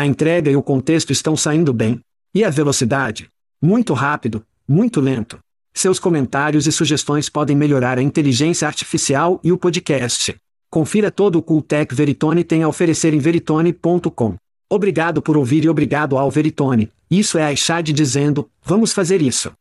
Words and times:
A 0.00 0.06
entrega 0.06 0.50
e 0.50 0.56
o 0.56 0.62
contexto 0.62 1.12
estão 1.12 1.36
saindo 1.36 1.74
bem. 1.74 2.00
E 2.34 2.42
a 2.42 2.48
velocidade? 2.48 3.28
Muito 3.60 3.92
rápido, 3.92 4.42
muito 4.66 4.98
lento. 4.98 5.38
Seus 5.74 5.98
comentários 5.98 6.66
e 6.66 6.72
sugestões 6.72 7.28
podem 7.28 7.54
melhorar 7.54 7.98
a 7.98 8.02
inteligência 8.02 8.66
artificial 8.66 9.38
e 9.44 9.52
o 9.52 9.58
podcast. 9.58 10.34
Confira 10.70 11.10
todo 11.10 11.36
o 11.36 11.42
Cooltech 11.42 11.94
Veritone 11.94 12.42
tem 12.42 12.62
a 12.62 12.68
oferecer 12.68 13.12
em 13.12 13.18
veritone.com. 13.18 14.36
Obrigado 14.70 15.20
por 15.20 15.36
ouvir 15.36 15.66
e 15.66 15.68
obrigado 15.68 16.16
ao 16.16 16.30
Veritone. 16.30 16.90
Isso 17.10 17.36
é 17.36 17.44
a 17.44 17.52
Ishad 17.52 17.92
dizendo, 17.92 18.48
vamos 18.64 18.94
fazer 18.94 19.20
isso. 19.20 19.52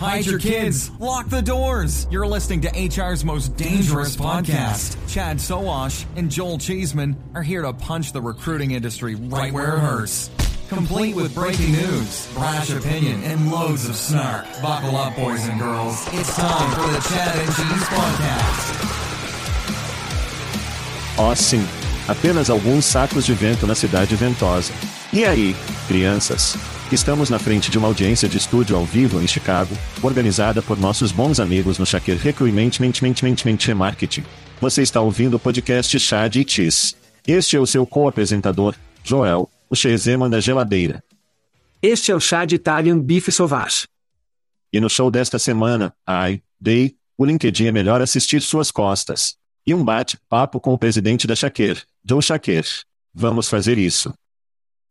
Hide 0.00 0.24
your 0.24 0.38
kids. 0.38 0.90
Lock 0.98 1.28
the 1.28 1.42
doors. 1.42 2.06
You're 2.10 2.26
listening 2.26 2.62
to 2.62 2.70
HR's 2.70 3.22
most 3.22 3.54
dangerous 3.58 4.16
podcast. 4.16 4.96
Chad 5.06 5.38
Soash 5.38 6.06
and 6.16 6.30
Joel 6.30 6.56
Cheeseman 6.56 7.22
are 7.34 7.42
here 7.42 7.60
to 7.60 7.74
punch 7.74 8.14
the 8.14 8.22
recruiting 8.22 8.70
industry 8.70 9.14
right 9.14 9.52
where 9.52 9.76
it 9.76 9.80
hurts. 9.80 10.30
Complete 10.70 11.14
with 11.14 11.34
breaking 11.34 11.72
news, 11.72 12.32
brash 12.32 12.70
opinion, 12.70 13.22
and 13.24 13.52
loads 13.52 13.90
of 13.90 13.94
snark. 13.94 14.46
Buckle 14.62 14.96
up, 14.96 15.14
boys 15.16 15.46
and 15.46 15.60
girls. 15.60 16.02
It's 16.14 16.34
time 16.34 16.70
for 16.76 16.90
the 16.90 17.00
Chad 17.06 17.36
and 17.36 17.54
Cheese 17.54 17.88
Podcast. 17.90 18.76
Oh, 21.18 21.34
sim. 21.34 21.66
Apenas 22.08 22.48
alguns 22.48 22.86
sacos 22.86 23.26
de 23.26 23.34
vento 23.34 23.66
na 23.66 23.74
cidade 23.74 24.16
ventosa. 24.16 24.72
E 25.12 25.26
aí, 25.26 25.54
crianças? 25.86 26.56
Estamos 26.92 27.30
na 27.30 27.38
frente 27.38 27.70
de 27.70 27.78
uma 27.78 27.86
audiência 27.86 28.28
de 28.28 28.36
estúdio 28.36 28.74
ao 28.74 28.84
vivo 28.84 29.22
em 29.22 29.28
Chicago, 29.28 29.72
organizada 30.02 30.60
por 30.60 30.76
nossos 30.76 31.12
bons 31.12 31.38
amigos 31.38 31.78
no 31.78 31.86
Shaker 31.86 32.18
Recruitment 32.18 32.72
Marketing. 33.76 34.24
Você 34.60 34.82
está 34.82 35.00
ouvindo 35.00 35.34
o 35.34 35.38
podcast 35.38 35.96
Chad 36.00 36.34
e 36.34 36.44
Cheese. 36.44 36.96
Este 37.24 37.56
é 37.56 37.60
o 37.60 37.66
seu 37.66 37.86
co-apresentador, 37.86 38.74
Joel, 39.04 39.48
o 39.70 39.76
Chezeman 39.76 40.28
da 40.28 40.40
geladeira. 40.40 41.00
Este 41.80 42.10
é 42.10 42.14
o 42.14 42.18
Chad 42.18 42.50
Italian 42.50 42.98
Beef 42.98 43.28
Sauvage. 43.28 43.86
E 44.72 44.80
no 44.80 44.90
show 44.90 45.12
desta 45.12 45.38
semana, 45.38 45.94
ai, 46.04 46.42
dei, 46.60 46.96
o 47.16 47.24
LinkedIn 47.24 47.66
é 47.66 47.72
melhor 47.72 48.02
assistir 48.02 48.42
suas 48.42 48.72
costas. 48.72 49.36
E 49.64 49.72
um 49.72 49.84
bate-papo 49.84 50.58
com 50.58 50.74
o 50.74 50.78
presidente 50.78 51.24
da 51.28 51.36
Shaker, 51.36 51.84
Joe 52.04 52.20
Shaker. 52.20 52.64
Vamos 53.14 53.48
fazer 53.48 53.78
isso. 53.78 54.12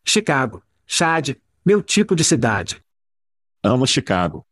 Chicago, 0.06 0.64
Chad, 0.88 1.36
meu 1.70 1.84
tipo 1.84 2.16
de 2.16 2.24
cidade. 2.24 2.84
Amo 3.64 3.86
Chicago. 3.86 4.44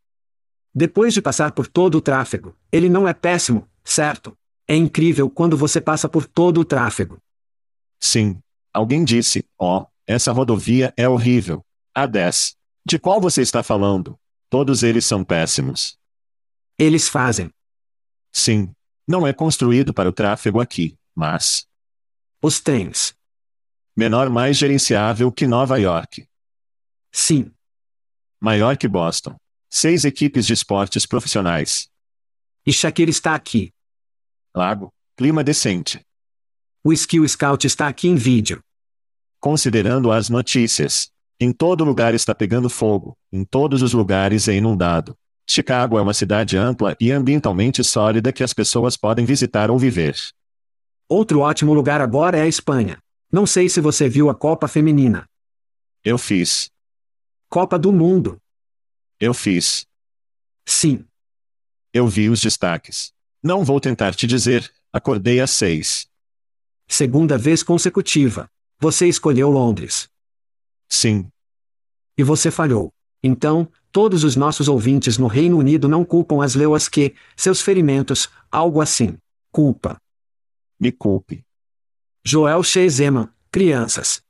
Depois 0.72 1.12
de 1.12 1.20
passar 1.20 1.50
por 1.50 1.66
todo 1.66 1.98
o 1.98 2.00
tráfego, 2.00 2.56
ele 2.70 2.88
não 2.88 3.08
é 3.08 3.12
péssimo, 3.12 3.68
certo? 3.84 4.38
É 4.68 4.76
incrível 4.76 5.28
quando 5.28 5.56
você 5.56 5.80
passa 5.80 6.08
por 6.08 6.28
todo 6.28 6.60
o 6.60 6.64
tráfego. 6.64 7.20
Sim. 7.98 8.38
Alguém 8.72 9.04
disse: 9.04 9.44
Ó, 9.58 9.80
oh, 9.80 9.86
essa 10.06 10.30
rodovia 10.30 10.94
é 10.96 11.08
horrível. 11.08 11.66
A 11.92 12.06
10. 12.06 12.54
De 12.86 13.00
qual 13.00 13.20
você 13.20 13.42
está 13.42 13.64
falando? 13.64 14.16
Todos 14.48 14.84
eles 14.84 15.04
são 15.04 15.24
péssimos. 15.24 15.98
Eles 16.78 17.08
fazem. 17.08 17.50
Sim. 18.32 18.70
Não 19.08 19.26
é 19.26 19.32
construído 19.32 19.92
para 19.92 20.08
o 20.08 20.12
tráfego 20.12 20.60
aqui, 20.60 20.96
mas. 21.16 21.66
Os 22.40 22.60
trens. 22.60 23.12
Menor 23.96 24.30
mais 24.30 24.56
gerenciável 24.56 25.32
que 25.32 25.48
Nova 25.48 25.80
York. 25.80 26.27
Sim. 27.12 27.50
Maior 28.40 28.76
que 28.76 28.86
Boston. 28.86 29.36
Seis 29.70 30.04
equipes 30.04 30.46
de 30.46 30.52
esportes 30.52 31.04
profissionais. 31.04 31.88
E 32.64 32.72
Shakira 32.72 33.10
está 33.10 33.34
aqui. 33.34 33.72
Lago, 34.54 34.92
clima 35.16 35.44
decente. 35.44 36.00
O 36.82 36.92
Skill 36.92 37.26
Scout 37.28 37.66
está 37.66 37.88
aqui 37.88 38.08
em 38.08 38.14
vídeo. 38.14 38.60
Considerando 39.40 40.10
as 40.10 40.28
notícias. 40.28 41.10
Em 41.40 41.52
todo 41.52 41.84
lugar 41.84 42.14
está 42.14 42.34
pegando 42.34 42.68
fogo, 42.68 43.16
em 43.32 43.44
todos 43.44 43.82
os 43.82 43.92
lugares 43.92 44.48
é 44.48 44.54
inundado. 44.54 45.16
Chicago 45.48 45.96
é 45.96 46.02
uma 46.02 46.12
cidade 46.12 46.56
ampla 46.56 46.96
e 47.00 47.12
ambientalmente 47.12 47.82
sólida 47.84 48.32
que 48.32 48.42
as 48.42 48.52
pessoas 48.52 48.96
podem 48.96 49.24
visitar 49.24 49.70
ou 49.70 49.78
viver. 49.78 50.16
Outro 51.08 51.40
ótimo 51.40 51.72
lugar 51.72 52.00
agora 52.00 52.36
é 52.36 52.42
a 52.42 52.48
Espanha. 52.48 52.98
Não 53.32 53.46
sei 53.46 53.68
se 53.68 53.80
você 53.80 54.08
viu 54.08 54.28
a 54.28 54.34
Copa 54.34 54.68
Feminina. 54.68 55.26
Eu 56.04 56.18
fiz. 56.18 56.68
Copa 57.50 57.78
do 57.78 57.90
Mundo. 57.90 58.38
Eu 59.18 59.32
fiz. 59.32 59.86
Sim. 60.66 61.06
Eu 61.94 62.06
vi 62.06 62.28
os 62.28 62.42
destaques. 62.42 63.10
Não 63.42 63.64
vou 63.64 63.80
tentar 63.80 64.14
te 64.14 64.26
dizer, 64.26 64.70
acordei 64.92 65.40
às 65.40 65.52
seis. 65.52 66.06
Segunda 66.86 67.38
vez 67.38 67.62
consecutiva. 67.62 68.50
Você 68.78 69.08
escolheu 69.08 69.48
Londres. 69.48 70.10
Sim. 70.90 71.30
E 72.18 72.22
você 72.22 72.50
falhou. 72.50 72.92
Então, 73.22 73.66
todos 73.90 74.24
os 74.24 74.36
nossos 74.36 74.68
ouvintes 74.68 75.16
no 75.16 75.26
Reino 75.26 75.56
Unido 75.56 75.88
não 75.88 76.04
culpam 76.04 76.44
as 76.44 76.54
leuas 76.54 76.86
que, 76.86 77.14
seus 77.34 77.62
ferimentos, 77.62 78.28
algo 78.52 78.82
assim. 78.82 79.16
Culpa. 79.50 79.98
Me 80.78 80.92
culpe. 80.92 81.42
Joel 82.22 82.62
Shezeman, 82.62 83.30
crianças. 83.50 84.22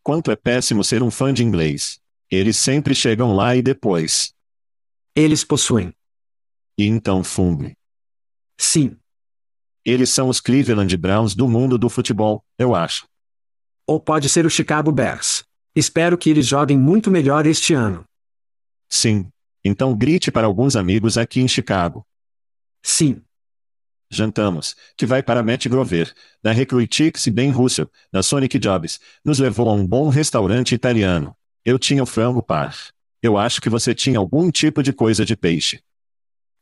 Quanto 0.00 0.30
é 0.30 0.36
péssimo 0.36 0.84
ser 0.84 1.02
um 1.02 1.10
fã 1.10 1.34
de 1.34 1.42
inglês. 1.42 2.00
Eles 2.30 2.56
sempre 2.56 2.94
chegam 2.94 3.34
lá 3.34 3.54
e 3.54 3.62
depois. 3.62 4.34
Eles 5.14 5.44
possuem. 5.44 5.92
E 6.76 6.84
então 6.84 7.22
funde. 7.22 7.76
Sim. 8.58 8.96
Eles 9.84 10.10
são 10.10 10.28
os 10.28 10.40
Cleveland 10.40 10.94
Browns 10.96 11.34
do 11.34 11.48
mundo 11.48 11.78
do 11.78 11.88
futebol, 11.88 12.44
eu 12.58 12.74
acho. 12.74 13.06
Ou 13.86 14.00
pode 14.00 14.28
ser 14.28 14.44
o 14.44 14.50
Chicago 14.50 14.90
Bears. 14.90 15.44
Espero 15.74 16.18
que 16.18 16.28
eles 16.28 16.46
joguem 16.46 16.76
muito 16.76 17.10
melhor 17.10 17.46
este 17.46 17.72
ano. 17.72 18.04
Sim. 18.88 19.28
Então 19.64 19.96
grite 19.96 20.30
para 20.30 20.46
alguns 20.46 20.74
amigos 20.74 21.16
aqui 21.16 21.40
em 21.40 21.48
Chicago. 21.48 22.04
Sim. 22.82 23.22
Jantamos, 24.10 24.76
que 24.96 25.06
vai 25.06 25.22
para 25.22 25.42
Matt 25.42 25.66
Grover, 25.66 26.12
da 26.42 26.52
Recruitix 26.52 27.26
e 27.26 27.30
Ben 27.30 27.50
Russell, 27.50 27.90
da 28.12 28.22
Sonic 28.22 28.58
Jobs, 28.58 29.00
nos 29.24 29.38
levou 29.38 29.68
a 29.68 29.72
um 29.72 29.86
bom 29.86 30.08
restaurante 30.08 30.74
italiano. 30.74 31.36
Eu 31.66 31.80
tinha 31.80 32.00
o 32.00 32.06
frango 32.06 32.40
par. 32.40 32.76
Eu 33.20 33.36
acho 33.36 33.60
que 33.60 33.68
você 33.68 33.92
tinha 33.92 34.20
algum 34.20 34.52
tipo 34.52 34.84
de 34.84 34.92
coisa 34.92 35.24
de 35.24 35.36
peixe. 35.36 35.82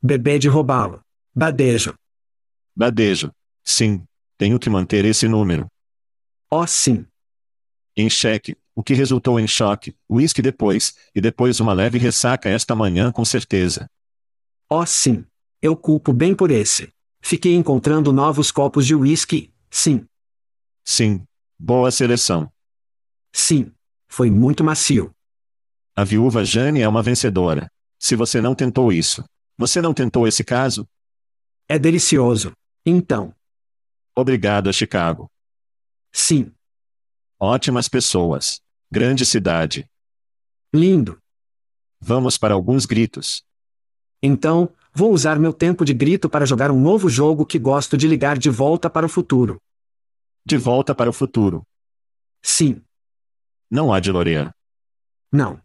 Bebê 0.02 0.38
de 0.38 0.48
roubá-lo. 0.48 1.02
Badejo. 1.34 1.94
Badejo. 2.74 3.30
Sim. 3.62 4.02
Tenho 4.38 4.58
que 4.58 4.70
manter 4.70 5.04
esse 5.04 5.28
número. 5.28 5.66
Oh, 6.50 6.66
sim. 6.66 7.04
Em 7.94 8.08
cheque, 8.08 8.56
o 8.74 8.82
que 8.82 8.94
resultou 8.94 9.38
em 9.38 9.46
choque, 9.46 9.94
uísque 10.08 10.40
depois, 10.40 10.96
e 11.14 11.20
depois 11.20 11.60
uma 11.60 11.74
leve 11.74 11.98
ressaca 11.98 12.48
esta 12.48 12.74
manhã 12.74 13.12
com 13.12 13.26
certeza. 13.26 13.90
Oh, 14.70 14.86
sim. 14.86 15.26
Eu 15.60 15.76
culpo 15.76 16.14
bem 16.14 16.34
por 16.34 16.50
esse. 16.50 16.90
Fiquei 17.20 17.54
encontrando 17.54 18.10
novos 18.10 18.50
copos 18.50 18.86
de 18.86 18.94
whisky, 18.94 19.52
sim. 19.70 20.06
Sim. 20.82 21.26
Boa 21.58 21.90
seleção. 21.90 22.50
Sim. 23.34 23.70
Foi 24.16 24.30
muito 24.30 24.62
macio. 24.62 25.12
A 25.92 26.04
viúva 26.04 26.44
Jane 26.44 26.80
é 26.80 26.88
uma 26.88 27.02
vencedora. 27.02 27.68
Se 27.98 28.14
você 28.14 28.40
não 28.40 28.54
tentou 28.54 28.92
isso, 28.92 29.24
você 29.58 29.82
não 29.82 29.92
tentou 29.92 30.28
esse 30.28 30.44
caso? 30.44 30.86
É 31.68 31.80
delicioso. 31.80 32.52
Então. 32.86 33.34
Obrigado 34.14 34.70
a 34.70 34.72
Chicago. 34.72 35.28
Sim. 36.12 36.52
Ótimas 37.40 37.88
pessoas. 37.88 38.60
Grande 38.88 39.26
cidade. 39.26 39.84
Lindo. 40.72 41.18
Vamos 41.98 42.38
para 42.38 42.54
alguns 42.54 42.86
gritos. 42.86 43.42
Então, 44.22 44.72
vou 44.94 45.12
usar 45.12 45.40
meu 45.40 45.52
tempo 45.52 45.84
de 45.84 45.92
grito 45.92 46.30
para 46.30 46.46
jogar 46.46 46.70
um 46.70 46.80
novo 46.80 47.08
jogo 47.08 47.44
que 47.44 47.58
gosto 47.58 47.96
de 47.96 48.06
ligar 48.06 48.38
de 48.38 48.48
volta 48.48 48.88
para 48.88 49.06
o 49.06 49.08
futuro. 49.08 49.60
De 50.46 50.56
volta 50.56 50.94
para 50.94 51.10
o 51.10 51.12
futuro. 51.12 51.64
Sim. 52.40 52.80
Não 53.70 53.92
há 53.92 54.00
de 54.00 54.10
Lorean. 54.10 54.52
Não. 55.32 55.60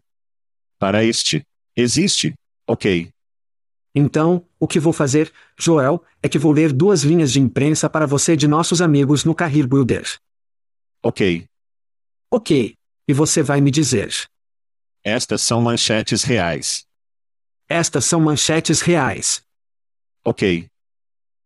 Para 0.78 1.04
este. 1.04 1.44
Existe. 1.76 2.34
Ok. 2.66 3.10
Então, 3.94 4.46
o 4.58 4.68
que 4.68 4.78
vou 4.78 4.92
fazer, 4.92 5.32
Joel, 5.58 6.02
é 6.22 6.28
que 6.28 6.38
vou 6.38 6.52
ler 6.52 6.72
duas 6.72 7.02
linhas 7.02 7.32
de 7.32 7.40
imprensa 7.40 7.90
para 7.90 8.06
você 8.06 8.36
de 8.36 8.46
nossos 8.46 8.80
amigos 8.80 9.24
no 9.24 9.34
Carrir 9.34 9.66
Builder. 9.66 10.06
Ok. 11.02 11.46
Ok. 12.30 12.74
E 13.08 13.12
você 13.12 13.42
vai 13.42 13.60
me 13.60 13.70
dizer. 13.70 14.12
Estas 15.02 15.42
são 15.42 15.60
manchetes 15.60 16.22
reais. 16.22 16.86
Estas 17.68 18.04
são 18.04 18.20
manchetes 18.20 18.80
reais. 18.80 19.42
Ok. 20.24 20.68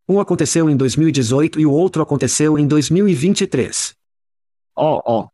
Um 0.07 0.19
aconteceu 0.19 0.69
em 0.69 0.77
2018 0.77 1.59
e 1.59 1.65
o 1.65 1.71
outro 1.71 2.03
aconteceu 2.03 2.59
em 2.59 2.67
2023. 2.67 3.95
Oh, 4.75 5.01
oh. 5.05 5.29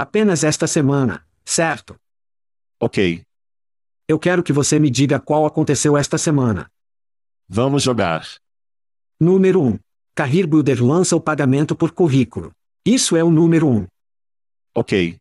Apenas 0.00 0.44
esta 0.44 0.66
semana, 0.66 1.28
certo? 1.44 1.94
Ok. 2.80 3.22
Eu 4.08 4.18
quero 4.18 4.42
que 4.42 4.50
você 4.50 4.78
me 4.78 4.88
diga 4.88 5.20
qual 5.20 5.44
aconteceu 5.44 5.94
esta 5.94 6.16
semana. 6.16 6.72
Vamos 7.46 7.82
jogar. 7.82 8.26
Número 9.20 9.60
1. 9.60 9.78
Carrir 10.14 10.46
Builder 10.46 10.82
lança 10.82 11.14
o 11.14 11.20
pagamento 11.20 11.76
por 11.76 11.92
currículo. 11.92 12.50
Isso 12.82 13.14
é 13.14 13.22
o 13.22 13.30
número 13.30 13.68
1. 13.68 13.86
Ok. 14.74 15.18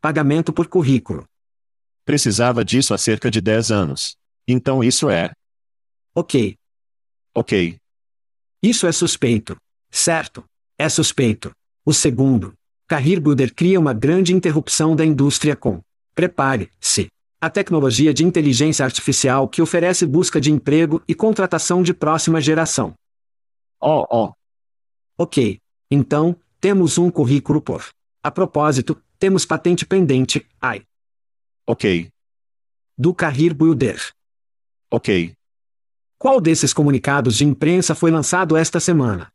Pagamento 0.00 0.52
por 0.52 0.68
currículo. 0.68 1.26
Precisava 2.04 2.64
disso 2.64 2.94
há 2.94 2.98
cerca 2.98 3.28
de 3.28 3.40
10 3.40 3.72
anos. 3.72 4.16
Então 4.46 4.84
isso 4.84 5.10
é. 5.10 5.32
Ok. 6.14 6.56
Ok. 7.34 7.76
Isso 8.62 8.86
é 8.86 8.92
suspeito. 8.92 9.56
Certo. 9.90 10.44
É 10.78 10.88
suspeito. 10.88 11.50
O 11.84 11.92
segundo. 11.92 12.54
Carrir 12.88 13.20
Builder 13.20 13.54
cria 13.54 13.78
uma 13.78 13.92
grande 13.92 14.32
interrupção 14.32 14.96
da 14.96 15.04
indústria 15.04 15.54
com. 15.54 15.82
Prepare-se. 16.14 17.08
A 17.38 17.50
tecnologia 17.50 18.14
de 18.14 18.24
inteligência 18.24 18.82
artificial 18.82 19.46
que 19.46 19.60
oferece 19.60 20.06
busca 20.06 20.40
de 20.40 20.50
emprego 20.50 21.02
e 21.06 21.14
contratação 21.14 21.82
de 21.82 21.92
próxima 21.92 22.40
geração. 22.40 22.94
Oh, 23.78 24.06
oh. 24.10 24.32
Ok. 25.18 25.60
Então, 25.90 26.34
temos 26.58 26.96
um 26.96 27.10
currículo 27.10 27.60
por. 27.60 27.86
A 28.22 28.30
propósito, 28.30 28.98
temos 29.18 29.44
patente 29.44 29.84
pendente, 29.84 30.46
ai. 30.58 30.82
Ok. 31.66 32.08
Do 32.96 33.12
Carrir 33.12 33.52
Builder. 33.52 34.00
Ok. 34.90 35.34
Qual 36.18 36.40
desses 36.40 36.72
comunicados 36.72 37.36
de 37.36 37.44
imprensa 37.44 37.94
foi 37.94 38.10
lançado 38.10 38.56
esta 38.56 38.80
semana? 38.80 39.30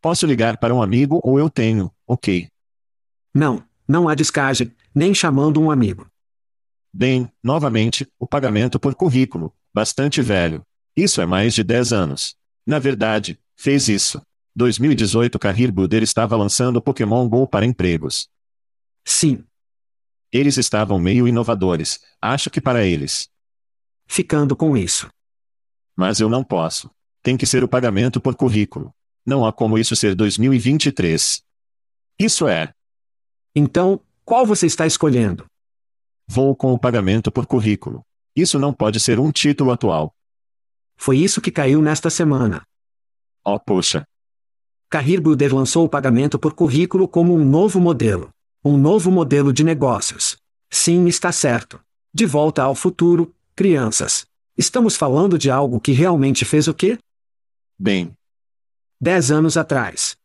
Posso 0.00 0.26
ligar 0.26 0.58
para 0.58 0.72
um 0.72 0.80
amigo 0.80 1.20
ou 1.24 1.40
eu 1.40 1.50
tenho, 1.50 1.90
ok. 2.06 2.48
Não, 3.38 3.62
não 3.86 4.08
há 4.08 4.16
descagem, 4.16 4.74
nem 4.92 5.14
chamando 5.14 5.60
um 5.60 5.70
amigo. 5.70 6.10
Bem, 6.92 7.30
novamente, 7.40 8.04
o 8.18 8.26
pagamento 8.26 8.80
por 8.80 8.96
currículo, 8.96 9.54
bastante 9.72 10.20
velho. 10.20 10.66
Isso 10.96 11.20
é 11.20 11.26
mais 11.26 11.54
de 11.54 11.62
10 11.62 11.92
anos. 11.92 12.34
Na 12.66 12.80
verdade, 12.80 13.38
fez 13.54 13.88
isso. 13.88 14.20
2018 14.56 15.38
Carrir 15.38 15.70
Builder 15.70 16.02
estava 16.02 16.34
lançando 16.34 16.82
Pokémon 16.82 17.28
GO 17.28 17.46
para 17.46 17.64
empregos. 17.64 18.28
Sim. 19.04 19.44
Eles 20.32 20.56
estavam 20.56 20.98
meio 20.98 21.28
inovadores, 21.28 22.00
acho 22.20 22.50
que 22.50 22.60
para 22.60 22.84
eles. 22.84 23.28
Ficando 24.04 24.56
com 24.56 24.76
isso. 24.76 25.08
Mas 25.94 26.18
eu 26.18 26.28
não 26.28 26.42
posso. 26.42 26.90
Tem 27.22 27.36
que 27.36 27.46
ser 27.46 27.62
o 27.62 27.68
pagamento 27.68 28.20
por 28.20 28.34
currículo. 28.34 28.92
Não 29.24 29.46
há 29.46 29.52
como 29.52 29.78
isso 29.78 29.94
ser 29.94 30.16
2023. 30.16 31.40
Isso 32.18 32.48
é. 32.48 32.74
Então, 33.54 34.00
qual 34.24 34.44
você 34.46 34.66
está 34.66 34.86
escolhendo? 34.86 35.46
Vou 36.26 36.54
com 36.54 36.72
o 36.72 36.78
pagamento 36.78 37.30
por 37.30 37.46
currículo. 37.46 38.02
Isso 38.36 38.58
não 38.58 38.72
pode 38.72 39.00
ser 39.00 39.18
um 39.18 39.32
título 39.32 39.72
atual. 39.72 40.12
Foi 40.96 41.18
isso 41.18 41.40
que 41.40 41.50
caiu 41.50 41.80
nesta 41.80 42.10
semana. 42.10 42.62
Oh, 43.44 43.58
poxa. 43.58 44.04
Carrir 44.90 45.20
Builder 45.20 45.54
lançou 45.54 45.84
o 45.84 45.88
pagamento 45.88 46.38
por 46.38 46.54
currículo 46.54 47.08
como 47.08 47.34
um 47.34 47.44
novo 47.44 47.80
modelo. 47.80 48.30
Um 48.64 48.76
novo 48.76 49.10
modelo 49.10 49.52
de 49.52 49.64
negócios. 49.64 50.36
Sim, 50.70 51.06
está 51.06 51.32
certo. 51.32 51.80
De 52.12 52.26
volta 52.26 52.62
ao 52.62 52.74
futuro, 52.74 53.34
crianças. 53.54 54.26
Estamos 54.56 54.96
falando 54.96 55.38
de 55.38 55.50
algo 55.50 55.80
que 55.80 55.92
realmente 55.92 56.44
fez 56.44 56.68
o 56.68 56.74
quê? 56.74 56.98
Bem, 57.78 58.12
Dez 59.00 59.30
anos 59.30 59.56
atrás. 59.56 60.16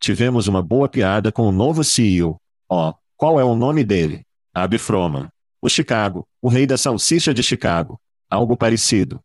Tivemos 0.00 0.46
uma 0.48 0.62
boa 0.62 0.88
piada 0.88 1.32
com 1.32 1.42
o 1.42 1.52
novo 1.52 1.82
CEO. 1.82 2.40
Oh, 2.68 2.94
qual 3.16 3.40
é 3.40 3.44
o 3.44 3.54
nome 3.54 3.84
dele? 3.84 4.24
Abby 4.54 4.78
Froman. 4.78 5.28
O 5.60 5.68
Chicago, 5.68 6.26
o 6.40 6.48
rei 6.48 6.66
da 6.66 6.76
salsicha 6.76 7.32
de 7.32 7.42
Chicago. 7.42 8.00
Algo 8.30 8.56
parecido. 8.56 9.20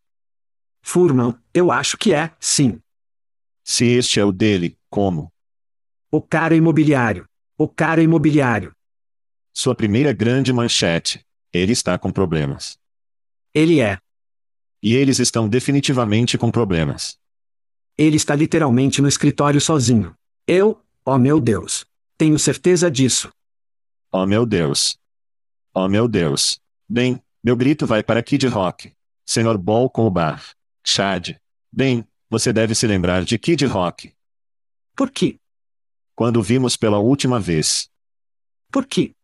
Furman, 0.82 1.36
eu 1.54 1.72
acho 1.72 1.98
que 1.98 2.14
é, 2.14 2.32
sim. 2.40 2.80
Se 3.64 3.86
este 3.86 4.20
é 4.20 4.26
o 4.26 4.32
dele, 4.32 4.78
como? 4.90 5.32
O 6.12 6.22
cara 6.22 6.56
imobiliário. 6.56 7.28
O 7.58 7.68
cara 7.68 8.02
imobiliário. 8.02 8.74
Sua 9.54 9.76
primeira 9.76 10.12
grande 10.12 10.52
manchete. 10.52 11.24
Ele 11.54 11.72
está 11.72 11.98
com 11.98 12.12
problemas. 12.12 12.78
Ele 13.54 13.80
é. 13.80 13.98
E 14.82 14.96
eles 14.96 15.20
estão 15.20 15.48
definitivamente 15.48 16.38
com 16.38 16.50
problemas. 16.50 17.18
Ele 17.98 18.16
está 18.18 18.34
literalmente 18.36 19.02
no 19.02 19.08
escritório 19.08 19.62
sozinho. 19.62 20.16
Eu, 20.54 20.84
oh 21.06 21.18
meu 21.18 21.40
Deus. 21.40 21.86
Tenho 22.18 22.38
certeza 22.38 22.92
disso. 22.92 23.32
Oh 24.12 24.26
meu 24.26 24.46
Deus. 24.46 25.00
Oh 25.74 25.88
meu 25.88 26.10
Deus. 26.10 26.60
Bem, 26.90 27.24
meu 27.42 27.56
grito 27.56 27.88
vai 27.88 28.04
para 28.04 28.22
Kid 28.22 28.48
Rock. 28.48 28.92
Senhor 29.26 29.58
Ball 29.58 29.90
com 29.90 30.06
o 30.06 30.12
bar. 30.12 30.44
Chad. 30.86 31.38
Bem, 31.72 32.06
você 32.30 32.52
deve 32.52 32.76
se 32.76 32.86
lembrar 32.86 33.24
de 33.24 33.40
Kid 33.40 33.66
Rock. 33.66 34.14
Por 34.94 35.10
quê? 35.10 35.40
Quando 36.14 36.44
vimos 36.44 36.76
pela 36.76 37.00
última 37.00 37.40
vez. 37.40 37.90
Por 38.70 38.86
quê? 38.86 39.16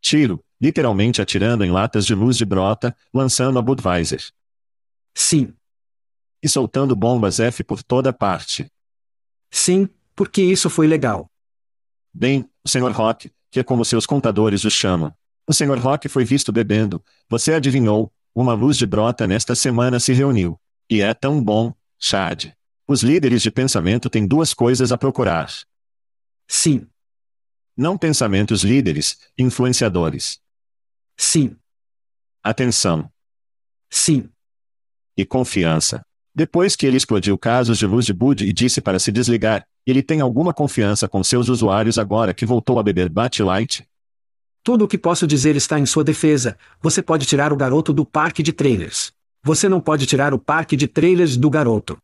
Tiro, 0.00 0.44
literalmente 0.60 1.20
atirando 1.20 1.64
em 1.64 1.72
latas 1.72 2.06
de 2.06 2.14
luz 2.14 2.36
de 2.36 2.44
brota, 2.44 2.96
lançando 3.12 3.58
a 3.58 3.62
Budweiser. 3.62 4.30
Sim. 5.12 5.56
E 6.40 6.48
soltando 6.48 6.94
bombas 6.94 7.40
F 7.40 7.64
por 7.64 7.82
toda 7.82 8.12
parte. 8.12 8.70
Sim, 9.50 9.88
porque 10.14 10.42
isso 10.42 10.68
foi 10.70 10.86
legal. 10.86 11.30
Bem, 12.12 12.48
Sr. 12.66 12.92
Rock, 12.92 13.30
que 13.50 13.60
é 13.60 13.62
como 13.62 13.84
seus 13.84 14.06
contadores 14.06 14.64
o 14.64 14.70
chamam. 14.70 15.14
O 15.46 15.52
Sr. 15.52 15.78
Rock 15.78 16.08
foi 16.08 16.24
visto 16.24 16.52
bebendo. 16.52 17.02
Você 17.28 17.52
adivinhou? 17.52 18.12
Uma 18.34 18.54
luz 18.54 18.78
de 18.78 18.86
brota 18.86 19.26
nesta 19.26 19.54
semana 19.54 20.00
se 20.00 20.12
reuniu. 20.12 20.58
E 20.88 21.02
é 21.02 21.12
tão 21.12 21.42
bom, 21.42 21.74
Chad. 21.98 22.52
Os 22.86 23.02
líderes 23.02 23.42
de 23.42 23.50
pensamento 23.50 24.08
têm 24.08 24.26
duas 24.26 24.54
coisas 24.54 24.92
a 24.92 24.98
procurar. 24.98 25.50
Sim. 26.48 26.86
Não 27.76 27.96
pensamentos 27.96 28.62
líderes, 28.62 29.18
influenciadores. 29.38 30.40
Sim. 31.16 31.56
Atenção. 32.42 33.10
Sim. 33.88 34.28
E 35.16 35.24
confiança. 35.24 36.02
Depois 36.34 36.74
que 36.74 36.86
ele 36.86 36.96
explodiu 36.96 37.36
casos 37.36 37.78
de 37.78 37.86
luz 37.86 38.06
de 38.06 38.12
Bud 38.12 38.44
e 38.44 38.52
disse 38.52 38.80
para 38.80 38.98
se 38.98 39.12
desligar, 39.12 39.66
ele 39.90 40.02
tem 40.02 40.20
alguma 40.20 40.54
confiança 40.54 41.08
com 41.08 41.22
seus 41.24 41.48
usuários 41.48 41.98
agora 41.98 42.32
que 42.32 42.46
voltou 42.46 42.78
a 42.78 42.82
beber 42.82 43.08
Bat 43.08 43.42
Light? 43.42 43.86
Tudo 44.62 44.84
o 44.84 44.88
que 44.88 44.96
posso 44.96 45.26
dizer 45.26 45.56
está 45.56 45.78
em 45.78 45.86
sua 45.86 46.04
defesa. 46.04 46.56
Você 46.80 47.02
pode 47.02 47.26
tirar 47.26 47.52
o 47.52 47.56
garoto 47.56 47.92
do 47.92 48.06
parque 48.06 48.42
de 48.42 48.52
trailers. 48.52 49.12
Você 49.42 49.68
não 49.68 49.80
pode 49.80 50.06
tirar 50.06 50.32
o 50.32 50.38
parque 50.38 50.76
de 50.76 50.86
trailers 50.86 51.36
do 51.36 51.50
garoto. 51.50 51.98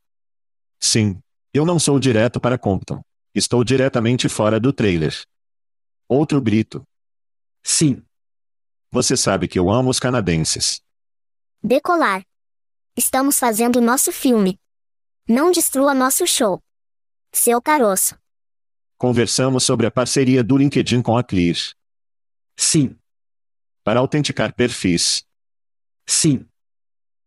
Sim. 0.80 1.18
Eu 1.54 1.64
não 1.64 1.78
sou 1.78 2.00
direto 2.00 2.40
para 2.40 2.58
Compton. 2.58 3.00
Estou 3.32 3.62
diretamente 3.62 4.28
fora 4.28 4.58
do 4.58 4.72
trailer. 4.72 5.14
Outro 6.08 6.40
grito. 6.40 6.82
Sim. 7.62 8.02
Você 8.90 9.16
sabe 9.16 9.46
que 9.46 9.58
eu 9.58 9.70
amo 9.70 9.90
os 9.90 10.00
canadenses. 10.00 10.80
Decolar. 11.62 12.22
Estamos 12.96 13.38
fazendo 13.38 13.80
nosso 13.80 14.10
filme. 14.10 14.58
Não 15.28 15.52
destrua 15.52 15.94
nosso 15.94 16.26
show. 16.26 16.58
Seu 17.32 17.60
caroço. 17.60 18.16
Conversamos 18.96 19.64
sobre 19.64 19.86
a 19.86 19.90
parceria 19.90 20.42
do 20.42 20.56
LinkedIn 20.56 21.02
com 21.02 21.16
a 21.16 21.22
Clear. 21.22 21.56
Sim, 22.56 22.96
Para 23.84 24.00
autenticar 24.00 24.52
perfis. 24.54 25.24
sim. 26.06 26.44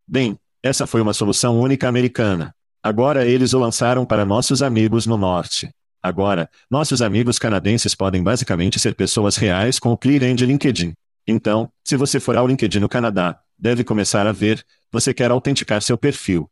Bem, 0.06 0.38
essa 0.62 0.86
foi 0.86 1.02
uma 1.02 1.14
solução 1.14 1.60
única 1.60 1.88
americana. 1.88 2.54
Agora 2.84 3.26
eles 3.26 3.54
o 3.54 3.60
lançaram 3.60 4.06
para 4.06 4.26
nossos 4.26 4.62
amigos 4.62 5.06
no 5.06 5.18
norte. 5.18 5.70
Agora, 6.04 6.50
nossos 6.70 7.02
amigos 7.02 7.40
canadenses 7.40 7.96
podem 7.96 8.22
basicamente 8.22 8.80
ser 8.80 8.94
pessoas 8.96 9.38
reais 9.38 9.80
com 9.80 9.92
o 9.92 9.98
Clearend 9.98 10.46
LinkedIn. 10.46 10.94
Então, 11.26 11.72
se 11.84 11.96
você 11.96 12.20
for 12.20 12.36
ao 12.36 12.48
LinkedIn 12.48 12.80
no 12.80 12.90
Canadá, 12.90 13.40
deve 13.58 13.84
começar 13.84 14.26
a 14.28 14.32
ver, 14.32 14.66
você 14.92 15.14
quer 15.14 15.32
autenticar 15.32 15.82
seu 15.82 15.98
perfil. 15.98 16.50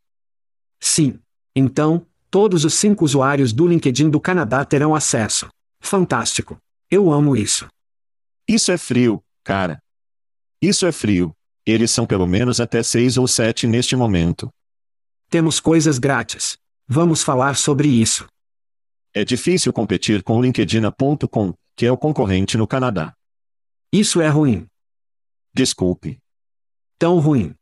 Sim. 0.78 1.18
Então, 1.54 2.06
todos 2.30 2.64
os 2.64 2.74
cinco 2.74 3.04
usuários 3.04 3.52
do 3.52 3.66
LinkedIn 3.66 4.08
do 4.08 4.20
Canadá 4.20 4.64
terão 4.64 4.94
acesso. 4.94 5.48
Fantástico. 5.80 6.56
Eu 6.90 7.10
amo 7.10 7.36
isso. 7.36 7.66
Isso 8.46 8.70
é 8.70 8.78
frio, 8.78 9.22
cara. 9.44 9.78
Isso 10.62 10.86
é 10.86 10.92
frio. 10.92 11.32
Eles 11.66 11.90
são 11.90 12.06
pelo 12.06 12.26
menos 12.26 12.60
até 12.60 12.82
seis 12.82 13.16
ou 13.16 13.26
sete 13.26 13.66
neste 13.66 13.96
momento. 13.96 14.50
Temos 15.28 15.60
coisas 15.60 15.98
grátis. 15.98 16.56
Vamos 16.86 17.22
falar 17.22 17.56
sobre 17.56 17.88
isso. 17.88 18.26
É 19.14 19.24
difícil 19.24 19.72
competir 19.72 20.22
com 20.22 20.38
o 20.38 20.42
LinkedIn.com, 20.42 21.54
que 21.76 21.86
é 21.86 21.92
o 21.92 21.96
concorrente 21.96 22.56
no 22.56 22.66
Canadá. 22.66 23.12
Isso 23.92 24.20
é 24.20 24.28
ruim. 24.28 24.66
Desculpe. 25.54 26.18
Tão 26.98 27.18
ruim. 27.18 27.54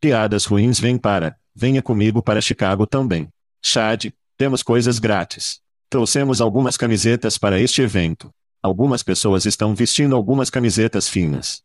Piadas 0.00 0.44
ruins 0.44 0.78
vêm 0.80 0.98
para. 0.98 1.36
Venha 1.54 1.82
comigo 1.82 2.22
para 2.22 2.40
Chicago 2.40 2.86
também. 2.86 3.28
Chad, 3.66 4.12
temos 4.36 4.62
coisas 4.62 4.98
grátis. 4.98 5.58
Trouxemos 5.88 6.42
algumas 6.42 6.76
camisetas 6.76 7.38
para 7.38 7.58
este 7.58 7.80
evento. 7.80 8.30
Algumas 8.62 9.02
pessoas 9.02 9.46
estão 9.46 9.74
vestindo 9.74 10.14
algumas 10.14 10.50
camisetas 10.50 11.08
finas. 11.08 11.62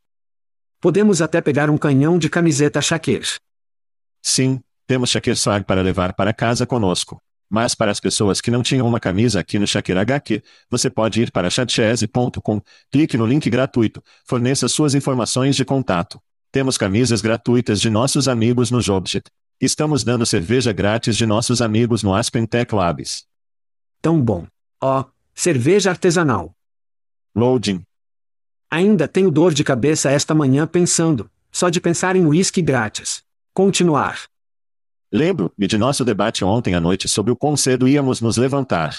Podemos 0.79 1.22
até 1.22 1.41
pegar 1.41 1.70
um 1.70 1.77
canhão 1.77 2.18
de 2.18 2.29
camiseta 2.29 2.82
Shaquer. 2.82 3.25
Sim, 4.22 4.62
temos 4.88 5.10
Shaker 5.10 5.36
Swag 5.36 5.65
para 5.65 5.82
levar 5.82 6.13
para 6.13 6.34
casa 6.34 6.65
conosco. 6.65 7.22
Mas 7.50 7.75
para 7.75 7.91
as 7.91 8.00
pessoas 8.00 8.39
que 8.39 8.50
não 8.50 8.63
tinham 8.63 8.88
uma 8.88 9.00
camisa 9.00 9.41
aqui 9.41 9.60
no 9.60 9.68
Shaker 9.68 9.98
HQ, 9.98 10.41
você 10.70 10.89
pode 10.89 11.22
ir 11.22 11.32
para 11.32 11.50
chatchese.com, 11.50 12.62
clique 12.89 13.18
no 13.18 13.25
link 13.25 13.50
gratuito, 13.50 14.01
forneça 14.24 14.70
suas 14.70 14.96
informações 14.96 15.53
de 15.58 15.65
contato. 15.65 16.18
Temos 16.50 16.77
camisas 16.77 17.22
gratuitas 17.22 17.82
de 17.82 17.89
nossos 17.89 18.29
amigos 18.29 18.72
no 18.72 18.79
Jobjet. 18.79 19.25
Estamos 19.62 20.04
dando 20.04 20.25
cerveja 20.25 20.72
grátis 20.72 21.18
de 21.18 21.25
nossos 21.25 21.62
amigos 21.62 22.01
no 22.01 22.13
Aspen 22.16 22.46
Tech 22.46 22.74
Labs. 22.74 23.28
Tão 24.01 24.22
bom. 24.22 24.48
Ó, 24.82 25.04
cerveja 25.34 25.89
artesanal. 25.89 26.56
Loading. 27.36 27.84
Ainda 28.72 29.08
tenho 29.08 29.30
dor 29.30 29.54
de 29.54 29.63
cabeça 29.63 30.10
esta 30.10 30.34
manhã 30.34 30.66
pensando, 30.66 31.30
só 31.51 31.70
de 31.70 31.82
pensar 31.82 32.16
em 32.16 32.25
uísque 32.25 32.62
grátis. 32.62 33.24
Continuar. 33.54 34.28
Lembro-me 35.12 35.68
de 35.68 35.78
nosso 35.78 36.06
debate 36.06 36.46
ontem 36.46 36.75
à 36.75 36.80
noite 36.80 37.10
sobre 37.10 37.32
o 37.32 37.36
quão 37.36 37.58
cedo 37.58 37.88
íamos 37.88 38.22
nos 38.22 38.38
levantar. 38.38 38.96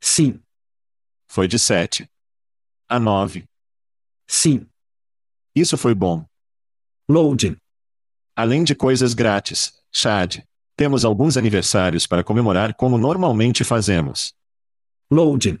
Sim, 0.00 0.40
Foi 1.28 1.46
de 1.46 1.58
7 1.58 2.08
a 2.88 2.98
9. 2.98 3.44
sim. 4.26 4.66
Isso 5.54 5.76
foi 5.76 5.94
bom. 5.94 6.24
Loading. 7.08 7.56
Além 8.34 8.64
de 8.64 8.74
coisas 8.74 9.14
grátis, 9.14 9.72
Chad, 9.92 10.38
temos 10.76 11.04
alguns 11.04 11.36
aniversários 11.36 12.06
para 12.06 12.24
comemorar 12.24 12.74
como 12.74 12.96
normalmente 12.96 13.64
fazemos. 13.64 14.34
Loading. 15.10 15.58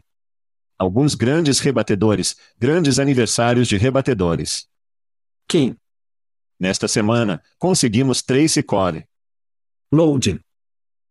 Alguns 0.78 1.14
grandes 1.14 1.58
rebatedores, 1.58 2.36
grandes 2.58 2.98
aniversários 2.98 3.68
de 3.68 3.76
rebatedores. 3.76 4.66
Quem? 5.46 5.76
Nesta 6.58 6.88
semana, 6.88 7.42
conseguimos 7.58 8.22
Tracy 8.22 8.62
Core, 8.62 9.06
Loading. 9.92 10.38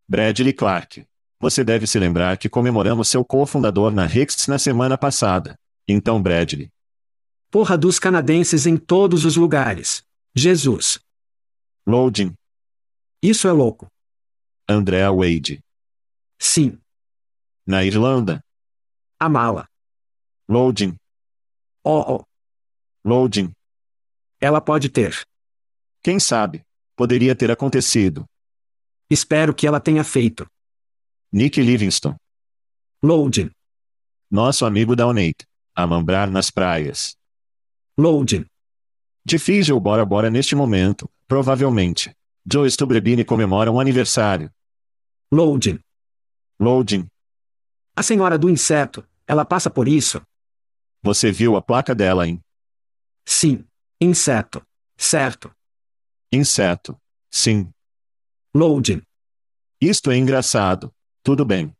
Bradley 0.07 0.53
Clark. 0.53 1.05
Você 1.37 1.65
deve 1.65 1.85
se 1.85 1.99
lembrar 1.99 2.37
que 2.37 2.47
comemoramos 2.47 3.09
seu 3.09 3.25
cofundador 3.25 3.91
na 3.91 4.05
Rex 4.05 4.47
na 4.47 4.57
semana 4.57 4.97
passada. 4.97 5.59
Então, 5.85 6.21
Bradley. 6.21 6.71
Porra 7.51 7.77
dos 7.77 7.99
canadenses 7.99 8.65
em 8.65 8.77
todos 8.77 9.25
os 9.25 9.35
lugares. 9.35 10.01
Jesus. 10.33 10.97
Loading. 11.89 12.35
Isso 13.19 13.47
é 13.47 13.51
louco. 13.51 13.87
Andrea 14.69 15.11
Wade. 15.11 15.59
Sim. 16.37 16.79
Na 17.65 17.83
Irlanda. 17.83 18.43
A 19.19 19.27
mala. 19.27 19.67
Loading. 20.47 20.95
Oh, 21.83 22.17
oh. 22.17 22.25
Loading. 23.03 23.51
Ela 24.39 24.61
pode 24.61 24.89
ter. 24.89 25.19
Quem 26.03 26.19
sabe? 26.19 26.63
Poderia 26.95 27.35
ter 27.35 27.49
acontecido. 27.49 28.23
Espero 29.09 29.51
que 29.55 29.65
ela 29.65 29.79
tenha 29.79 30.03
feito. 30.03 30.45
Nick 31.31 31.59
Livingston. 31.59 32.15
Loading. 33.01 33.49
Nosso 34.29 34.63
amigo 34.63 34.95
Downate. 34.95 35.43
A 35.73 35.87
mambrar 35.87 36.29
nas 36.29 36.51
praias. 36.51 37.17
Loading. 37.97 38.45
Difícil 39.25 39.79
Bora 39.79 40.05
Bora 40.05 40.29
neste 40.29 40.55
momento, 40.55 41.09
provavelmente. 41.29 42.11
Joe 42.51 42.67
Stubrebini 42.67 43.23
comemora 43.23 43.71
um 43.71 43.79
aniversário. 43.79 44.51
Loading. 45.31 45.79
Loading. 46.59 47.07
A 47.95 48.01
senhora 48.01 48.37
do 48.37 48.49
inseto, 48.49 49.07
ela 49.27 49.45
passa 49.45 49.69
por 49.69 49.87
isso? 49.87 50.21
Você 51.03 51.31
viu 51.31 51.55
a 51.55 51.61
placa 51.61 51.93
dela 51.93 52.27
em 52.27 52.41
Sim. 53.23 53.63
Inseto. 54.01 54.63
Certo. 54.97 55.51
inseto. 56.33 56.97
Sim. 57.29 57.69
Loading. 58.53 59.01
Isto 59.79 60.09
é 60.09 60.17
engraçado. 60.17 60.91
Tudo 61.23 61.45
bem. 61.45 61.71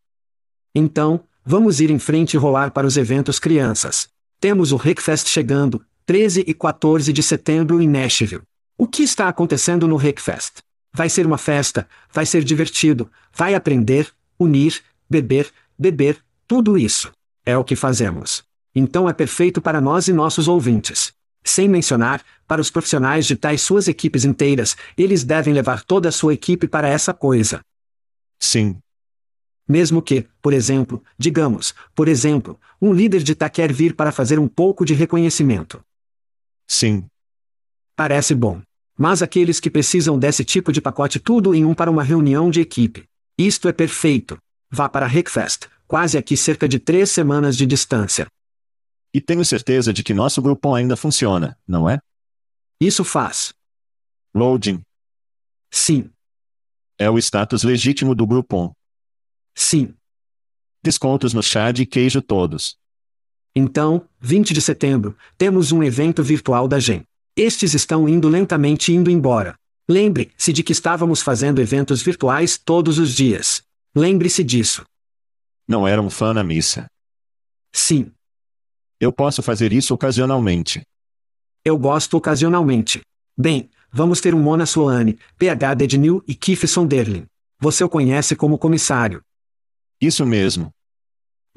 Então, 0.75 1.27
vamos 1.43 1.79
ir 1.81 1.89
em 1.89 1.97
frente 1.97 2.35
e 2.35 2.37
rolar 2.37 2.71
para 2.71 2.85
os 2.85 2.97
eventos 2.97 3.39
crianças. 3.39 4.07
Temos 4.39 4.71
o 4.71 4.77
Rickfest 4.77 5.27
chegando, 5.27 5.83
13 6.05 6.43
e 6.45 6.53
14 6.53 7.11
de 7.11 7.23
setembro 7.23 7.81
em 7.81 7.87
Nashville. 7.89 8.43
O 8.81 8.87
que 8.87 9.03
está 9.03 9.27
acontecendo 9.27 9.89
no 9.89 9.97
Rickfest? 9.97 10.59
Vai 10.93 11.09
ser 11.09 11.25
uma 11.25 11.37
festa, 11.37 11.85
vai 12.13 12.25
ser 12.25 12.45
divertido, 12.45 13.11
vai 13.33 13.53
aprender, 13.53 14.09
unir, 14.39 14.81
beber, 15.09 15.51
beber, 15.77 16.23
tudo 16.47 16.77
isso. 16.77 17.11
É 17.45 17.57
o 17.57 17.63
que 17.65 17.75
fazemos. 17.75 18.41
Então 18.73 19.09
é 19.09 19.11
perfeito 19.11 19.61
para 19.61 19.81
nós 19.81 20.07
e 20.07 20.13
nossos 20.13 20.47
ouvintes. 20.47 21.11
Sem 21.43 21.67
mencionar, 21.67 22.23
para 22.47 22.61
os 22.61 22.71
profissionais 22.71 23.25
de 23.25 23.35
tais 23.35 23.61
suas 23.61 23.89
equipes 23.89 24.23
inteiras, 24.23 24.77
eles 24.97 25.25
devem 25.25 25.53
levar 25.53 25.83
toda 25.83 26.07
a 26.07 26.13
sua 26.13 26.33
equipe 26.33 26.65
para 26.65 26.87
essa 26.87 27.13
coisa. 27.13 27.59
Sim. 28.39 28.77
Mesmo 29.67 30.01
que, 30.01 30.25
por 30.41 30.53
exemplo, 30.53 31.03
digamos, 31.17 31.75
por 31.93 32.07
exemplo, 32.07 32.57
um 32.81 32.93
líder 32.93 33.23
de 33.23 33.35
TA 33.35 33.49
quer 33.49 33.73
vir 33.73 33.93
para 33.93 34.13
fazer 34.13 34.39
um 34.39 34.47
pouco 34.47 34.85
de 34.85 34.93
reconhecimento. 34.93 35.81
Sim. 36.65 37.05
Parece 37.93 38.33
bom. 38.33 38.61
Mas 39.01 39.21
aqueles 39.21 39.61
que 39.61 39.71
precisam 39.71 40.19
desse 40.19 40.43
tipo 40.43 40.73
de 40.73 40.81
pacote 40.81 41.21
tudo 41.21 41.55
em 41.55 41.63
um 41.63 41.73
para 41.73 41.89
uma 41.89 42.03
reunião 42.03 42.51
de 42.51 42.59
equipe. 42.59 43.05
Isto 43.37 43.69
é 43.69 43.71
perfeito. 43.71 44.37
Vá 44.69 44.89
para 44.89 45.07
Rickfest, 45.07 45.67
quase 45.87 46.17
aqui 46.17 46.35
cerca 46.35 46.67
de 46.67 46.79
três 46.79 47.09
semanas 47.09 47.55
de 47.55 47.65
distância. 47.65 48.27
E 49.13 49.21
tenho 49.21 49.45
certeza 49.45 49.93
de 49.93 50.03
que 50.03 50.13
nosso 50.13 50.41
grupão 50.41 50.75
ainda 50.75 50.97
funciona, 50.97 51.57
não 51.65 51.89
é? 51.89 51.99
Isso 52.77 53.05
faz. 53.05 53.53
Loading. 54.35 54.81
Sim, 55.71 56.11
É 56.97 57.09
o 57.09 57.17
status 57.17 57.63
legítimo 57.63 58.13
do 58.13 58.27
grupão. 58.27 58.73
sim. 59.55 59.95
Descontos 60.83 61.33
no 61.33 61.41
chá 61.41 61.71
de 61.71 61.85
queijo 61.85 62.21
todos. 62.21 62.77
Então, 63.55 64.07
20 64.19 64.53
de 64.53 64.61
setembro, 64.61 65.17
temos 65.37 65.71
um 65.71 65.83
evento 65.83 66.21
virtual 66.21 66.67
da 66.67 66.79
GEM. 66.79 67.05
Estes 67.39 67.73
estão 67.73 68.09
indo 68.09 68.27
lentamente 68.27 68.91
indo 68.91 69.09
embora. 69.09 69.55
Lembre-se 69.87 70.51
de 70.51 70.61
que 70.61 70.73
estávamos 70.73 71.21
fazendo 71.21 71.61
eventos 71.61 72.01
virtuais 72.01 72.57
todos 72.57 72.99
os 72.99 73.15
dias. 73.15 73.63
Lembre-se 73.95 74.43
disso. 74.43 74.83
Não 75.65 75.87
era 75.87 76.01
um 76.01 76.09
fã 76.09 76.33
na 76.33 76.43
missa. 76.43 76.85
Sim, 77.71 78.11
Eu 78.99 79.13
posso 79.13 79.41
fazer 79.41 79.71
isso 79.71 79.93
ocasionalmente. 79.93 80.81
eu 81.63 81.77
gosto 81.77 82.17
ocasionalmente. 82.17 82.99
Bem, 83.37 83.69
vamos 83.89 84.19
ter 84.19 84.35
um 84.35 84.41
Mona 84.43 84.65
Sloane, 84.65 85.17
PH 85.37 85.75
Dednil 85.75 86.21
e 86.27 86.35
Keith 86.35 86.67
Sonderling. 86.67 87.25
Você 87.57 87.85
o 87.85 87.89
conhece 87.89 88.35
como 88.35 88.57
comissário. 88.57 89.21
Isso 90.01 90.25
mesmo. 90.25 90.71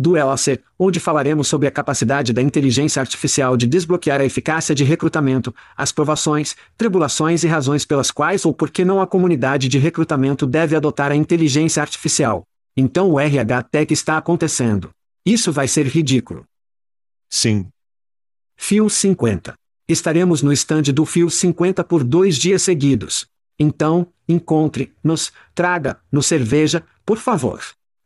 Do 0.02 0.16
ELAC, 0.16 0.60
onde 0.78 0.98
falaremos 0.98 1.46
sobre 1.46 1.68
a 1.68 1.70
capacidade 1.70 2.32
da 2.32 2.42
inteligência 2.42 3.00
artificial 3.00 3.56
de 3.56 3.66
desbloquear 3.66 4.20
a 4.20 4.24
eficácia 4.24 4.74
de 4.74 4.82
recrutamento, 4.82 5.54
as 5.76 5.92
provações, 5.92 6.56
tribulações 6.76 7.44
e 7.44 7.46
razões 7.46 7.84
pelas 7.84 8.10
quais 8.10 8.44
ou 8.44 8.52
por 8.52 8.68
que 8.68 8.84
não 8.84 9.00
a 9.00 9.06
comunidade 9.06 9.68
de 9.68 9.78
recrutamento 9.78 10.44
deve 10.44 10.74
adotar 10.74 11.12
a 11.12 11.16
inteligência 11.16 11.80
artificial. 11.80 12.42
Então 12.76 13.12
o 13.12 13.20
RH 13.20 13.62
Tech 13.62 13.92
está 13.92 14.18
acontecendo. 14.18 14.90
Isso 15.24 15.52
vai 15.52 15.68
ser 15.68 15.86
ridículo. 15.86 16.44
Sim. 17.30 17.68
Fio 18.56 18.90
50. 18.90 19.54
Estaremos 19.88 20.42
no 20.42 20.52
stand 20.52 20.82
do 20.94 21.06
Fio 21.06 21.30
50 21.30 21.84
por 21.84 22.02
dois 22.02 22.36
dias 22.36 22.62
seguidos. 22.62 23.26
Então, 23.58 24.08
encontre-nos, 24.28 25.32
traga-nos 25.54 26.26
cerveja, 26.26 26.82
por 27.06 27.18
favor. 27.18 27.60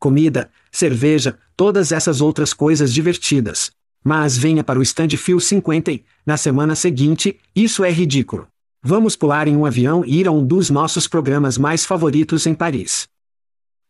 Comida, 0.07 0.49
cerveja, 0.71 1.37
todas 1.57 1.91
essas 1.91 2.21
outras 2.21 2.53
coisas 2.53 2.95
divertidas. 2.95 3.73
Mas 4.05 4.39
venha 4.39 4.63
para 4.63 4.79
o 4.79 4.83
stand 4.83 5.09
Fio 5.17 5.41
50 5.41 5.91
e, 5.91 6.05
na 6.25 6.37
semana 6.37 6.77
seguinte, 6.77 7.41
isso 7.57 7.83
é 7.83 7.91
ridículo. 7.91 8.47
Vamos 8.81 9.17
pular 9.17 9.49
em 9.49 9.57
um 9.57 9.67
avião 9.67 10.05
e 10.05 10.21
ir 10.21 10.29
a 10.29 10.31
um 10.31 10.47
dos 10.47 10.71
nossos 10.71 11.09
programas 11.09 11.59
mais 11.59 11.85
favoritos 11.85 12.47
em 12.47 12.55
Paris. 12.55 13.09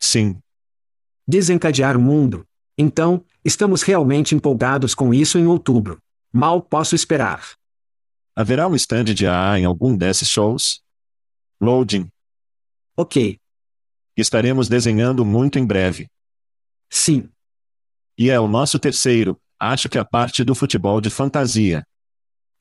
Sim. 0.00 0.38
Desencadear 1.28 1.98
o 1.98 2.00
mundo. 2.00 2.46
Então, 2.78 3.22
estamos 3.44 3.82
realmente 3.82 4.34
empolgados 4.34 4.94
com 4.94 5.12
isso 5.12 5.38
em 5.38 5.46
outubro. 5.46 5.98
Mal 6.32 6.62
posso 6.62 6.94
esperar. 6.94 7.44
Haverá 8.34 8.66
um 8.66 8.74
stand 8.74 9.04
de 9.04 9.26
AA 9.26 9.58
em 9.58 9.64
algum 9.66 9.94
desses 9.94 10.30
shows? 10.30 10.80
Loading. 11.60 12.08
Ok. 12.96 13.38
Estaremos 14.16 14.68
desenhando 14.68 15.24
muito 15.24 15.58
em 15.58 15.66
breve. 15.66 16.08
Sim. 16.88 17.28
E 18.16 18.30
é 18.30 18.40
o 18.40 18.48
nosso 18.48 18.78
terceiro, 18.78 19.38
acho 19.58 19.88
que 19.88 19.98
a 19.98 20.04
parte 20.04 20.42
do 20.42 20.54
futebol 20.54 21.00
de 21.00 21.10
fantasia. 21.10 21.86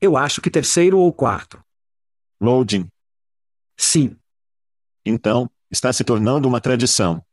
Eu 0.00 0.16
acho 0.16 0.40
que 0.42 0.50
terceiro 0.50 0.98
ou 0.98 1.10
quarto. 1.12 1.62
Loading. 2.40 2.86
Sim. 3.76 4.16
Então, 5.04 5.50
está 5.70 5.92
se 5.92 6.04
tornando 6.04 6.46
uma 6.46 6.60
tradição. 6.60 7.24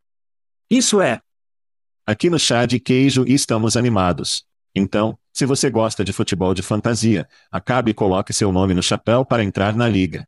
Isso 0.69 1.01
é. 1.01 1.19
Aqui 2.05 2.29
no 2.29 2.39
Chá 2.39 2.65
de 2.65 2.79
Queijo 2.79 3.25
estamos 3.27 3.75
animados. 3.75 4.45
Então, 4.73 5.17
se 5.33 5.45
você 5.45 5.69
gosta 5.69 6.03
de 6.03 6.13
futebol 6.13 6.53
de 6.53 6.61
fantasia, 6.61 7.27
acabe 7.51 7.91
e 7.91 7.93
coloque 7.93 8.31
seu 8.31 8.51
nome 8.51 8.73
no 8.73 8.81
chapéu 8.81 9.25
para 9.25 9.43
entrar 9.43 9.75
na 9.75 9.87
liga. 9.87 10.27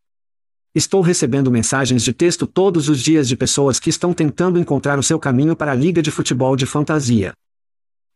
Estou 0.76 1.00
recebendo 1.00 1.50
mensagens 1.50 2.04
de 2.04 2.12
texto 2.12 2.46
todos 2.46 2.90
os 2.90 3.02
dias 3.02 3.30
de 3.30 3.38
pessoas 3.38 3.80
que 3.80 3.90
estão 3.90 4.14
tentando 4.14 4.60
encontrar 4.60 5.00
o 5.00 5.04
seu 5.04 5.18
caminho 5.18 5.56
para 5.56 5.72
a 5.72 5.76
liga 5.76 6.02
de 6.02 6.12
futebol 6.12 6.54
de 6.54 6.66
fantasia. 6.66 7.32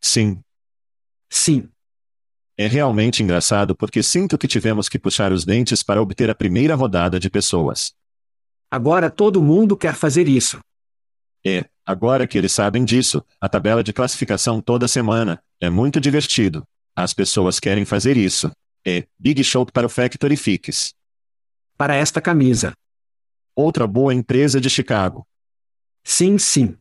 Sim. 0.01 0.41
Sim. 1.29 1.69
É 2.57 2.67
realmente 2.67 3.23
engraçado 3.23 3.73
porque 3.73 4.03
sinto 4.03 4.37
que 4.37 4.45
tivemos 4.45 4.89
que 4.89 4.99
puxar 4.99 5.31
os 5.31 5.45
dentes 5.45 5.81
para 5.81 6.01
obter 6.01 6.29
a 6.29 6.35
primeira 6.35 6.75
rodada 6.75 7.17
de 7.17 7.29
pessoas. 7.29 7.93
Agora 8.69 9.09
todo 9.09 9.41
mundo 9.41 9.77
quer 9.77 9.95
fazer 9.95 10.27
isso. 10.27 10.59
É, 11.45 11.63
agora 11.85 12.27
que 12.27 12.37
eles 12.37 12.51
sabem 12.51 12.83
disso, 12.83 13.23
a 13.39 13.47
tabela 13.47 13.81
de 13.81 13.93
classificação 13.93 14.59
toda 14.59 14.85
semana, 14.85 15.41
é 15.61 15.69
muito 15.69 16.01
divertido. 16.01 16.63
As 16.93 17.13
pessoas 17.13 17.57
querem 17.57 17.85
fazer 17.85 18.17
isso. 18.17 18.51
É, 18.85 19.07
Big 19.17 19.41
Show 19.45 19.65
para 19.65 19.87
o 19.87 19.89
Factory 19.89 20.35
Fix 20.35 20.93
para 21.79 21.95
esta 21.95 22.19
camisa. 22.19 22.73
Outra 23.55 23.87
boa 23.87 24.13
empresa 24.13 24.59
de 24.59 24.69
Chicago. 24.69 25.25
Sim, 26.03 26.37
sim. 26.37 26.77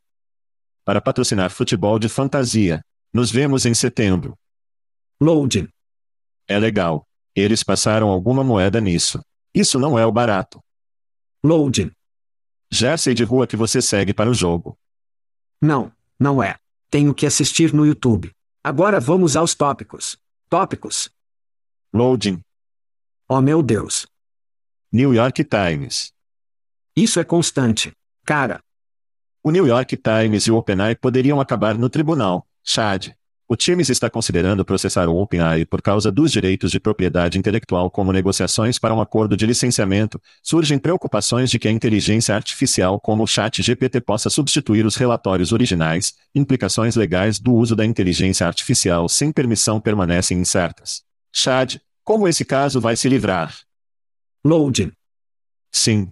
Para 0.84 1.00
patrocinar 1.00 1.50
futebol 1.50 2.00
de 2.00 2.08
fantasia. 2.08 2.82
Nos 3.14 3.30
vemos 3.30 3.64
em 3.64 3.74
setembro. 3.74 4.36
Loading. 5.20 5.68
É 6.48 6.58
legal. 6.58 7.06
Eles 7.32 7.62
passaram 7.62 8.08
alguma 8.08 8.42
moeda 8.42 8.80
nisso. 8.80 9.20
Isso 9.54 9.78
não 9.78 9.96
é 9.96 10.04
o 10.04 10.10
barato. 10.10 10.60
Loading. 11.44 11.92
Jersey 12.68 13.14
de 13.14 13.22
rua 13.22 13.46
que 13.46 13.56
você 13.56 13.80
segue 13.80 14.12
para 14.12 14.28
o 14.28 14.34
jogo. 14.34 14.76
Não, 15.62 15.92
não 16.18 16.42
é. 16.42 16.56
Tenho 16.90 17.14
que 17.14 17.24
assistir 17.24 17.72
no 17.72 17.86
YouTube. 17.86 18.32
Agora 18.64 18.98
vamos 18.98 19.36
aos 19.36 19.54
tópicos. 19.54 20.18
Tópicos. 20.48 21.08
Loading. 21.94 22.42
Oh 23.28 23.40
meu 23.40 23.62
Deus. 23.62 24.04
New 24.90 25.12
York 25.12 25.44
Times. 25.44 26.12
Isso 26.96 27.20
é 27.20 27.24
constante. 27.24 27.92
Cara. 28.24 28.58
O 29.44 29.50
New 29.50 29.66
York 29.66 29.98
Times 29.98 30.46
e 30.46 30.50
o 30.50 30.56
OpenAI 30.56 30.96
poderiam 30.96 31.42
acabar 31.42 31.76
no 31.76 31.90
tribunal, 31.90 32.46
Chad. 32.64 33.10
O 33.46 33.54
Times 33.54 33.90
está 33.90 34.08
considerando 34.08 34.64
processar 34.64 35.06
o 35.06 35.16
OpenAI 35.18 35.66
por 35.66 35.82
causa 35.82 36.10
dos 36.10 36.32
direitos 36.32 36.70
de 36.70 36.80
propriedade 36.80 37.38
intelectual 37.38 37.90
como 37.90 38.14
negociações 38.14 38.78
para 38.78 38.94
um 38.94 39.00
acordo 39.02 39.36
de 39.36 39.44
licenciamento. 39.44 40.18
Surgem 40.42 40.78
preocupações 40.78 41.50
de 41.50 41.58
que 41.58 41.68
a 41.68 41.70
inteligência 41.70 42.34
artificial 42.34 42.98
como 42.98 43.24
o 43.24 43.26
Chat 43.26 43.62
GPT 43.62 44.00
possa 44.00 44.30
substituir 44.30 44.86
os 44.86 44.96
relatórios 44.96 45.52
originais. 45.52 46.14
Implicações 46.34 46.96
legais 46.96 47.38
do 47.38 47.52
uso 47.52 47.76
da 47.76 47.84
inteligência 47.84 48.46
artificial 48.46 49.06
sem 49.06 49.32
permissão 49.32 49.78
permanecem 49.82 50.38
incertas. 50.38 51.02
Chad, 51.30 51.76
como 52.02 52.26
esse 52.26 52.42
caso 52.42 52.80
vai 52.80 52.96
se 52.96 53.06
livrar? 53.06 53.67
Loading. 54.44 54.92
Sim. 55.72 56.10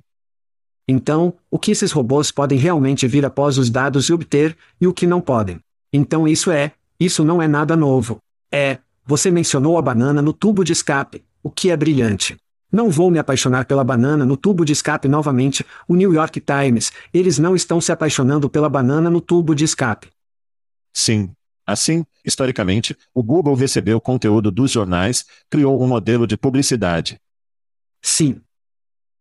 Então, 0.89 1.35
o 1.51 1.59
que 1.59 1.73
esses 1.73 1.91
robôs 1.91 2.31
podem 2.31 2.59
realmente 2.59 3.07
vir 3.09 3.25
após 3.25 3.59
os 3.59 3.71
dados 3.71 4.09
e 4.09 4.13
obter, 4.13 4.57
e 4.81 4.87
o 4.87 4.95
que 4.95 5.07
não 5.07 5.21
podem. 5.21 5.59
Então 5.93 6.29
isso 6.29 6.51
é, 6.51 6.73
isso 6.99 7.25
não 7.25 7.41
é 7.43 7.49
nada 7.49 7.77
novo. 7.77 8.19
É, 8.53 8.79
você 9.05 9.31
mencionou 9.31 9.79
a 9.79 9.83
banana 9.83 10.23
no 10.23 10.33
tubo 10.33 10.65
de 10.65 10.73
escape, 10.73 11.25
o 11.43 11.51
que 11.51 11.71
é 11.71 11.77
brilhante. 11.77 12.37
Não 12.71 12.91
vou 12.91 13.11
me 13.11 13.19
apaixonar 13.19 13.65
pela 13.65 13.85
banana 13.85 14.25
no 14.25 14.37
tubo 14.37 14.65
de 14.65 14.73
escape 14.73 15.09
novamente, 15.09 15.65
o 15.89 15.95
New 15.95 16.13
York 16.13 16.41
Times, 16.41 16.93
eles 17.13 17.39
não 17.39 17.55
estão 17.55 17.81
se 17.81 17.93
apaixonando 17.93 18.51
pela 18.51 18.69
banana 18.69 19.09
no 19.09 19.21
tubo 19.21 19.55
de 19.55 19.65
escape. 19.65 20.09
Sim. 20.93 21.31
Assim, 21.67 22.05
historicamente, 22.25 22.97
o 23.13 23.23
Google 23.23 23.55
recebeu 23.55 24.01
conteúdo 24.01 24.53
dos 24.53 24.71
jornais, 24.71 25.25
criou 25.51 25.83
um 25.83 25.87
modelo 25.89 26.27
de 26.27 26.37
publicidade, 26.37 27.19
Sim. 28.07 28.41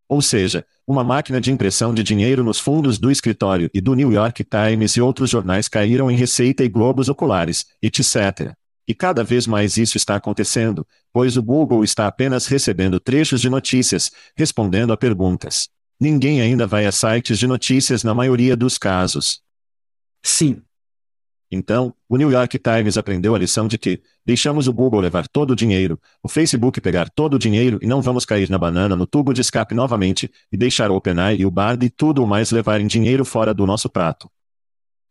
Ou 0.07 0.21
seja, 0.21 0.63
uma 0.85 1.03
máquina 1.03 1.41
de 1.41 1.51
impressão 1.51 1.91
de 1.91 2.03
dinheiro 2.03 2.43
nos 2.43 2.59
fundos 2.59 2.99
do 2.99 3.09
escritório 3.09 3.67
e 3.73 3.81
do 3.81 3.95
New 3.95 4.11
York 4.13 4.43
Times 4.43 4.95
e 4.95 5.01
outros 5.01 5.31
jornais 5.31 5.67
caíram 5.67 6.11
em 6.11 6.15
receita 6.15 6.63
e 6.63 6.69
globos 6.69 7.09
oculares, 7.09 7.65
etc. 7.81 8.53
E 8.87 8.93
cada 8.93 9.23
vez 9.23 9.47
mais 9.47 9.75
isso 9.75 9.97
está 9.97 10.15
acontecendo, 10.15 10.85
pois 11.11 11.35
o 11.35 11.41
Google 11.41 11.83
está 11.83 12.05
apenas 12.05 12.45
recebendo 12.45 12.99
trechos 12.99 13.41
de 13.41 13.49
notícias, 13.49 14.11
respondendo 14.37 14.93
a 14.93 14.97
perguntas. 14.97 15.67
Ninguém 15.99 16.39
ainda 16.39 16.67
vai 16.67 16.85
a 16.85 16.91
sites 16.91 17.39
de 17.39 17.47
notícias 17.47 18.03
na 18.03 18.13
maioria 18.13 18.55
dos 18.55 18.77
casos. 18.77 19.41
Sim. 20.21 20.61
Então, 21.55 21.93
o 22.09 22.17
New 22.17 22.29
York 22.29 22.59
Times 22.59 22.97
aprendeu 22.97 23.33
a 23.33 23.39
lição 23.39 23.65
de 23.65 23.77
que, 23.77 24.01
deixamos 24.25 24.67
o 24.67 24.73
Google 24.73 24.99
levar 24.99 25.25
todo 25.25 25.51
o 25.51 25.55
dinheiro, 25.55 25.97
o 26.21 26.27
Facebook 26.27 26.81
pegar 26.81 27.09
todo 27.09 27.35
o 27.35 27.39
dinheiro 27.39 27.79
e 27.81 27.87
não 27.87 28.01
vamos 28.01 28.25
cair 28.25 28.49
na 28.49 28.57
banana 28.57 28.93
no 28.93 29.07
tubo 29.07 29.33
de 29.33 29.39
escape 29.39 29.73
novamente, 29.73 30.29
e 30.51 30.57
deixar 30.57 30.91
o 30.91 30.95
OpenAI 30.95 31.37
e 31.37 31.45
o 31.45 31.51
Bard 31.51 31.85
e 31.85 31.89
tudo 31.89 32.21
o 32.21 32.27
mais 32.27 32.51
levarem 32.51 32.85
dinheiro 32.85 33.23
fora 33.23 33.53
do 33.53 33.65
nosso 33.65 33.89
prato. 33.89 34.29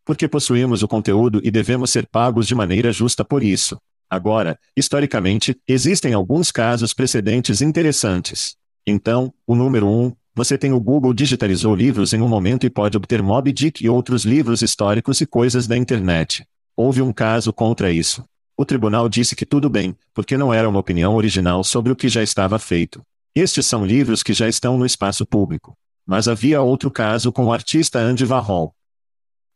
Porque 0.04 0.28
possuímos 0.28 0.82
o 0.82 0.88
conteúdo 0.88 1.40
e 1.42 1.50
devemos 1.50 1.90
ser 1.90 2.06
pagos 2.06 2.46
de 2.46 2.54
maneira 2.54 2.92
justa 2.92 3.24
por 3.24 3.42
isso. 3.42 3.80
Agora, 4.10 4.58
historicamente, 4.76 5.56
existem 5.66 6.12
alguns 6.12 6.52
casos 6.52 6.92
precedentes 6.92 7.62
interessantes. 7.62 8.54
Então, 8.86 9.32
o 9.46 9.54
número 9.54 9.86
1, 9.86 10.04
um, 10.04 10.12
você 10.34 10.58
tem 10.58 10.72
o 10.72 10.80
Google 10.80 11.14
digitalizou 11.14 11.76
livros 11.76 12.12
em 12.12 12.20
um 12.20 12.28
momento 12.28 12.66
e 12.66 12.70
pode 12.70 12.96
obter 12.96 13.22
Moby 13.22 13.52
Dick 13.52 13.84
e 13.84 13.88
outros 13.88 14.24
livros 14.24 14.62
históricos 14.62 15.20
e 15.20 15.26
coisas 15.26 15.68
da 15.68 15.76
internet. 15.76 16.44
Houve 16.76 17.00
um 17.00 17.12
caso 17.12 17.52
contra 17.52 17.92
isso. 17.92 18.24
O 18.56 18.64
tribunal 18.64 19.08
disse 19.08 19.36
que 19.36 19.46
tudo 19.46 19.70
bem, 19.70 19.96
porque 20.12 20.36
não 20.36 20.52
era 20.52 20.68
uma 20.68 20.80
opinião 20.80 21.14
original 21.14 21.62
sobre 21.62 21.92
o 21.92 21.96
que 21.96 22.08
já 22.08 22.20
estava 22.20 22.58
feito. 22.58 23.00
Estes 23.32 23.66
são 23.66 23.86
livros 23.86 24.24
que 24.24 24.32
já 24.32 24.48
estão 24.48 24.76
no 24.76 24.84
espaço 24.84 25.24
público. 25.24 25.76
Mas 26.04 26.26
havia 26.26 26.60
outro 26.60 26.90
caso 26.90 27.30
com 27.32 27.46
o 27.46 27.52
artista 27.52 28.00
Andy 28.00 28.24
Warhol. 28.24 28.74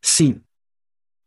Sim. 0.01 0.41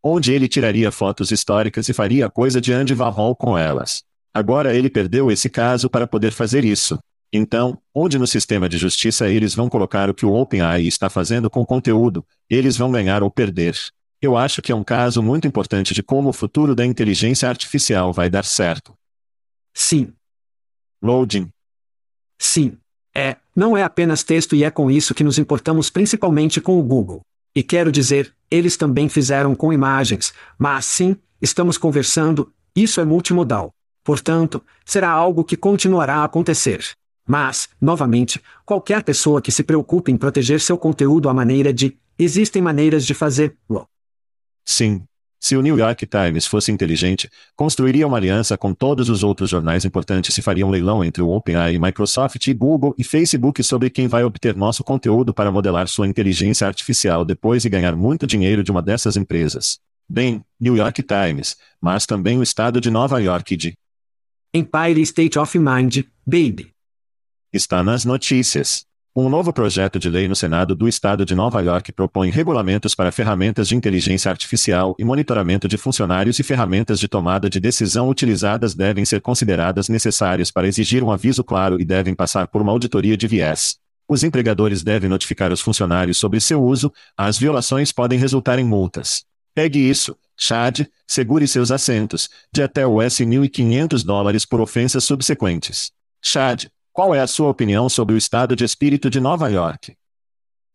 Onde 0.02 0.34
ele 0.34 0.48
tiraria 0.48 0.92
fotos 0.92 1.30
históricas 1.30 1.90
e 1.90 1.94
faria 1.94 2.30
coisa 2.30 2.62
de 2.62 2.72
Andy 2.72 2.94
Warhol 2.94 3.36
com 3.36 3.58
elas. 3.58 4.04
Agora 4.34 4.74
ele 4.74 4.90
perdeu 4.90 5.30
esse 5.30 5.50
caso 5.50 5.90
para 5.90 6.08
poder 6.08 6.32
fazer 6.32 6.64
isso. 6.64 6.98
Então, 7.34 7.82
onde 7.96 8.20
no 8.20 8.28
sistema 8.28 8.68
de 8.68 8.78
justiça 8.78 9.30
eles 9.30 9.56
vão 9.56 9.70
colocar 9.70 10.10
o 10.10 10.14
que 10.14 10.26
o 10.26 10.34
OpenAI 10.34 10.86
está 10.86 11.10
fazendo 11.10 11.50
com 11.50 11.62
o 11.62 11.66
conteúdo, 11.66 12.26
eles 12.50 12.76
vão 12.76 12.92
ganhar 12.92 13.24
ou 13.24 13.32
perder. 13.32 13.78
Eu 14.22 14.36
acho 14.36 14.62
que 14.62 14.72
é 14.72 14.76
um 14.76 14.84
caso 14.84 15.24
muito 15.24 15.48
importante 15.48 15.94
de 15.94 16.04
como 16.04 16.30
o 16.30 16.34
futuro 16.34 16.76
da 16.76 16.86
inteligência 16.86 17.48
artificial 17.48 18.12
vai 18.12 18.30
dar 18.30 18.44
certo. 18.44 18.94
Sim. 19.74 20.14
Loading. 21.02 21.50
Sim. 22.38 22.78
É, 23.16 23.38
não 23.56 23.76
é 23.76 23.84
apenas 23.84 24.24
texto 24.24 24.56
e 24.56 24.64
é 24.64 24.70
com 24.70 24.92
isso 24.92 25.16
que 25.16 25.24
nos 25.24 25.40
importamos 25.40 25.90
principalmente 25.90 26.62
com 26.62 26.78
o 26.78 26.84
Google. 26.84 27.22
E 27.56 27.64
quero 27.64 27.92
dizer, 27.92 28.34
eles 28.50 28.78
também 28.78 29.10
fizeram 29.10 29.56
com 29.56 29.74
imagens, 29.74 30.34
mas 30.58 30.86
sim, 30.86 31.16
estamos 31.42 31.78
conversando, 31.78 32.54
isso 32.76 33.02
é 33.02 33.06
multimodal. 33.06 33.74
Portanto, 34.04 34.64
será 34.86 35.10
algo 35.10 35.44
que 35.44 35.58
continuará 35.58 36.18
a 36.18 36.24
acontecer. 36.24 36.96
Mas, 37.32 37.70
novamente, 37.80 38.42
qualquer 38.66 39.04
pessoa 39.04 39.42
que 39.42 39.54
se 39.54 39.64
preocupe 39.64 40.12
em 40.12 40.18
proteger 40.18 40.60
seu 40.60 40.78
conteúdo 40.78 41.30
à 41.30 41.34
maneira 41.34 41.74
de, 41.74 41.98
existem 42.20 42.62
maneiras 42.62 43.06
de 43.06 43.14
fazê-lo. 43.14 43.88
Sim. 44.66 45.04
Se 45.40 45.56
o 45.56 45.62
New 45.62 45.80
York 45.80 46.06
Times 46.06 46.46
fosse 46.46 46.74
inteligente, 46.74 47.30
construiria 47.56 48.06
uma 48.06 48.18
aliança 48.18 48.58
com 48.58 48.74
todos 48.74 49.08
os 49.08 49.24
outros 49.24 49.50
jornais 49.50 49.86
importantes 49.86 50.38
e 50.38 50.42
faria 50.42 50.68
um 50.68 50.70
leilão 50.70 51.06
entre 51.06 51.24
o 51.24 51.30
OpenAI, 51.30 51.80
Microsoft 51.80 52.46
e 52.48 52.54
Google 52.54 52.94
e 52.98 53.04
Facebook 53.04 53.64
sobre 53.64 53.90
quem 53.90 54.10
vai 54.10 54.26
obter 54.26 54.54
nosso 54.54 54.84
conteúdo 54.84 55.34
para 55.34 55.54
modelar 55.54 55.88
sua 55.88 56.10
inteligência 56.10 56.68
artificial 56.68 57.24
depois 57.24 57.64
e 57.64 57.70
ganhar 57.70 57.96
muito 57.96 58.28
dinheiro 58.28 58.62
de 58.62 58.72
uma 58.72 58.82
dessas 58.82 59.16
empresas. 59.16 59.80
Bem, 60.08 60.44
New 60.60 60.76
York 60.76 61.02
Times, 61.02 61.56
mas 61.80 62.06
também 62.06 62.38
o 62.38 62.44
estado 62.44 62.82
de 62.82 62.92
Nova 62.92 63.22
York 63.22 63.56
de 63.56 63.74
Empire 64.54 65.00
State 65.04 65.40
of 65.40 65.58
Mind, 65.58 66.04
baby. 66.28 66.74
Está 67.54 67.84
nas 67.84 68.06
notícias. 68.06 68.86
Um 69.14 69.28
novo 69.28 69.52
projeto 69.52 70.00
de 70.00 70.10
lei 70.10 70.26
no 70.26 70.38
Senado 70.38 70.74
do 70.74 70.88
Estado 70.88 71.26
de 71.26 71.36
Nova 71.36 71.60
York 71.60 71.92
propõe 71.92 72.30
regulamentos 72.30 72.96
para 72.96 73.12
ferramentas 73.12 73.68
de 73.68 73.76
inteligência 73.76 74.32
artificial 74.32 74.96
e 74.98 75.04
monitoramento 75.04 75.68
de 75.68 75.78
funcionários 75.78 76.40
e 76.40 76.44
ferramentas 76.44 76.98
de 76.98 77.10
tomada 77.10 77.50
de 77.50 77.60
decisão 77.60 78.08
utilizadas 78.08 78.74
devem 78.74 79.04
ser 79.04 79.20
consideradas 79.20 79.90
necessárias 79.90 80.50
para 80.50 80.66
exigir 80.66 81.04
um 81.04 81.12
aviso 81.12 81.44
claro 81.44 81.78
e 81.78 81.84
devem 81.84 82.16
passar 82.16 82.48
por 82.48 82.62
uma 82.62 82.72
auditoria 82.72 83.18
de 83.18 83.28
viés. 83.28 83.76
Os 84.08 84.24
empregadores 84.24 84.82
devem 84.82 85.10
notificar 85.10 85.52
os 85.52 85.60
funcionários 85.60 86.18
sobre 86.18 86.40
seu 86.40 86.64
uso, 86.64 86.90
as 87.18 87.38
violações 87.38 87.92
podem 87.92 88.18
resultar 88.18 88.60
em 88.60 88.64
multas. 88.64 89.26
Pegue 89.54 89.78
isso, 89.78 90.16
Chad, 90.38 90.88
segure 91.06 91.46
seus 91.50 91.70
assentos, 91.70 92.30
de 92.54 92.64
até 92.64 92.88
US 92.88 93.18
1.500 93.18 94.06
dólares 94.06 94.46
por 94.46 94.62
ofensas 94.62 95.04
subsequentes. 95.04 95.92
Chad, 96.22 96.68
qual 96.94 97.16
é 97.16 97.22
a 97.22 97.28
sua 97.28 97.48
opinião 97.50 97.88
sobre 97.88 98.14
o 98.14 98.18
estado 98.18 98.54
de 98.54 98.66
espírito 98.66 99.10
de 99.10 99.22
Nova 99.22 99.50
York? 99.50 99.96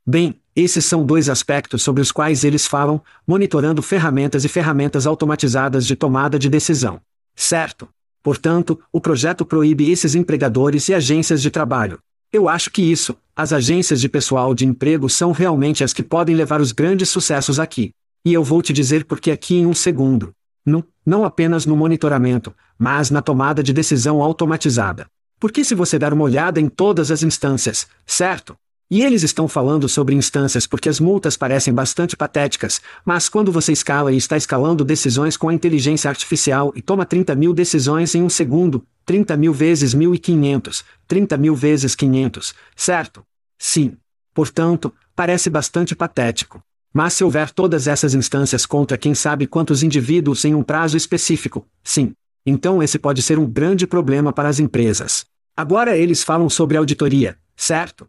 Bem, 0.06 0.40
esses 0.54 0.84
são 0.86 1.04
dois 1.04 1.28
aspectos 1.28 1.82
sobre 1.82 2.00
os 2.00 2.10
quais 2.10 2.42
eles 2.42 2.66
falam, 2.66 3.02
monitorando 3.26 3.82
ferramentas 3.82 4.42
e 4.42 4.48
ferramentas 4.48 5.06
automatizadas 5.06 5.86
de 5.86 5.94
tomada 5.94 6.38
de 6.38 6.48
decisão. 6.48 7.00
Certo? 7.34 7.86
Portanto, 8.22 8.80
o 8.90 8.98
projeto 8.98 9.44
proíbe 9.44 9.90
esses 9.90 10.14
empregadores 10.14 10.88
e 10.88 10.94
agências 10.94 11.42
de 11.42 11.50
trabalho. 11.50 11.98
Eu 12.32 12.48
acho 12.48 12.70
que 12.70 12.80
isso, 12.80 13.14
as 13.36 13.52
agências 13.52 14.00
de 14.00 14.08
pessoal 14.08 14.54
de 14.54 14.64
emprego 14.64 15.10
são 15.10 15.32
realmente 15.32 15.84
as 15.84 15.92
que 15.92 16.02
podem 16.02 16.34
levar 16.34 16.62
os 16.62 16.72
grandes 16.72 17.10
sucessos 17.10 17.60
aqui. 17.60 17.90
E 18.24 18.32
eu 18.32 18.42
vou 18.42 18.62
te 18.62 18.72
dizer 18.72 19.04
por 19.04 19.20
que 19.20 19.30
aqui 19.30 19.56
em 19.56 19.66
um 19.66 19.74
segundo. 19.74 20.32
Não, 20.64 20.82
não 21.04 21.24
apenas 21.24 21.66
no 21.66 21.76
monitoramento, 21.76 22.54
mas 22.78 23.10
na 23.10 23.20
tomada 23.20 23.62
de 23.62 23.72
decisão 23.72 24.22
automatizada. 24.22 25.06
Porque 25.46 25.62
se 25.62 25.76
você 25.76 25.96
dar 25.96 26.12
uma 26.12 26.24
olhada 26.24 26.60
em 26.60 26.68
todas 26.68 27.12
as 27.12 27.22
instâncias, 27.22 27.86
certo? 28.04 28.56
E 28.90 29.00
eles 29.00 29.22
estão 29.22 29.46
falando 29.46 29.88
sobre 29.88 30.12
instâncias 30.12 30.66
porque 30.66 30.88
as 30.88 30.98
multas 30.98 31.36
parecem 31.36 31.72
bastante 31.72 32.16
patéticas, 32.16 32.80
mas 33.04 33.28
quando 33.28 33.52
você 33.52 33.70
escala 33.70 34.12
e 34.12 34.16
está 34.16 34.36
escalando 34.36 34.84
decisões 34.84 35.36
com 35.36 35.48
a 35.48 35.54
inteligência 35.54 36.08
artificial 36.08 36.72
e 36.74 36.82
toma 36.82 37.06
30 37.06 37.36
mil 37.36 37.52
decisões 37.52 38.12
em 38.16 38.24
um 38.24 38.28
segundo, 38.28 38.84
30 39.04 39.36
mil 39.36 39.52
vezes 39.52 39.94
1.500, 39.94 40.82
30 41.06 41.36
mil 41.36 41.54
vezes 41.54 41.94
500, 41.94 42.52
certo? 42.74 43.22
Sim. 43.56 43.96
Portanto, 44.34 44.92
parece 45.14 45.48
bastante 45.48 45.94
patético. 45.94 46.60
Mas 46.92 47.12
se 47.12 47.22
houver 47.22 47.52
todas 47.52 47.86
essas 47.86 48.14
instâncias 48.14 48.66
contra 48.66 48.98
quem 48.98 49.14
sabe 49.14 49.46
quantos 49.46 49.84
indivíduos 49.84 50.44
em 50.44 50.56
um 50.56 50.64
prazo 50.64 50.96
específico, 50.96 51.64
sim, 51.84 52.14
então 52.44 52.82
esse 52.82 52.98
pode 52.98 53.22
ser 53.22 53.38
um 53.38 53.46
grande 53.48 53.86
problema 53.86 54.32
para 54.32 54.48
as 54.48 54.58
empresas. 54.58 55.24
Agora 55.58 55.96
eles 55.96 56.22
falam 56.22 56.50
sobre 56.50 56.76
auditoria, 56.76 57.38
certo? 57.56 58.06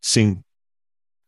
Sim. 0.00 0.38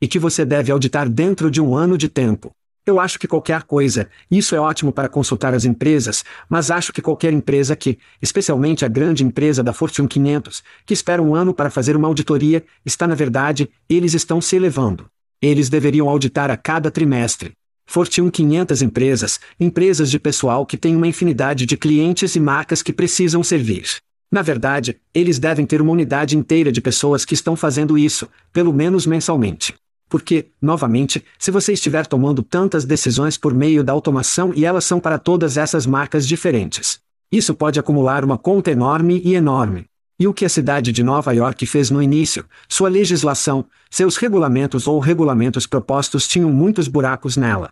E 0.00 0.08
que 0.08 0.18
você 0.18 0.46
deve 0.46 0.72
auditar 0.72 1.10
dentro 1.10 1.50
de 1.50 1.60
um 1.60 1.76
ano 1.76 1.98
de 1.98 2.08
tempo. 2.08 2.52
Eu 2.86 2.98
acho 2.98 3.18
que 3.18 3.28
qualquer 3.28 3.64
coisa, 3.64 4.08
isso 4.30 4.56
é 4.56 4.58
ótimo 4.58 4.92
para 4.92 5.10
consultar 5.10 5.52
as 5.52 5.66
empresas, 5.66 6.24
mas 6.48 6.70
acho 6.70 6.90
que 6.90 7.02
qualquer 7.02 7.34
empresa 7.34 7.76
que, 7.76 7.98
especialmente 8.22 8.82
a 8.82 8.88
grande 8.88 9.24
empresa 9.24 9.62
da 9.62 9.74
Fortune 9.74 10.08
500, 10.08 10.64
que 10.86 10.94
espera 10.94 11.22
um 11.22 11.34
ano 11.34 11.52
para 11.52 11.68
fazer 11.68 11.96
uma 11.96 12.08
auditoria, 12.08 12.64
está 12.82 13.06
na 13.06 13.14
verdade, 13.14 13.68
eles 13.90 14.14
estão 14.14 14.40
se 14.40 14.56
elevando. 14.56 15.04
Eles 15.42 15.68
deveriam 15.68 16.08
auditar 16.08 16.50
a 16.50 16.56
cada 16.56 16.90
trimestre. 16.90 17.52
Fortune 17.84 18.30
500 18.30 18.80
empresas, 18.80 19.38
empresas 19.60 20.10
de 20.10 20.18
pessoal 20.18 20.64
que 20.64 20.78
têm 20.78 20.96
uma 20.96 21.06
infinidade 21.06 21.66
de 21.66 21.76
clientes 21.76 22.34
e 22.36 22.40
marcas 22.40 22.82
que 22.82 22.92
precisam 22.92 23.42
servir. 23.42 24.00
Na 24.36 24.42
verdade, 24.42 25.00
eles 25.14 25.38
devem 25.38 25.64
ter 25.64 25.80
uma 25.80 25.92
unidade 25.92 26.36
inteira 26.36 26.70
de 26.70 26.82
pessoas 26.82 27.24
que 27.24 27.32
estão 27.32 27.56
fazendo 27.56 27.96
isso, 27.96 28.28
pelo 28.52 28.70
menos 28.70 29.06
mensalmente. 29.06 29.74
Porque, 30.10 30.50
novamente, 30.60 31.24
se 31.38 31.50
você 31.50 31.72
estiver 31.72 32.06
tomando 32.06 32.42
tantas 32.42 32.84
decisões 32.84 33.38
por 33.38 33.54
meio 33.54 33.82
da 33.82 33.94
automação 33.94 34.52
e 34.54 34.66
elas 34.66 34.84
são 34.84 35.00
para 35.00 35.18
todas 35.18 35.56
essas 35.56 35.86
marcas 35.86 36.28
diferentes, 36.28 37.00
isso 37.32 37.54
pode 37.54 37.80
acumular 37.80 38.26
uma 38.26 38.36
conta 38.36 38.70
enorme 38.70 39.22
e 39.24 39.34
enorme. 39.34 39.86
E 40.20 40.28
o 40.28 40.34
que 40.34 40.44
a 40.44 40.50
cidade 40.50 40.92
de 40.92 41.02
Nova 41.02 41.32
York 41.32 41.64
fez 41.64 41.90
no 41.90 42.02
início, 42.02 42.44
sua 42.68 42.90
legislação, 42.90 43.64
seus 43.90 44.18
regulamentos 44.18 44.86
ou 44.86 44.98
regulamentos 44.98 45.66
propostos 45.66 46.28
tinham 46.28 46.52
muitos 46.52 46.88
buracos 46.88 47.38
nela. 47.38 47.70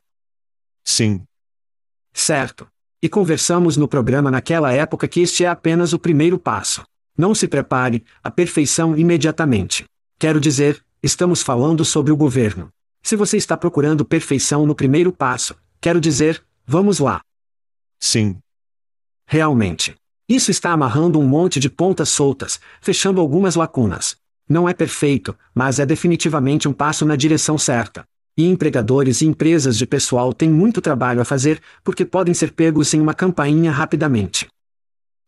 Sim. 0.82 1.20
Certo. 2.14 2.66
E 3.04 3.08
conversamos 3.10 3.76
no 3.76 3.86
programa 3.86 4.30
naquela 4.30 4.72
época 4.72 5.06
que 5.06 5.20
este 5.20 5.44
é 5.44 5.46
apenas 5.46 5.92
o 5.92 5.98
primeiro 5.98 6.38
passo. 6.38 6.82
Não 7.14 7.34
se 7.34 7.46
prepare, 7.46 8.02
a 8.22 8.30
perfeição 8.30 8.96
imediatamente. 8.96 9.84
Quero 10.18 10.40
dizer, 10.40 10.82
estamos 11.02 11.42
falando 11.42 11.84
sobre 11.84 12.10
o 12.12 12.16
governo. 12.16 12.70
Se 13.02 13.14
você 13.14 13.36
está 13.36 13.58
procurando 13.58 14.06
perfeição 14.06 14.64
no 14.64 14.74
primeiro 14.74 15.12
passo, 15.12 15.54
quero 15.82 16.00
dizer, 16.00 16.42
vamos 16.66 16.98
lá. 16.98 17.20
Sim. 18.00 18.38
Realmente. 19.26 19.94
Isso 20.26 20.50
está 20.50 20.70
amarrando 20.70 21.20
um 21.20 21.28
monte 21.28 21.60
de 21.60 21.68
pontas 21.68 22.08
soltas, 22.08 22.58
fechando 22.80 23.20
algumas 23.20 23.54
lacunas. 23.54 24.16
Não 24.48 24.66
é 24.66 24.72
perfeito, 24.72 25.36
mas 25.54 25.78
é 25.78 25.84
definitivamente 25.84 26.66
um 26.66 26.72
passo 26.72 27.04
na 27.04 27.16
direção 27.16 27.58
certa. 27.58 28.06
E 28.36 28.44
empregadores 28.44 29.20
e 29.20 29.26
empresas 29.26 29.76
de 29.78 29.86
pessoal 29.86 30.32
têm 30.32 30.50
muito 30.50 30.80
trabalho 30.80 31.20
a 31.20 31.24
fazer, 31.24 31.60
porque 31.84 32.04
podem 32.04 32.34
ser 32.34 32.52
pegos 32.52 32.92
em 32.92 33.00
uma 33.00 33.14
campainha 33.14 33.70
rapidamente. 33.70 34.48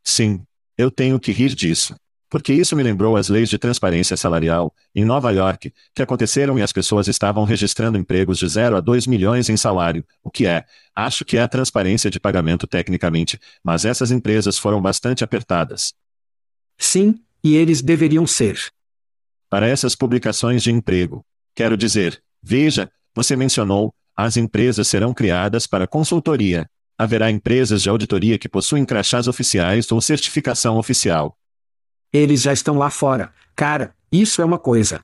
Sim, 0.03 0.42
eu 0.77 0.90
tenho 0.90 1.19
que 1.21 1.33
rir 1.33 1.55
disso. 1.55 1.95
Porque 2.29 2.53
isso 2.53 2.75
me 2.75 2.83
lembrou 2.83 3.16
as 3.16 3.29
leis 3.29 3.49
de 3.49 3.57
transparência 3.57 4.16
salarial, 4.16 4.75
em 4.95 5.05
Nova 5.05 5.31
York, 5.31 5.73
que 5.95 6.03
aconteceram 6.03 6.59
e 6.59 6.62
as 6.62 6.73
pessoas 6.73 7.07
estavam 7.07 7.45
registrando 7.45 7.97
empregos 7.97 8.38
de 8.38 8.49
0 8.49 8.77
a 8.77 8.81
2 8.81 9.07
milhões 9.07 9.49
em 9.49 9.57
salário, 9.57 10.05
o 10.25 10.31
que 10.31 10.45
é, 10.45 10.64
acho 10.95 11.25
que 11.25 11.38
é 11.38 11.47
transparência 11.47 12.11
de 12.11 12.19
pagamento 12.19 12.66
tecnicamente, 12.66 13.38
mas 13.62 13.85
essas 13.85 14.11
empresas 14.11 14.59
foram 14.59 14.83
bastante 14.83 15.23
apertadas. 15.23 15.95
Sim, 16.77 17.14
e 17.45 17.55
eles 17.55 17.81
deveriam 17.81 18.27
ser. 18.27 18.59
Para 19.49 19.69
essas 19.69 19.95
publicações 19.95 20.64
de 20.64 20.73
emprego. 20.73 21.25
Quero 21.55 21.77
dizer, 21.77 22.21
veja, 22.42 22.90
você 23.16 23.35
mencionou, 23.35 23.94
as 24.14 24.37
empresas 24.37 24.87
serão 24.87 25.14
criadas 25.14 25.66
para 25.66 25.87
consultoria. 25.87 26.68
Haverá 26.98 27.31
empresas 27.31 27.83
de 27.83 27.88
auditoria 27.88 28.38
que 28.38 28.48
possuem 28.48 28.85
crachás 28.85 29.26
oficiais 29.26 29.90
ou 29.90 30.02
certificação 30.02 30.76
oficial. 30.76 31.35
Eles 32.12 32.42
já 32.42 32.52
estão 32.52 32.76
lá 32.76 32.90
fora. 32.90 33.33
Cara, 33.55 33.94
isso 34.12 34.42
é 34.42 34.44
uma 34.44 34.59
coisa. 34.59 35.00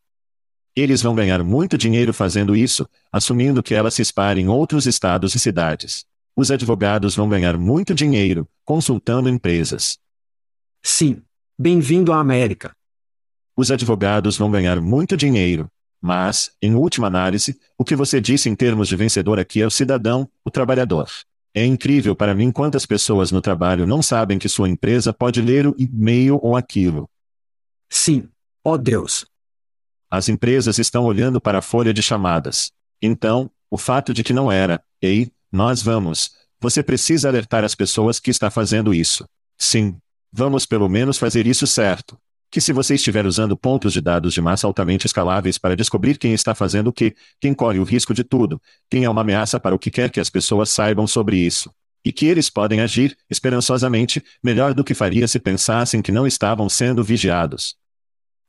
Eles 0.76 1.00
vão 1.00 1.14
ganhar 1.14 1.42
muito 1.42 1.78
dinheiro 1.78 2.12
fazendo 2.12 2.54
isso, 2.54 2.86
assumindo 3.10 3.62
que 3.62 3.74
ela 3.74 3.90
se 3.90 4.02
espalhe 4.02 4.42
em 4.42 4.48
outros 4.48 4.86
estados 4.86 5.34
e 5.34 5.38
cidades. 5.38 6.04
Os 6.36 6.50
advogados 6.50 7.16
vão 7.16 7.28
ganhar 7.28 7.56
muito 7.56 7.94
dinheiro, 7.94 8.46
consultando 8.62 9.28
empresas. 9.28 9.98
Sim. 10.82 11.22
Bem-vindo 11.58 12.12
à 12.12 12.18
América. 12.18 12.74
Os 13.56 13.70
advogados 13.70 14.36
vão 14.36 14.50
ganhar 14.50 14.80
muito 14.80 15.16
dinheiro. 15.16 15.70
Mas, 16.04 16.50
em 16.60 16.74
última 16.74 17.06
análise, 17.06 17.56
o 17.78 17.84
que 17.84 17.94
você 17.94 18.20
disse 18.20 18.48
em 18.48 18.56
termos 18.56 18.88
de 18.88 18.96
vencedor 18.96 19.38
aqui 19.38 19.62
é 19.62 19.66
o 19.66 19.70
cidadão, 19.70 20.28
o 20.44 20.50
trabalhador. 20.50 21.08
É 21.54 21.64
incrível 21.64 22.16
para 22.16 22.34
mim 22.34 22.50
quantas 22.50 22.84
pessoas 22.84 23.30
no 23.30 23.40
trabalho 23.40 23.86
não 23.86 24.02
sabem 24.02 24.36
que 24.36 24.48
sua 24.48 24.68
empresa 24.68 25.12
pode 25.12 25.40
ler 25.40 25.64
o 25.68 25.76
e-mail 25.78 26.40
ou 26.42 26.56
aquilo. 26.56 27.08
Sim. 27.88 28.28
Oh 28.64 28.76
Deus. 28.76 29.24
As 30.10 30.28
empresas 30.28 30.76
estão 30.78 31.04
olhando 31.04 31.40
para 31.40 31.58
a 31.58 31.62
folha 31.62 31.94
de 31.94 32.02
chamadas. 32.02 32.72
Então, 33.00 33.48
o 33.70 33.78
fato 33.78 34.12
de 34.12 34.24
que 34.24 34.32
não 34.32 34.50
era, 34.50 34.82
ei, 35.00 35.30
nós 35.52 35.82
vamos, 35.82 36.32
você 36.60 36.82
precisa 36.82 37.28
alertar 37.28 37.62
as 37.62 37.76
pessoas 37.76 38.18
que 38.18 38.30
está 38.30 38.50
fazendo 38.50 38.92
isso. 38.92 39.24
Sim. 39.56 39.96
Vamos 40.32 40.66
pelo 40.66 40.88
menos 40.88 41.16
fazer 41.16 41.46
isso 41.46 41.66
certo 41.66 42.18
que 42.52 42.60
se 42.60 42.70
você 42.70 42.96
estiver 42.96 43.24
usando 43.24 43.56
pontos 43.56 43.94
de 43.94 44.00
dados 44.02 44.34
de 44.34 44.40
massa 44.42 44.66
altamente 44.66 45.06
escaláveis 45.06 45.56
para 45.56 45.74
descobrir 45.74 46.18
quem 46.18 46.34
está 46.34 46.54
fazendo 46.54 46.88
o 46.88 46.92
que, 46.92 47.16
quem 47.40 47.54
corre 47.54 47.78
o 47.78 47.82
risco 47.82 48.12
de 48.12 48.22
tudo, 48.22 48.60
quem 48.90 49.04
é 49.04 49.08
uma 49.08 49.22
ameaça 49.22 49.58
para 49.58 49.74
o 49.74 49.78
que 49.78 49.90
quer 49.90 50.10
que 50.10 50.20
as 50.20 50.28
pessoas 50.28 50.68
saibam 50.68 51.06
sobre 51.06 51.38
isso. 51.38 51.70
E 52.04 52.12
que 52.12 52.26
eles 52.26 52.50
podem 52.50 52.82
agir, 52.82 53.16
esperançosamente, 53.30 54.22
melhor 54.44 54.74
do 54.74 54.84
que 54.84 54.92
faria 54.92 55.26
se 55.26 55.38
pensassem 55.38 56.02
que 56.02 56.12
não 56.12 56.26
estavam 56.26 56.68
sendo 56.68 57.02
vigiados. 57.02 57.74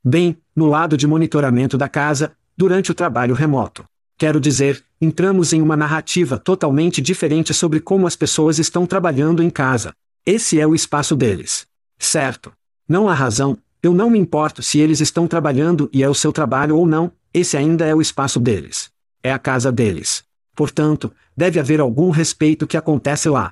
Bem, 0.04 0.36
no 0.54 0.66
lado 0.66 0.98
de 0.98 1.08
monitoramento 1.08 1.78
da 1.78 1.88
casa, 1.88 2.34
durante 2.58 2.92
o 2.92 2.94
trabalho 2.94 3.34
remoto. 3.34 3.86
Quero 4.18 4.38
dizer, 4.38 4.84
entramos 5.00 5.54
em 5.54 5.62
uma 5.62 5.78
narrativa 5.78 6.38
totalmente 6.38 7.02
diferente 7.02 7.54
sobre 7.54 7.80
como 7.80 8.06
as 8.06 8.18
pessoas 8.18 8.60
estão 8.60 8.86
trabalhando 8.86 9.42
em 9.42 9.50
casa. 9.50 9.94
Esse 10.26 10.60
é 10.60 10.68
o 10.68 10.76
espaço 10.76 11.16
deles. 11.16 11.66
Certo. 11.98 12.52
Não 12.86 13.08
há 13.08 13.14
razão, 13.14 13.58
eu 13.84 13.94
não 13.94 14.10
me 14.10 14.18
importo 14.18 14.64
se 14.64 14.80
eles 14.80 15.02
estão 15.02 15.28
trabalhando 15.28 15.90
e 15.92 16.02
é 16.02 16.10
o 16.10 16.16
seu 16.16 16.32
trabalho 16.32 16.78
ou 16.78 16.86
não, 16.86 17.12
esse 17.34 17.58
ainda 17.58 17.86
é 17.86 17.94
o 17.94 18.00
espaço 18.00 18.40
deles. 18.40 18.90
É 19.22 19.34
a 19.34 19.38
casa 19.38 19.74
deles. 19.74 20.24
Portanto, 20.56 21.12
deve 21.36 21.60
haver 21.60 21.82
algum 21.82 22.10
respeito 22.10 22.66
que 22.66 22.78
acontece 22.78 23.28
lá. 23.28 23.52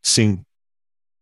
Sim. 0.00 0.38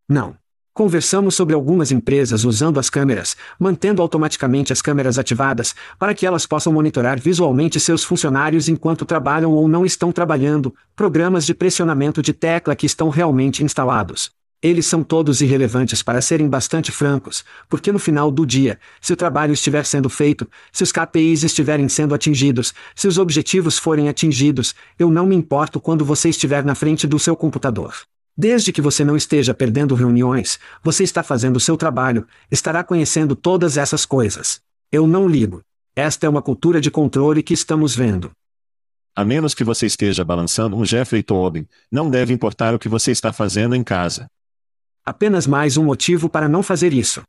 Não. 0.07 0.37
Conversamos 0.75 1.35
sobre 1.35 1.55
algumas 1.55 1.91
empresas 1.91 2.45
usando 2.45 2.79
as 2.79 2.91
câmeras, 2.91 3.35
mantendo 3.59 4.03
automaticamente 4.03 4.73
as 4.75 4.83
câmeras 4.83 5.19
ativadas, 5.19 5.75
para 5.99 6.15
que 6.15 6.27
elas 6.27 6.47
possam 6.47 6.73
monitorar 6.73 7.19
visualmente 7.19 7.81
seus 7.81 8.05
funcionários 8.05 8.69
enquanto 8.69 9.07
trabalham 9.07 9.53
ou 9.53 9.67
não 9.67 9.87
estão 9.87 10.13
trabalhando, 10.13 10.73
programas 10.95 11.47
de 11.47 11.55
pressionamento 11.55 12.21
de 12.21 12.35
tecla 12.35 12.77
que 12.77 12.87
estão 12.87 13.09
realmente 13.09 13.65
instalados. 13.65 14.38
Eles 14.61 14.87
são 14.87 15.05
todos 15.05 15.41
irrelevantes 15.41 16.03
para 16.03 16.21
serem 16.21 16.49
bastante 16.49 16.91
francos, 16.91 17.45
porque 17.69 17.93
no 17.93 17.99
final 17.99 18.29
do 18.29 18.45
dia, 18.45 18.81
se 19.01 19.13
o 19.13 19.17
trabalho 19.17 19.53
estiver 19.53 19.85
sendo 19.85 20.11
feito, 20.11 20.49
se 20.73 20.83
os 20.83 20.91
KPIs 20.91 21.45
estiverem 21.45 21.89
sendo 21.89 22.13
atingidos, 22.13 22.75
se 22.97 23.07
os 23.07 23.19
objetivos 23.19 23.79
forem 23.79 24.09
atingidos, 24.09 24.75
eu 24.99 25.11
não 25.11 25.27
me 25.27 25.37
importo 25.37 25.81
quando 25.81 26.05
você 26.05 26.29
estiver 26.29 26.65
na 26.65 26.75
frente 26.75 27.07
do 27.07 27.21
seu 27.21 27.37
computador. 27.37 27.95
Desde 28.37 28.73
que 28.73 28.83
você 28.83 29.05
não 29.05 29.17
esteja 29.17 29.55
perdendo 29.55 29.95
reuniões, 29.95 30.59
você 30.83 31.05
está 31.05 31.23
fazendo 31.23 31.59
o 31.59 31.61
seu 31.61 31.77
trabalho, 31.77 32.27
estará 32.51 32.83
conhecendo 32.83 33.37
todas 33.37 33.77
essas 33.77 34.05
coisas. 34.05 34.61
Eu 34.91 35.07
não 35.07 35.29
ligo. 35.29 35.61
Esta 35.95 36.27
é 36.27 36.29
uma 36.29 36.43
cultura 36.43 36.81
de 36.81 36.91
controle 36.91 37.45
que 37.45 37.55
estamos 37.55 37.95
vendo. 37.95 38.33
A 39.15 39.25
menos 39.25 39.55
que 39.55 39.65
você 39.65 39.87
esteja 39.87 40.25
balançando 40.25 40.77
um 40.77 40.85
Jeffrey 40.85 41.23
Tobin, 41.23 41.67
não 41.91 42.11
deve 42.11 42.33
importar 42.33 42.75
o 42.75 42.79
que 42.79 42.89
você 42.89 43.13
está 43.13 43.33
fazendo 43.33 43.75
em 43.75 43.85
casa. 43.85 44.29
Apenas 45.09 45.47
mais 45.47 45.79
um 45.79 45.85
motivo 45.87 46.29
para 46.29 46.51
não 46.51 46.63
fazer 46.63 46.93
isso. 46.93 47.23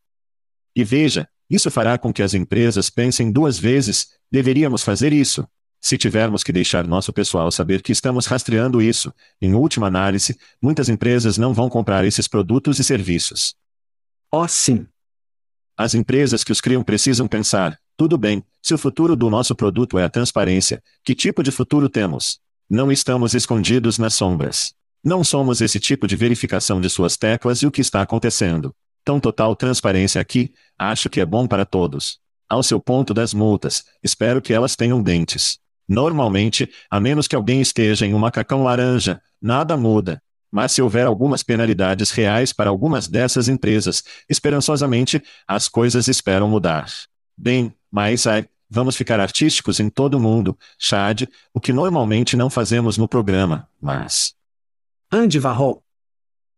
E 0.75 0.83
veja, 0.83 1.29
isso 1.49 1.71
fará 1.71 1.97
com 1.97 2.11
que 2.11 2.21
as 2.21 2.33
empresas 2.33 2.89
pensem 2.89 3.31
duas 3.31 3.57
vezes: 3.57 4.09
deveríamos 4.29 4.83
fazer 4.83 5.13
isso. 5.13 5.47
Se 5.79 5.97
tivermos 5.97 6.43
que 6.43 6.51
deixar 6.51 6.85
nosso 6.85 7.13
pessoal 7.13 7.49
saber 7.49 7.81
que 7.81 7.93
estamos 7.93 8.25
rastreando 8.25 8.81
isso, 8.81 9.13
em 9.41 9.53
última 9.53 9.87
análise, 9.87 10.37
muitas 10.61 10.89
empresas 10.89 11.37
não 11.37 11.53
vão 11.53 11.69
comprar 11.69 12.03
esses 12.03 12.27
produtos 12.27 12.79
e 12.79 12.83
serviços. 12.83 13.55
Oh, 14.29 14.45
sim. 14.45 14.85
As 15.77 15.95
empresas 15.95 16.43
que 16.43 16.51
os 16.51 16.59
criam 16.59 16.83
precisam 16.83 17.29
pensar: 17.29 17.79
tudo 17.95 18.17
bem, 18.17 18.43
se 18.61 18.73
o 18.73 18.77
futuro 18.77 19.15
do 19.15 19.29
nosso 19.29 19.55
produto 19.55 19.97
é 19.97 20.03
a 20.03 20.09
transparência, 20.09 20.83
que 21.01 21.15
tipo 21.15 21.41
de 21.41 21.49
futuro 21.49 21.87
temos? 21.87 22.41
Não 22.69 22.91
estamos 22.91 23.33
escondidos 23.33 23.97
nas 23.97 24.15
sombras. 24.15 24.77
Não 25.03 25.23
somos 25.23 25.61
esse 25.61 25.79
tipo 25.79 26.07
de 26.07 26.15
verificação 26.15 26.81
de 26.81 26.89
suas 26.89 27.15
teclas 27.15 27.61
e 27.61 27.67
o 27.67 27.71
que 27.71 27.79
está 27.79 28.01
acontecendo. 28.01 28.75
Tão 29.03 29.19
total 29.19 29.55
transparência 29.55 30.19
aqui, 30.19 30.53
acho 30.77 31.09
que 31.09 31.21
é 31.21 31.25
bom 31.25 31.47
para 31.47 31.65
todos. 31.65 32.19
Ao 32.49 32.61
seu 32.61 32.79
ponto 32.81 33.13
das 33.13 33.33
multas, 33.33 33.85
espero 34.03 34.41
que 34.41 34.53
elas 34.53 34.75
tenham 34.75 35.01
dentes. 35.01 35.57
Normalmente, 35.87 36.69
a 36.91 36.99
menos 36.99 37.27
que 37.27 37.35
alguém 37.35 37.61
esteja 37.61 38.05
em 38.05 38.13
um 38.13 38.19
macacão 38.19 38.63
laranja, 38.63 39.21
nada 39.41 39.77
muda. 39.77 40.21
Mas 40.51 40.71
se 40.73 40.81
houver 40.81 41.07
algumas 41.07 41.43
penalidades 41.43 42.11
reais 42.11 42.51
para 42.51 42.69
algumas 42.69 43.07
dessas 43.07 43.47
empresas, 43.47 44.03
esperançosamente, 44.27 45.21
as 45.47 45.67
coisas 45.67 46.07
esperam 46.07 46.49
mudar. 46.49 46.87
Bem, 47.37 47.73
mas 47.89 48.27
ai, 48.27 48.47
vamos 48.69 48.95
ficar 48.95 49.19
artísticos 49.19 49.79
em 49.79 49.89
todo 49.89 50.19
mundo, 50.19 50.57
Chad, 50.77 51.23
o 51.53 51.59
que 51.59 51.71
normalmente 51.71 52.35
não 52.35 52.49
fazemos 52.49 52.97
no 52.97 53.07
programa, 53.07 53.67
mas. 53.79 54.38
Andy 55.11 55.39
Warhol. 55.39 55.83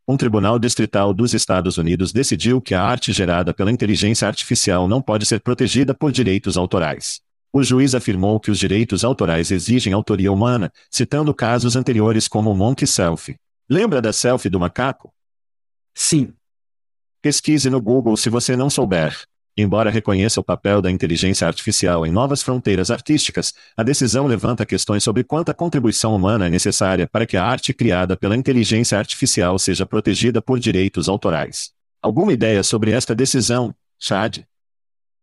Um 0.06 0.18
tribunal 0.18 0.60
distrital 0.60 1.14
dos 1.14 1.34
Estados 1.34 1.78
Unidos 1.78 2.12
decidiu 2.12 2.60
que 2.60 2.76
a 2.76 2.84
arte 2.84 3.14
gerada 3.14 3.54
pela 3.54 3.72
inteligência 3.72 4.28
artificial 4.28 4.90
não 4.90 5.02
pode 5.02 5.26
ser 5.26 5.40
protegida 5.40 5.94
por 5.94 6.12
direitos 6.12 6.58
autorais. 6.58 7.22
O 7.54 7.64
juiz 7.64 7.96
afirmou 7.96 8.42
que 8.42 8.52
os 8.52 8.60
direitos 8.60 9.06
autorais 9.06 9.52
exigem 9.52 9.94
autoria 9.94 10.30
humana, 10.30 10.70
citando 10.90 11.34
casos 11.34 11.78
anteriores 11.78 12.28
como 12.28 12.52
o 12.52 12.56
Monkey 12.56 12.86
Selfie. 12.86 13.38
Lembra 13.70 14.02
da 14.02 14.12
selfie 14.12 14.50
do 14.50 14.60
macaco? 14.60 15.14
Sim. 15.96 16.34
Pesquise 17.22 17.70
no 17.70 17.82
Google 17.82 18.18
se 18.18 18.30
você 18.30 18.58
não 18.58 18.70
souber. 18.70 19.18
Embora 19.58 19.90
reconheça 19.90 20.40
o 20.40 20.44
papel 20.44 20.82
da 20.82 20.90
inteligência 20.90 21.46
artificial 21.46 22.06
em 22.06 22.12
novas 22.12 22.42
fronteiras 22.42 22.90
artísticas, 22.90 23.54
a 23.76 23.84
decisão 23.84 24.26
levanta 24.26 24.66
questões 24.66 25.04
sobre 25.04 25.24
quanta 25.24 25.54
contribuição 25.54 26.16
humana 26.16 26.48
é 26.48 26.50
necessária 26.50 27.08
para 27.12 27.26
que 27.26 27.36
a 27.36 27.44
arte 27.44 27.74
criada 27.74 28.16
pela 28.16 28.38
inteligência 28.38 28.98
artificial 28.98 29.60
seja 29.60 29.86
protegida 29.86 30.42
por 30.42 30.58
direitos 30.58 31.10
autorais. 31.10 31.72
Alguma 32.02 32.32
ideia 32.32 32.64
sobre 32.64 32.92
esta 32.92 33.14
decisão, 33.14 33.76
Chad? 34.00 34.40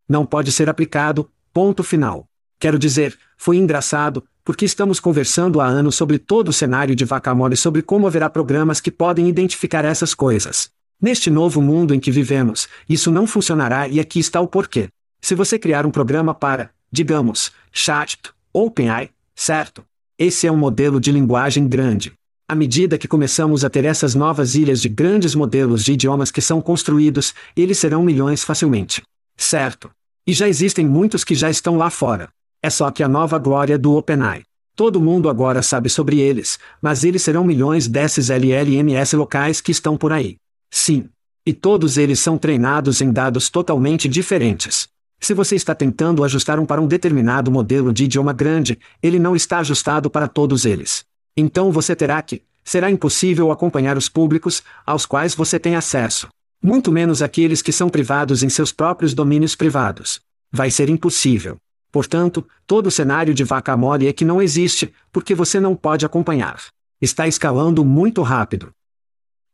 Não 0.06 0.26
pode 0.26 0.52
ser 0.52 0.68
aplicado, 0.68 1.30
ponto 1.52 1.82
final. 1.82 2.28
Quero 2.60 2.78
dizer, 2.78 3.18
foi 3.36 3.56
engraçado, 3.56 4.22
porque 4.44 4.64
estamos 4.64 5.00
conversando 5.00 5.60
há 5.60 5.66
anos 5.66 5.94
sobre 5.94 6.18
todo 6.18 6.48
o 6.48 6.52
cenário 6.52 6.94
de 6.94 7.04
vaca 7.04 7.34
mole 7.34 7.56
sobre 7.56 7.82
como 7.82 8.06
haverá 8.06 8.28
programas 8.28 8.80
que 8.80 8.90
podem 8.90 9.28
identificar 9.28 9.84
essas 9.84 10.14
coisas. 10.14 10.70
Neste 11.00 11.30
novo 11.30 11.62
mundo 11.62 11.94
em 11.94 12.00
que 12.00 12.10
vivemos, 12.10 12.68
isso 12.88 13.12
não 13.12 13.24
funcionará 13.24 13.86
e 13.86 14.00
aqui 14.00 14.18
está 14.18 14.40
o 14.40 14.48
porquê. 14.48 14.88
Se 15.20 15.32
você 15.32 15.56
criar 15.56 15.86
um 15.86 15.92
programa 15.92 16.34
para, 16.34 16.70
digamos, 16.90 17.52
Chat, 17.70 18.18
OpenAI, 18.52 19.10
certo? 19.32 19.84
Esse 20.18 20.48
é 20.48 20.52
um 20.52 20.56
modelo 20.56 21.00
de 21.00 21.12
linguagem 21.12 21.68
grande. 21.68 22.12
À 22.48 22.54
medida 22.56 22.98
que 22.98 23.06
começamos 23.06 23.64
a 23.64 23.70
ter 23.70 23.84
essas 23.84 24.16
novas 24.16 24.56
ilhas 24.56 24.80
de 24.80 24.88
grandes 24.88 25.36
modelos 25.36 25.84
de 25.84 25.92
idiomas 25.92 26.32
que 26.32 26.40
são 26.40 26.60
construídos, 26.60 27.32
eles 27.54 27.78
serão 27.78 28.02
milhões 28.02 28.42
facilmente. 28.42 29.02
Certo? 29.36 29.90
E 30.26 30.32
já 30.32 30.48
existem 30.48 30.84
muitos 30.84 31.22
que 31.22 31.36
já 31.36 31.48
estão 31.48 31.76
lá 31.76 31.90
fora. 31.90 32.28
É 32.60 32.70
só 32.70 32.90
que 32.90 33.04
a 33.04 33.08
nova 33.08 33.38
glória 33.38 33.78
do 33.78 33.94
OpenAI. 33.94 34.42
Todo 34.74 35.00
mundo 35.00 35.28
agora 35.28 35.62
sabe 35.62 35.88
sobre 35.88 36.18
eles, 36.18 36.58
mas 36.82 37.04
eles 37.04 37.22
serão 37.22 37.44
milhões 37.44 37.86
desses 37.86 38.30
LLMS 38.30 39.14
locais 39.14 39.60
que 39.60 39.70
estão 39.70 39.96
por 39.96 40.12
aí. 40.12 40.36
Sim. 40.70 41.08
E 41.44 41.52
todos 41.52 41.96
eles 41.96 42.18
são 42.18 42.36
treinados 42.36 43.00
em 43.00 43.10
dados 43.10 43.48
totalmente 43.48 44.08
diferentes. 44.08 44.88
Se 45.20 45.34
você 45.34 45.56
está 45.56 45.74
tentando 45.74 46.22
ajustar 46.22 46.60
um 46.60 46.66
para 46.66 46.80
um 46.80 46.86
determinado 46.86 47.50
modelo 47.50 47.92
de 47.92 48.04
idioma 48.04 48.32
grande, 48.32 48.78
ele 49.02 49.18
não 49.18 49.34
está 49.34 49.58
ajustado 49.58 50.08
para 50.08 50.28
todos 50.28 50.64
eles. 50.64 51.04
Então 51.36 51.72
você 51.72 51.96
terá 51.96 52.20
que, 52.22 52.42
será 52.62 52.90
impossível 52.90 53.50
acompanhar 53.50 53.96
os 53.96 54.08
públicos, 54.08 54.62
aos 54.84 55.06
quais 55.06 55.34
você 55.34 55.58
tem 55.58 55.74
acesso. 55.74 56.28
Muito 56.62 56.92
menos 56.92 57.22
aqueles 57.22 57.62
que 57.62 57.72
são 57.72 57.88
privados 57.88 58.42
em 58.42 58.48
seus 58.48 58.72
próprios 58.72 59.14
domínios 59.14 59.54
privados. 59.54 60.20
Vai 60.52 60.70
ser 60.70 60.88
impossível. 60.88 61.56
Portanto, 61.90 62.46
todo 62.66 62.88
o 62.88 62.90
cenário 62.90 63.32
de 63.32 63.44
vaca 63.44 63.76
mole 63.76 64.06
é 64.06 64.12
que 64.12 64.24
não 64.24 64.42
existe, 64.42 64.92
porque 65.10 65.34
você 65.34 65.58
não 65.58 65.74
pode 65.74 66.04
acompanhar. 66.04 66.60
Está 67.00 67.26
escalando 67.26 67.84
muito 67.84 68.22
rápido. 68.22 68.70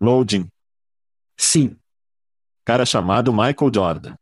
Loading. 0.00 0.46
Sim. 1.36 1.76
Cara 2.64 2.86
chamado 2.86 3.32
Michael 3.32 3.70
Jordan. 3.72 4.14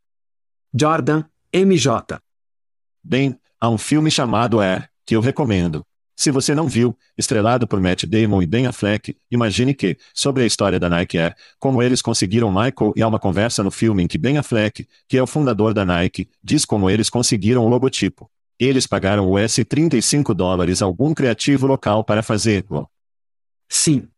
Jordan, 0.75 1.25
MJ. 1.53 2.18
Bem, 3.03 3.38
há 3.61 3.68
um 3.68 3.79
filme 3.79 4.11
chamado 4.11 4.61
Air, 4.61 4.88
que 5.05 5.14
eu 5.14 5.20
recomendo. 5.20 5.85
Se 6.16 6.31
você 6.31 6.55
não 6.55 6.68
viu, 6.68 6.96
estrelado 7.16 7.66
por 7.66 7.81
Matt 7.81 8.05
Damon 8.05 8.42
e 8.42 8.46
Ben 8.46 8.66
Affleck, 8.66 9.16
imagine 9.31 9.75
que, 9.75 9.96
sobre 10.14 10.42
a 10.42 10.46
história 10.46 10.79
da 10.79 10.88
Nike 10.88 11.18
Air, 11.18 11.35
como 11.59 11.83
eles 11.83 12.03
conseguiram 12.03 12.51
Michael 12.51 12.92
e 12.94 13.03
há 13.03 13.09
uma 13.09 13.18
conversa 13.18 13.62
no 13.62 13.70
filme 13.70 14.03
em 14.03 14.07
que 14.07 14.18
Ben 14.18 14.38
Affleck, 14.38 14.87
que 15.09 15.16
é 15.16 15.22
o 15.22 15.27
fundador 15.27 15.75
da 15.75 15.85
Nike, 15.85 16.29
diz 16.42 16.64
como 16.64 16.88
eles 16.88 17.11
conseguiram 17.11 17.64
o 17.64 17.68
logotipo. 17.68 18.31
Eles 18.59 18.87
pagaram 18.87 19.33
US 19.33 19.57
35 19.68 20.35
dólares 20.35 20.83
a 20.83 20.85
algum 20.85 21.12
criativo 21.12 21.66
local 21.66 22.05
para 22.05 22.22
fazê-lo. 22.22 22.88
Sim. 23.68 24.09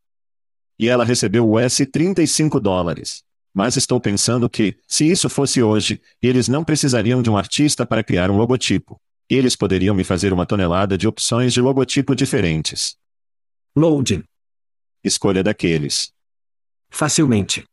E 0.79 0.89
ela 0.89 1.05
recebeu 1.05 1.51
US 1.51 1.79
35 1.91 2.59
dólares. 2.59 3.23
Mas 3.53 3.77
estou 3.77 4.01
pensando 4.01 4.51
que, 4.51 4.77
se 4.89 5.09
isso 5.09 5.29
fosse 5.29 5.63
hoje, 5.63 6.01
eles 6.21 6.49
não 6.49 6.65
precisariam 6.65 7.23
de 7.23 7.31
um 7.31 7.37
artista 7.37 7.87
para 7.87 8.03
criar 8.03 8.31
um 8.31 8.37
logotipo. 8.37 9.01
Eles 9.31 9.55
poderiam 9.55 9.95
me 9.95 10.03
fazer 10.03 10.33
uma 10.33 10.45
tonelada 10.45 10.99
de 10.99 11.07
opções 11.07 11.53
de 11.53 11.61
logotipo 11.61 12.17
diferentes. 12.17 12.97
Loading. 13.77 14.25
Escolha 15.05 15.43
daqueles. 15.43 16.13
Facilmente. 16.91 17.65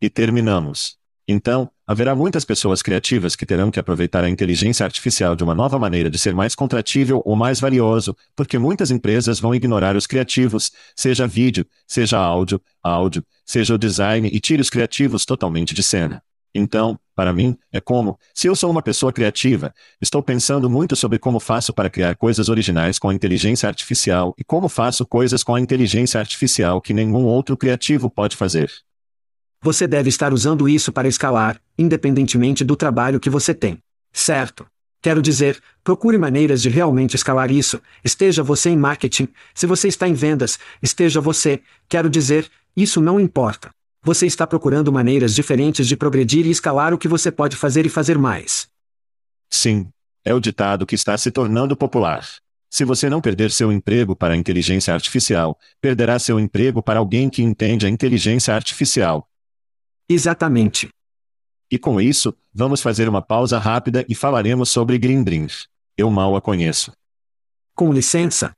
E 0.00 0.08
terminamos. 0.08 0.99
Então, 1.26 1.70
haverá 1.86 2.14
muitas 2.14 2.44
pessoas 2.44 2.82
criativas 2.82 3.36
que 3.36 3.46
terão 3.46 3.70
que 3.70 3.78
aproveitar 3.78 4.24
a 4.24 4.28
inteligência 4.28 4.84
artificial 4.84 5.36
de 5.36 5.44
uma 5.44 5.54
nova 5.54 5.78
maneira 5.78 6.10
de 6.10 6.18
ser 6.18 6.34
mais 6.34 6.54
contratível 6.54 7.22
ou 7.24 7.36
mais 7.36 7.60
valioso, 7.60 8.16
porque 8.34 8.58
muitas 8.58 8.90
empresas 8.90 9.38
vão 9.38 9.54
ignorar 9.54 9.96
os 9.96 10.06
criativos, 10.06 10.72
seja 10.96 11.26
vídeo, 11.26 11.66
seja 11.86 12.18
áudio, 12.18 12.60
áudio, 12.82 13.24
seja 13.44 13.74
o 13.74 13.78
design 13.78 14.28
e 14.32 14.40
tire 14.40 14.62
os 14.62 14.70
criativos 14.70 15.24
totalmente 15.24 15.74
de 15.74 15.82
cena. 15.82 16.22
Então, 16.54 16.98
para 17.14 17.32
mim, 17.32 17.56
é 17.72 17.80
como, 17.80 18.18
se 18.34 18.48
eu 18.48 18.56
sou 18.56 18.70
uma 18.70 18.82
pessoa 18.82 19.12
criativa, 19.12 19.72
estou 20.00 20.22
pensando 20.22 20.68
muito 20.68 20.96
sobre 20.96 21.18
como 21.18 21.38
faço 21.38 21.72
para 21.72 21.90
criar 21.90 22.16
coisas 22.16 22.48
originais 22.48 22.98
com 22.98 23.08
a 23.08 23.14
inteligência 23.14 23.68
artificial 23.68 24.34
e 24.36 24.42
como 24.42 24.68
faço 24.68 25.06
coisas 25.06 25.44
com 25.44 25.54
a 25.54 25.60
inteligência 25.60 26.18
artificial 26.18 26.80
que 26.80 26.94
nenhum 26.94 27.24
outro 27.24 27.56
criativo 27.56 28.10
pode 28.10 28.36
fazer. 28.36 28.70
Você 29.62 29.86
deve 29.86 30.08
estar 30.08 30.32
usando 30.32 30.68
isso 30.68 30.90
para 30.90 31.06
escalar, 31.06 31.60
independentemente 31.76 32.64
do 32.64 32.74
trabalho 32.74 33.20
que 33.20 33.28
você 33.28 33.52
tem. 33.52 33.78
Certo? 34.12 34.66
Quero 35.02 35.20
dizer, 35.20 35.60
procure 35.84 36.16
maneiras 36.16 36.62
de 36.62 36.68
realmente 36.68 37.14
escalar 37.14 37.50
isso, 37.50 37.80
esteja 38.04 38.42
você 38.42 38.70
em 38.70 38.76
marketing, 38.76 39.28
se 39.54 39.66
você 39.66 39.88
está 39.88 40.08
em 40.08 40.14
vendas, 40.14 40.58
esteja 40.82 41.20
você, 41.20 41.60
quero 41.88 42.08
dizer, 42.10 42.50
isso 42.76 43.00
não 43.00 43.20
importa. 43.20 43.70
Você 44.02 44.26
está 44.26 44.46
procurando 44.46 44.92
maneiras 44.92 45.34
diferentes 45.34 45.86
de 45.86 45.96
progredir 45.96 46.46
e 46.46 46.50
escalar 46.50 46.94
o 46.94 46.98
que 46.98 47.08
você 47.08 47.30
pode 47.30 47.56
fazer 47.56 47.84
e 47.84 47.90
fazer 47.90 48.16
mais. 48.16 48.66
Sim. 49.50 49.88
É 50.24 50.34
o 50.34 50.40
ditado 50.40 50.86
que 50.86 50.94
está 50.94 51.16
se 51.16 51.30
tornando 51.30 51.74
popular. 51.74 52.26
Se 52.70 52.84
você 52.84 53.08
não 53.08 53.20
perder 53.20 53.50
seu 53.50 53.72
emprego 53.72 54.14
para 54.14 54.34
a 54.34 54.36
inteligência 54.36 54.92
artificial, 54.92 55.58
perderá 55.80 56.18
seu 56.18 56.38
emprego 56.38 56.82
para 56.82 56.98
alguém 56.98 57.28
que 57.28 57.42
entende 57.42 57.86
a 57.86 57.88
inteligência 57.88 58.54
artificial. 58.54 59.26
Exatamente. 60.12 60.88
E 61.70 61.78
com 61.78 62.00
isso, 62.00 62.36
vamos 62.52 62.82
fazer 62.82 63.08
uma 63.08 63.22
pausa 63.22 63.60
rápida 63.60 64.04
e 64.08 64.14
falaremos 64.14 64.68
sobre 64.68 64.98
Grindr. 64.98 65.52
Eu 65.96 66.10
mal 66.10 66.34
a 66.34 66.40
conheço. 66.40 66.90
Com 67.76 67.92
licença. 67.92 68.52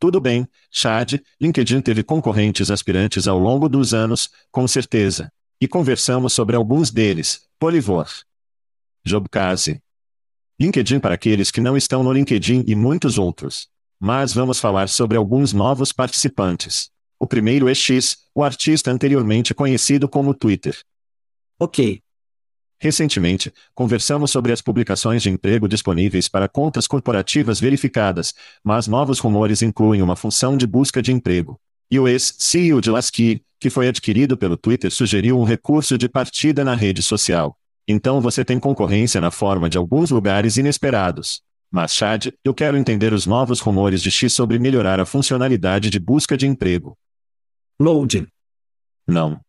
Tudo 0.00 0.18
bem, 0.18 0.48
Chad, 0.70 1.20
LinkedIn 1.38 1.82
teve 1.82 2.02
concorrentes 2.02 2.70
aspirantes 2.70 3.28
ao 3.28 3.38
longo 3.38 3.68
dos 3.68 3.92
anos, 3.92 4.30
com 4.50 4.66
certeza. 4.66 5.30
E 5.60 5.68
conversamos 5.68 6.32
sobre 6.32 6.56
alguns 6.56 6.90
deles, 6.90 7.46
Polivor. 7.58 8.08
Jobcase. 9.04 9.78
LinkedIn 10.58 11.00
para 11.00 11.16
aqueles 11.16 11.50
que 11.50 11.60
não 11.60 11.76
estão 11.76 12.02
no 12.02 12.14
LinkedIn 12.14 12.64
e 12.66 12.74
muitos 12.74 13.18
outros. 13.18 13.68
Mas 14.00 14.32
vamos 14.32 14.58
falar 14.58 14.88
sobre 14.88 15.18
alguns 15.18 15.52
novos 15.52 15.92
participantes. 15.92 16.90
O 17.22 17.26
primeiro 17.28 17.68
é 17.68 17.74
X, 17.74 18.16
o 18.34 18.42
artista 18.42 18.90
anteriormente 18.90 19.54
conhecido 19.54 20.08
como 20.08 20.34
Twitter. 20.34 20.76
Ok. 21.56 22.00
Recentemente, 22.80 23.54
conversamos 23.76 24.32
sobre 24.32 24.50
as 24.50 24.60
publicações 24.60 25.22
de 25.22 25.30
emprego 25.30 25.68
disponíveis 25.68 26.28
para 26.28 26.48
contas 26.48 26.88
corporativas 26.88 27.60
verificadas, 27.60 28.34
mas 28.64 28.88
novos 28.88 29.20
rumores 29.20 29.62
incluem 29.62 30.02
uma 30.02 30.16
função 30.16 30.56
de 30.56 30.66
busca 30.66 31.00
de 31.00 31.12
emprego. 31.12 31.60
E 31.88 32.00
o 32.00 32.08
ex-CEO 32.08 32.80
de 32.80 32.90
Lasky, 32.90 33.40
que 33.60 33.70
foi 33.70 33.86
adquirido 33.86 34.36
pelo 34.36 34.56
Twitter, 34.56 34.90
sugeriu 34.90 35.38
um 35.38 35.44
recurso 35.44 35.96
de 35.96 36.08
partida 36.08 36.64
na 36.64 36.74
rede 36.74 37.04
social. 37.04 37.56
Então 37.86 38.20
você 38.20 38.44
tem 38.44 38.58
concorrência 38.58 39.20
na 39.20 39.30
forma 39.30 39.70
de 39.70 39.78
alguns 39.78 40.10
lugares 40.10 40.56
inesperados. 40.56 41.40
Mas 41.70 41.94
Chad, 41.94 42.30
eu 42.44 42.52
quero 42.52 42.76
entender 42.76 43.12
os 43.12 43.26
novos 43.26 43.60
rumores 43.60 44.02
de 44.02 44.10
X 44.10 44.32
sobre 44.32 44.58
melhorar 44.58 44.98
a 44.98 45.06
funcionalidade 45.06 45.88
de 45.88 46.00
busca 46.00 46.36
de 46.36 46.48
emprego. 46.48 46.98
Loading. 47.82 48.28
Não. 49.08 49.40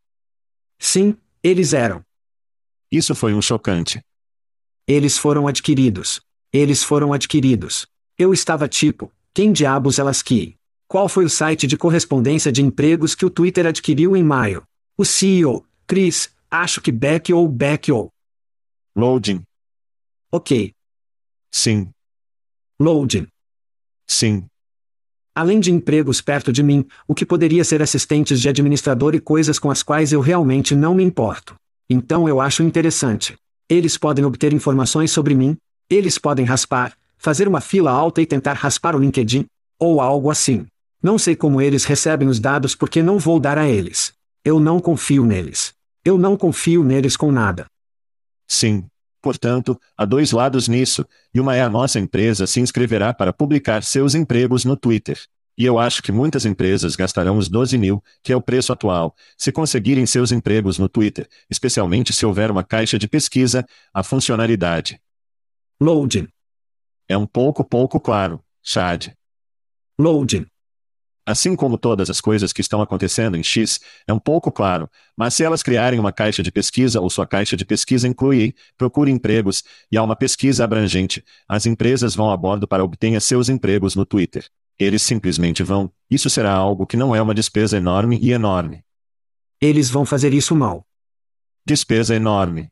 Sim, 0.80 1.16
eles 1.44 1.72
eram. 1.72 2.04
Isso 2.92 3.14
foi 3.14 3.32
um 3.32 3.42
chocante. 3.44 4.02
Eles 4.88 5.20
foram 5.20 5.48
adquiridos. 5.48 6.20
Eles 6.52 6.84
foram 6.84 7.14
adquiridos. 7.14 7.86
Eu 8.18 8.34
estava 8.34 8.68
tipo, 8.68 9.12
quem 9.36 9.54
diabos 9.54 10.00
elas 10.00 10.24
que? 10.24 10.56
Qual 10.88 11.08
foi 11.08 11.26
o 11.26 11.30
site 11.30 11.68
de 11.68 11.78
correspondência 11.78 12.52
de 12.52 12.64
empregos 12.64 13.14
que 13.14 13.24
o 13.24 13.30
Twitter 13.30 13.68
adquiriu 13.68 14.18
em 14.18 14.24
maio? 14.24 14.64
O 14.98 15.06
CEO, 15.06 15.64
Chris, 15.86 16.34
acho 16.50 16.82
que 16.82 16.92
Beck 16.92 17.32
ou 17.32 17.48
Beck 17.48 17.92
ou. 17.92 18.10
Loading. 18.96 19.44
Ok. 20.32 20.74
Sim. 21.52 21.92
Loading. 22.80 23.28
Sim. 24.08 24.48
Além 25.36 25.60
de 25.60 25.72
empregos 25.72 26.22
perto 26.22 26.54
de 26.54 26.62
mim, 26.62 26.86
o 27.08 27.16
que 27.16 27.26
poderia 27.26 27.64
ser 27.64 27.82
assistentes 27.82 28.40
de 28.40 28.48
administrador 28.48 29.16
e 29.16 29.20
coisas 29.20 29.58
com 29.58 29.72
as 29.72 29.82
quais 29.82 30.14
eu 30.14 30.22
realmente 30.22 30.76
não 30.76 30.94
me 30.94 31.04
importo. 31.04 31.56
Então 31.90 32.30
eu 32.30 32.40
acho 32.40 32.62
interessante. 32.62 33.36
Eles 33.68 33.98
podem 33.98 34.24
obter 34.24 34.54
informações 34.54 35.12
sobre 35.12 35.34
mim, 35.34 35.58
eles 35.90 36.20
podem 36.20 36.46
raspar, 36.46 36.94
fazer 37.18 37.48
uma 37.48 37.62
fila 37.62 37.90
alta 37.92 38.22
e 38.22 38.26
tentar 38.26 38.54
raspar 38.54 38.96
o 38.96 39.00
LinkedIn, 39.00 39.46
ou 39.80 40.00
algo 40.00 40.30
assim. 40.30 40.68
Não 41.02 41.18
sei 41.18 41.36
como 41.36 41.60
eles 41.60 41.84
recebem 41.84 42.28
os 42.28 42.40
dados 42.40 42.76
porque 42.76 43.02
não 43.02 43.18
vou 43.18 43.40
dar 43.40 43.58
a 43.58 43.68
eles. 43.68 44.14
Eu 44.46 44.60
não 44.60 44.80
confio 44.80 45.26
neles. 45.26 45.74
Eu 46.06 46.18
não 46.18 46.38
confio 46.38 46.84
neles 46.84 47.18
com 47.18 47.32
nada. 47.32 47.66
Sim. 48.48 48.86
Portanto, 49.24 49.80
há 49.98 50.04
dois 50.04 50.34
lados 50.34 50.68
nisso, 50.68 51.06
e 51.34 51.40
uma 51.40 51.56
é 51.56 51.62
a 51.62 51.70
nossa 51.70 51.98
empresa 51.98 52.46
se 52.46 52.60
inscreverá 52.60 53.14
para 53.14 53.32
publicar 53.32 53.82
seus 53.82 54.16
empregos 54.16 54.66
no 54.66 54.76
Twitter. 54.76 55.18
E 55.58 55.64
eu 55.64 55.80
acho 55.80 56.04
que 56.04 56.12
muitas 56.12 56.46
empresas 56.46 56.98
gastarão 56.98 57.38
os 57.38 57.48
12 57.48 57.78
mil, 57.78 58.04
que 58.22 58.34
é 58.34 58.36
o 58.36 58.42
preço 58.42 58.74
atual, 58.74 59.16
se 59.38 59.50
conseguirem 59.50 60.06
seus 60.06 60.34
empregos 60.34 60.78
no 60.78 60.90
Twitter, 60.90 61.26
especialmente 61.50 62.12
se 62.12 62.26
houver 62.26 62.52
uma 62.52 62.66
caixa 62.66 63.00
de 63.00 63.08
pesquisa, 63.08 63.66
a 63.94 64.04
funcionalidade. 64.04 65.00
Loading. 65.80 66.28
É 67.08 67.18
um 67.18 67.26
pouco 67.26 67.64
pouco 67.64 68.02
claro, 68.02 68.44
Chad. 68.62 69.08
Loading. 69.98 70.46
Assim 71.26 71.56
como 71.56 71.78
todas 71.78 72.10
as 72.10 72.20
coisas 72.20 72.52
que 72.52 72.60
estão 72.60 72.82
acontecendo 72.82 73.38
em 73.38 73.44
X, 73.44 73.80
é 74.06 74.12
um 74.12 74.20
pouco 74.20 74.52
claro, 74.52 74.90
mas 75.16 75.34
se 75.34 75.44
elas 75.44 75.64
criarem 75.64 75.98
uma 75.98 76.12
caixa 76.12 76.44
de 76.44 76.52
pesquisa 76.52 77.00
ou 77.00 77.10
sua 77.10 77.26
caixa 77.26 77.56
de 77.56 77.64
pesquisa 77.64 78.08
inclui 78.08 78.54
procure 78.78 79.10
empregos, 79.10 79.64
e 79.90 79.98
há 79.98 80.04
uma 80.04 80.18
pesquisa 80.18 80.66
abrangente, 80.66 81.24
as 81.48 81.66
empresas 81.66 82.14
vão 82.14 82.30
a 82.30 82.36
bordo 82.36 82.68
para 82.68 82.84
obter 82.84 83.20
seus 83.22 83.48
empregos 83.48 83.96
no 83.96 84.06
Twitter. 84.06 84.46
Eles 84.78 85.02
simplesmente 85.02 85.64
vão, 85.64 85.90
isso 86.10 86.30
será 86.30 86.52
algo 86.52 86.86
que 86.86 86.98
não 86.98 87.16
é 87.16 87.22
uma 87.22 87.34
despesa 87.34 87.78
enorme 87.78 88.20
e 88.22 88.32
enorme. 88.32 88.84
Eles 89.62 89.90
vão 89.90 90.06
fazer 90.06 90.34
isso 90.34 90.54
mal. 90.54 90.86
Despesa 91.66 92.16
enorme. 92.16 92.70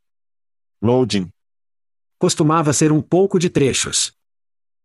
Loading. 0.82 1.32
Costumava 2.20 2.74
ser 2.74 2.92
um 2.92 3.02
pouco 3.02 3.40
de 3.40 3.50
trechos. 3.50 4.14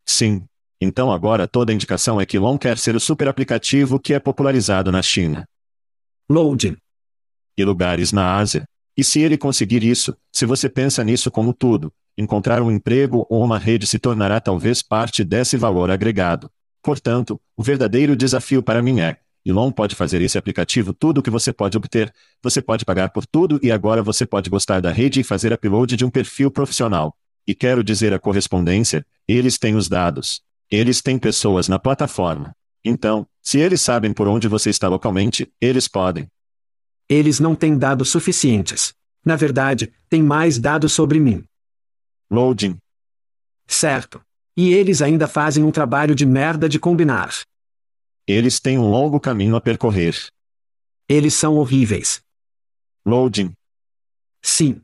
Sim, 0.05 0.47
então 0.81 1.11
agora 1.11 1.49
toda 1.49 1.73
a 1.73 1.75
indicação 1.75 2.21
é 2.21 2.27
que 2.27 2.39
Long 2.39 2.59
quer 2.59 2.77
ser 2.79 2.95
o 2.95 3.01
super 3.01 3.29
aplicativo 3.29 3.99
que 3.99 4.13
é 4.13 4.19
popularizado 4.19 4.93
na 4.93 5.03
China. 5.03 5.49
Loading. 6.29 6.77
E 7.57 7.65
lugares 7.65 8.13
na 8.13 8.37
Ásia. 8.37 8.69
E 8.97 9.05
se 9.05 9.21
ele 9.21 9.39
conseguir 9.39 9.83
isso, 9.83 10.17
se 10.33 10.45
você 10.45 10.69
pensa 10.69 11.05
nisso 11.05 11.31
como 11.31 11.53
tudo, 11.53 11.93
encontrar 12.17 12.63
um 12.63 12.71
emprego 12.71 13.27
ou 13.29 13.45
uma 13.45 13.59
rede 13.59 13.87
se 13.87 13.99
tornará 13.99 14.41
talvez 14.41 14.83
parte 14.83 15.23
desse 15.23 15.57
valor 15.57 15.91
agregado. 15.91 16.51
Portanto, 16.83 17.41
o 17.57 17.63
verdadeiro 17.63 18.17
desafio 18.17 18.63
para 18.63 18.83
mim 18.83 19.01
é: 19.01 19.19
Elon 19.45 19.71
pode 19.71 19.95
fazer 19.95 20.21
esse 20.23 20.39
aplicativo 20.39 20.93
tudo 20.93 21.19
o 21.19 21.23
que 21.23 21.31
você 21.31 21.53
pode 21.53 21.77
obter, 21.77 22.13
você 22.43 22.61
pode 22.61 22.85
pagar 22.85 23.11
por 23.11 23.27
tudo 23.27 23.61
e 23.63 23.71
agora 23.71 24.03
você 24.03 24.27
pode 24.27 24.51
gostar 24.51 24.81
da 24.81 24.91
rede 24.91 25.21
e 25.21 25.25
fazer 25.25 25.53
upload 25.53 25.97
de 25.97 26.05
um 26.05 26.11
perfil 26.11 26.51
profissional. 26.51 27.17
E 27.47 27.55
quero 27.55 27.85
dizer 27.85 28.13
a 28.13 28.19
correspondência, 28.19 29.07
eles 29.29 29.59
têm 29.59 29.77
os 29.77 29.89
dados. 29.89 30.43
Eles 30.71 31.01
têm 31.01 31.19
pessoas 31.19 31.69
na 31.69 31.79
plataforma. 31.79 32.53
Então, 32.85 33.27
se 33.43 33.59
eles 33.59 33.81
sabem 33.81 34.13
por 34.13 34.27
onde 34.27 34.49
você 34.49 34.71
está 34.71 34.89
localmente, 34.89 35.51
eles 35.61 35.87
podem. 35.89 36.29
Eles 37.09 37.39
não 37.39 37.55
têm 37.55 37.79
dados 37.79 38.09
suficientes. 38.11 38.93
Na 39.25 39.37
verdade, 39.37 39.93
têm 40.09 40.23
mais 40.23 40.59
dados 40.59 40.93
sobre 40.93 41.21
mim. 41.21 41.45
Loading. 42.31 42.79
Certo. 43.67 44.21
E 44.57 44.73
eles 44.73 45.03
ainda 45.03 45.29
fazem 45.29 45.63
um 45.63 45.71
trabalho 45.71 46.15
de 46.15 46.25
merda 46.25 46.69
de 46.69 46.79
combinar. 46.79 47.31
Eles 48.27 48.59
têm 48.59 48.79
um 48.79 48.89
longo 48.89 49.21
caminho 49.21 49.55
a 49.55 49.61
percorrer. 49.61 50.17
Eles 51.09 51.35
são 51.35 51.57
horríveis. 51.57 52.21
Loading. 53.05 53.53
Sim. 54.43 54.81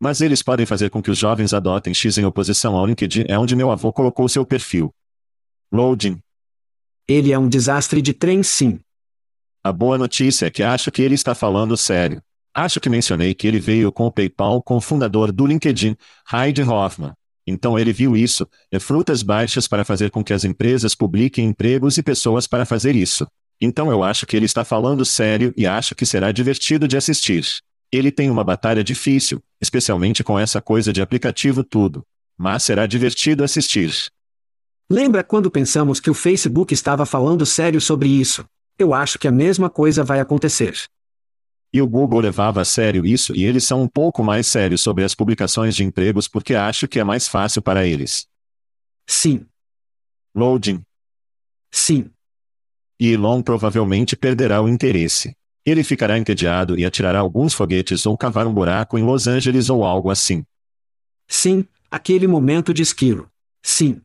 Mas 0.00 0.20
eles 0.20 0.42
podem 0.42 0.66
fazer 0.66 0.90
com 0.90 1.02
que 1.02 1.10
os 1.10 1.18
jovens 1.18 1.54
adotem 1.54 1.94
X 1.94 2.18
em 2.18 2.24
oposição 2.24 2.76
ao 2.76 2.86
LinkedIn, 2.86 3.24
é 3.28 3.38
onde 3.38 3.56
meu 3.56 3.70
avô 3.70 3.92
colocou 3.92 4.28
seu 4.28 4.44
perfil. 4.44 4.94
Loading. 5.72 6.20
Ele 7.08 7.32
é 7.32 7.38
um 7.38 7.48
desastre 7.48 8.02
de 8.02 8.12
trem, 8.12 8.42
sim. 8.42 8.78
A 9.64 9.72
boa 9.72 9.98
notícia 9.98 10.46
é 10.46 10.50
que 10.50 10.62
acho 10.62 10.92
que 10.92 11.02
ele 11.02 11.14
está 11.14 11.34
falando 11.34 11.76
sério. 11.76 12.22
Acho 12.54 12.80
que 12.80 12.88
mencionei 12.88 13.34
que 13.34 13.46
ele 13.46 13.58
veio 13.58 13.90
com 13.90 14.06
o 14.06 14.12
PayPal 14.12 14.62
com 14.62 14.76
o 14.76 14.80
fundador 14.80 15.32
do 15.32 15.46
LinkedIn, 15.46 15.96
Heidi 16.32 16.62
Hoffman. 16.62 17.12
Então 17.46 17.78
ele 17.78 17.92
viu 17.92 18.16
isso, 18.16 18.48
é 18.72 18.78
frutas 18.78 19.22
baixas 19.22 19.68
para 19.68 19.84
fazer 19.84 20.10
com 20.10 20.24
que 20.24 20.32
as 20.32 20.44
empresas 20.44 20.94
publiquem 20.94 21.46
empregos 21.46 21.96
e 21.96 22.02
pessoas 22.02 22.46
para 22.46 22.66
fazer 22.66 22.96
isso. 22.96 23.26
Então 23.60 23.90
eu 23.90 24.02
acho 24.02 24.26
que 24.26 24.36
ele 24.36 24.46
está 24.46 24.64
falando 24.64 25.04
sério 25.04 25.54
e 25.56 25.66
acho 25.66 25.94
que 25.94 26.04
será 26.04 26.32
divertido 26.32 26.88
de 26.88 26.96
assistir. 26.96 27.44
Ele 27.92 28.10
tem 28.10 28.30
uma 28.30 28.44
batalha 28.44 28.82
difícil, 28.82 29.42
especialmente 29.60 30.24
com 30.24 30.38
essa 30.38 30.60
coisa 30.60 30.92
de 30.92 31.00
aplicativo 31.00 31.62
tudo. 31.62 32.04
Mas 32.36 32.64
será 32.64 32.86
divertido 32.86 33.44
assistir. 33.44 34.10
Lembra 34.90 35.24
quando 35.24 35.50
pensamos 35.50 35.98
que 35.98 36.10
o 36.10 36.14
Facebook 36.14 36.72
estava 36.72 37.06
falando 37.06 37.44
sério 37.44 37.80
sobre 37.80 38.08
isso? 38.08 38.44
Eu 38.78 38.92
acho 38.92 39.18
que 39.18 39.26
a 39.26 39.32
mesma 39.32 39.70
coisa 39.70 40.04
vai 40.04 40.20
acontecer. 40.20 40.86
E 41.72 41.82
o 41.82 41.86
Google 41.86 42.20
levava 42.20 42.60
a 42.60 42.64
sério 42.64 43.04
isso 43.04 43.34
e 43.34 43.44
eles 43.44 43.64
são 43.64 43.82
um 43.82 43.88
pouco 43.88 44.22
mais 44.22 44.46
sérios 44.46 44.80
sobre 44.80 45.04
as 45.04 45.14
publicações 45.14 45.74
de 45.74 45.84
empregos 45.84 46.28
porque 46.28 46.54
acho 46.54 46.86
que 46.86 47.00
é 47.00 47.04
mais 47.04 47.26
fácil 47.26 47.60
para 47.60 47.86
eles. 47.86 48.26
Sim. 49.06 49.46
Loading. 50.34 50.82
Sim. 51.70 52.10
E 52.98 53.12
Elon 53.12 53.42
provavelmente 53.42 54.16
perderá 54.16 54.62
o 54.62 54.68
interesse. 54.68 55.36
Ele 55.66 55.82
ficará 55.82 56.16
entediado 56.16 56.78
e 56.78 56.84
atirará 56.84 57.18
alguns 57.18 57.52
foguetes 57.52 58.06
ou 58.06 58.16
cavar 58.16 58.46
um 58.46 58.54
buraco 58.54 58.96
em 58.96 59.02
Los 59.02 59.26
Angeles 59.26 59.68
ou 59.68 59.84
algo 59.84 60.10
assim. 60.10 60.44
Sim, 61.26 61.66
aquele 61.90 62.28
momento 62.28 62.72
de 62.72 62.82
esquilo. 62.82 63.28
Sim. 63.60 64.00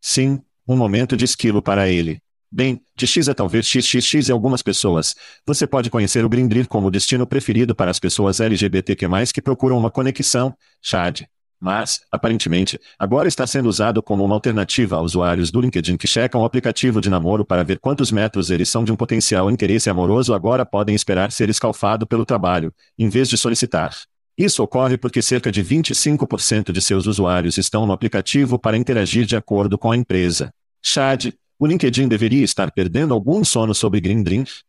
Sim, 0.00 0.42
um 0.66 0.76
momento 0.76 1.16
de 1.16 1.24
esquilo 1.24 1.62
para 1.62 1.88
ele. 1.88 2.20
Bem, 2.50 2.82
de 2.96 3.06
X 3.06 3.28
a 3.28 3.34
talvez 3.34 3.66
XXX 3.66 4.28
e 4.28 4.32
algumas 4.32 4.60
pessoas, 4.60 5.14
você 5.46 5.66
pode 5.66 5.88
conhecer 5.88 6.24
o 6.24 6.28
Grindr 6.28 6.66
como 6.68 6.88
o 6.88 6.90
destino 6.90 7.26
preferido 7.26 7.74
para 7.74 7.90
as 7.90 8.00
pessoas 8.00 8.40
LGBTQ+, 8.40 9.06
que 9.32 9.40
procuram 9.40 9.78
uma 9.78 9.90
conexão, 9.90 10.54
Chad. 10.82 11.22
Mas, 11.64 12.00
aparentemente, 12.10 12.76
agora 12.98 13.28
está 13.28 13.46
sendo 13.46 13.68
usado 13.68 14.02
como 14.02 14.24
uma 14.24 14.34
alternativa 14.34 14.96
a 14.96 15.00
usuários 15.00 15.52
do 15.52 15.60
LinkedIn 15.60 15.96
que 15.96 16.08
checam 16.08 16.40
o 16.40 16.44
aplicativo 16.44 17.00
de 17.00 17.08
namoro 17.08 17.44
para 17.44 17.62
ver 17.62 17.78
quantos 17.78 18.10
metros 18.10 18.50
eles 18.50 18.68
são 18.68 18.82
de 18.82 18.90
um 18.90 18.96
potencial 18.96 19.48
interesse 19.48 19.88
amoroso 19.88 20.34
agora 20.34 20.66
podem 20.66 20.92
esperar 20.92 21.30
ser 21.30 21.48
escalfado 21.48 22.04
pelo 22.04 22.26
trabalho, 22.26 22.74
em 22.98 23.08
vez 23.08 23.28
de 23.28 23.38
solicitar. 23.38 23.94
Isso 24.36 24.60
ocorre 24.60 24.98
porque 24.98 25.22
cerca 25.22 25.52
de 25.52 25.62
25% 25.62 26.72
de 26.72 26.82
seus 26.82 27.06
usuários 27.06 27.56
estão 27.56 27.86
no 27.86 27.92
aplicativo 27.92 28.58
para 28.58 28.76
interagir 28.76 29.24
de 29.24 29.36
acordo 29.36 29.78
com 29.78 29.92
a 29.92 29.96
empresa. 29.96 30.52
Chad, 30.82 31.26
o 31.60 31.64
LinkedIn 31.64 32.08
deveria 32.08 32.42
estar 32.42 32.72
perdendo 32.72 33.14
algum 33.14 33.44
sono 33.44 33.72
sobre 33.72 34.00
Green 34.00 34.24
Dreams? 34.24 34.64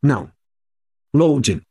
Não. 0.00 0.30
Loading. 1.12 1.62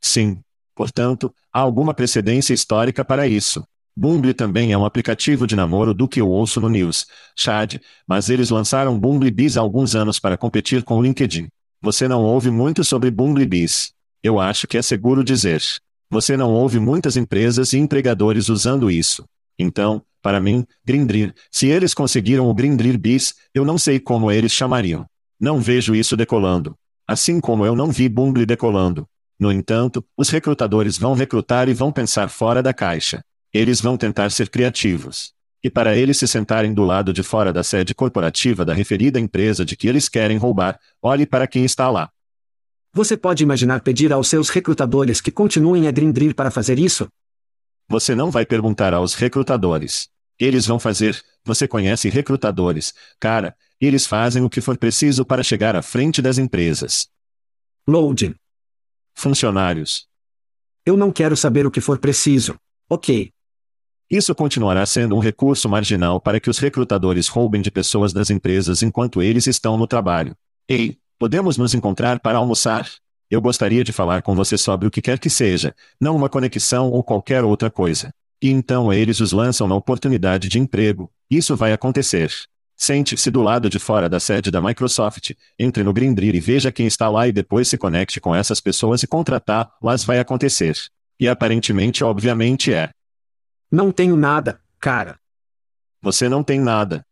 Sim. 0.00 0.40
Portanto, 0.72 1.34
há 1.52 1.58
alguma 1.58 1.92
precedência 1.92 2.54
histórica 2.54 3.04
para 3.04 3.26
isso. 3.26 3.66
Bumble 3.96 4.32
também 4.32 4.72
é 4.72 4.78
um 4.78 4.86
aplicativo 4.86 5.46
de 5.46 5.54
namoro 5.54 5.92
do 5.92 6.08
que 6.08 6.20
eu 6.20 6.28
ouço 6.28 6.60
no 6.60 6.68
News, 6.68 7.06
Chad, 7.36 7.76
mas 8.06 8.30
eles 8.30 8.48
lançaram 8.48 8.98
Bumble 8.98 9.30
Bees 9.30 9.56
há 9.56 9.60
alguns 9.60 9.94
anos 9.94 10.18
para 10.18 10.38
competir 10.38 10.82
com 10.82 10.98
o 10.98 11.02
LinkedIn. 11.02 11.48
Você 11.82 12.08
não 12.08 12.22
ouve 12.22 12.50
muito 12.50 12.82
sobre 12.84 13.10
Bumble 13.10 13.44
Bees. 13.46 13.92
Eu 14.22 14.40
acho 14.40 14.66
que 14.66 14.78
é 14.78 14.82
seguro 14.82 15.22
dizer. 15.22 15.62
Você 16.08 16.36
não 16.36 16.52
ouve 16.52 16.78
muitas 16.78 17.16
empresas 17.16 17.72
e 17.72 17.78
empregadores 17.78 18.48
usando 18.48 18.90
isso. 18.90 19.24
Então, 19.58 20.02
para 20.22 20.40
mim, 20.40 20.64
Grindr, 20.84 21.34
se 21.50 21.66
eles 21.66 21.92
conseguiram 21.92 22.48
o 22.48 22.54
Grindr 22.54 22.96
bis, 22.96 23.34
eu 23.52 23.64
não 23.64 23.76
sei 23.76 23.98
como 23.98 24.30
eles 24.30 24.52
chamariam. 24.52 25.04
Não 25.38 25.60
vejo 25.60 25.94
isso 25.94 26.16
decolando. 26.16 26.76
Assim 27.06 27.40
como 27.40 27.66
eu 27.66 27.74
não 27.74 27.90
vi 27.90 28.08
Bumble 28.08 28.46
decolando. 28.46 29.06
No 29.38 29.50
entanto, 29.50 30.04
os 30.16 30.28
recrutadores 30.28 30.96
vão 30.96 31.14
recrutar 31.14 31.68
e 31.68 31.74
vão 31.74 31.90
pensar 31.90 32.28
fora 32.28 32.62
da 32.62 32.72
caixa. 32.72 33.22
Eles 33.52 33.80
vão 33.80 33.96
tentar 33.96 34.30
ser 34.30 34.48
criativos. 34.48 35.34
E 35.62 35.70
para 35.70 35.96
eles 35.96 36.16
se 36.16 36.26
sentarem 36.26 36.72
do 36.72 36.82
lado 36.82 37.12
de 37.12 37.22
fora 37.22 37.52
da 37.52 37.62
sede 37.62 37.94
corporativa 37.94 38.64
da 38.64 38.72
referida 38.72 39.20
empresa 39.20 39.64
de 39.64 39.76
que 39.76 39.86
eles 39.86 40.08
querem 40.08 40.38
roubar, 40.38 40.80
olhe 41.00 41.26
para 41.26 41.46
quem 41.46 41.64
está 41.64 41.90
lá. 41.90 42.10
Você 42.94 43.16
pode 43.16 43.42
imaginar 43.42 43.80
pedir 43.80 44.12
aos 44.12 44.28
seus 44.28 44.48
recrutadores 44.48 45.20
que 45.20 45.30
continuem 45.30 45.86
a 45.86 45.90
Grindr 45.90 46.34
para 46.34 46.50
fazer 46.50 46.78
isso? 46.78 47.08
Você 47.88 48.14
não 48.14 48.30
vai 48.30 48.44
perguntar 48.44 48.92
aos 48.94 49.14
recrutadores. 49.14 50.08
Eles 50.38 50.66
vão 50.66 50.78
fazer, 50.78 51.22
você 51.44 51.68
conhece 51.68 52.08
recrutadores, 52.08 52.94
cara, 53.20 53.54
eles 53.80 54.06
fazem 54.06 54.42
o 54.42 54.50
que 54.50 54.60
for 54.60 54.76
preciso 54.78 55.24
para 55.24 55.42
chegar 55.42 55.76
à 55.76 55.82
frente 55.82 56.22
das 56.22 56.38
empresas. 56.38 57.08
Loading. 57.86 58.34
Funcionários. 59.14 60.06
Eu 60.84 60.96
não 60.96 61.12
quero 61.12 61.36
saber 61.36 61.66
o 61.66 61.70
que 61.70 61.80
for 61.80 61.98
preciso. 61.98 62.56
Ok. 62.88 63.32
Isso 64.12 64.34
continuará 64.34 64.84
sendo 64.84 65.16
um 65.16 65.20
recurso 65.20 65.70
marginal 65.70 66.20
para 66.20 66.38
que 66.38 66.50
os 66.50 66.58
recrutadores 66.58 67.28
roubem 67.28 67.62
de 67.62 67.70
pessoas 67.70 68.12
das 68.12 68.28
empresas 68.28 68.82
enquanto 68.82 69.22
eles 69.22 69.46
estão 69.46 69.78
no 69.78 69.86
trabalho. 69.86 70.36
Ei, 70.68 70.98
podemos 71.18 71.56
nos 71.56 71.72
encontrar 71.72 72.20
para 72.20 72.36
almoçar? 72.36 72.86
Eu 73.30 73.40
gostaria 73.40 73.82
de 73.82 73.90
falar 73.90 74.20
com 74.20 74.34
você 74.34 74.58
sobre 74.58 74.86
o 74.86 74.90
que 74.90 75.00
quer 75.00 75.18
que 75.18 75.30
seja, 75.30 75.74
não 75.98 76.14
uma 76.14 76.28
conexão 76.28 76.90
ou 76.90 77.02
qualquer 77.02 77.42
outra 77.42 77.70
coisa. 77.70 78.12
E 78.42 78.50
então 78.50 78.92
eles 78.92 79.18
os 79.18 79.32
lançam 79.32 79.66
na 79.66 79.74
oportunidade 79.74 80.46
de 80.46 80.58
emprego. 80.58 81.10
Isso 81.30 81.56
vai 81.56 81.72
acontecer. 81.72 82.30
Sente-se 82.76 83.30
do 83.30 83.40
lado 83.40 83.70
de 83.70 83.78
fora 83.78 84.10
da 84.10 84.20
sede 84.20 84.50
da 84.50 84.60
Microsoft, 84.60 85.30
entre 85.58 85.82
no 85.82 85.92
Grindr 85.94 86.34
e 86.34 86.40
veja 86.40 86.70
quem 86.70 86.86
está 86.86 87.08
lá 87.08 87.28
e 87.28 87.32
depois 87.32 87.66
se 87.66 87.78
conecte 87.78 88.20
com 88.20 88.34
essas 88.34 88.60
pessoas 88.60 89.02
e 89.02 89.06
contratá-las 89.06 90.04
vai 90.04 90.18
acontecer. 90.18 90.76
E 91.18 91.26
aparentemente 91.26 92.04
obviamente 92.04 92.74
é. 92.74 92.90
Não 93.72 93.90
tenho 93.90 94.16
nada, 94.16 94.60
cara. 94.78 95.18
Você 96.02 96.28
não 96.28 96.44
tem 96.44 96.60
nada. 96.60 97.02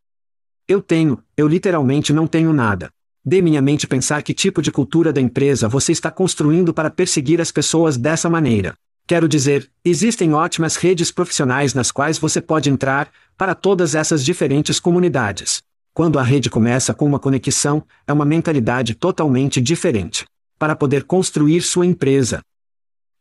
Eu 0.69 0.83
tenho, 0.83 1.19
eu 1.35 1.49
literalmente 1.49 2.13
não 2.13 2.27
tenho 2.27 2.53
nada. 2.53 2.91
Dê 3.25 3.41
minha 3.41 3.63
mente 3.63 3.87
pensar 3.87 4.23
que 4.23 4.35
tipo 4.35 4.61
de 4.61 4.71
cultura 4.71 5.11
da 5.11 5.23
empresa 5.23 5.71
você 5.71 5.91
está 5.91 6.11
construindo 6.11 6.75
para 6.75 6.91
perseguir 6.91 7.41
as 7.41 7.51
pessoas 7.51 7.97
dessa 7.97 8.29
maneira. 8.29 8.75
Quero 9.07 9.27
dizer, 9.27 9.71
existem 9.83 10.35
ótimas 10.35 10.77
redes 10.77 11.11
profissionais 11.11 11.73
nas 11.73 11.91
quais 11.91 12.19
você 12.19 12.43
pode 12.43 12.69
entrar, 12.69 13.11
para 13.39 13.55
todas 13.55 13.95
essas 13.95 14.23
diferentes 14.23 14.79
comunidades. 14.79 15.63
Quando 15.95 16.19
a 16.19 16.23
rede 16.23 16.51
começa 16.51 16.93
com 16.93 17.07
uma 17.07 17.19
conexão, 17.19 17.83
é 18.07 18.13
uma 18.13 18.27
mentalidade 18.27 18.95
totalmente 18.95 19.63
diferente. 19.63 20.27
Para 20.59 20.77
poder 20.77 21.05
construir 21.05 21.63
sua 21.63 21.87
empresa. 21.87 22.43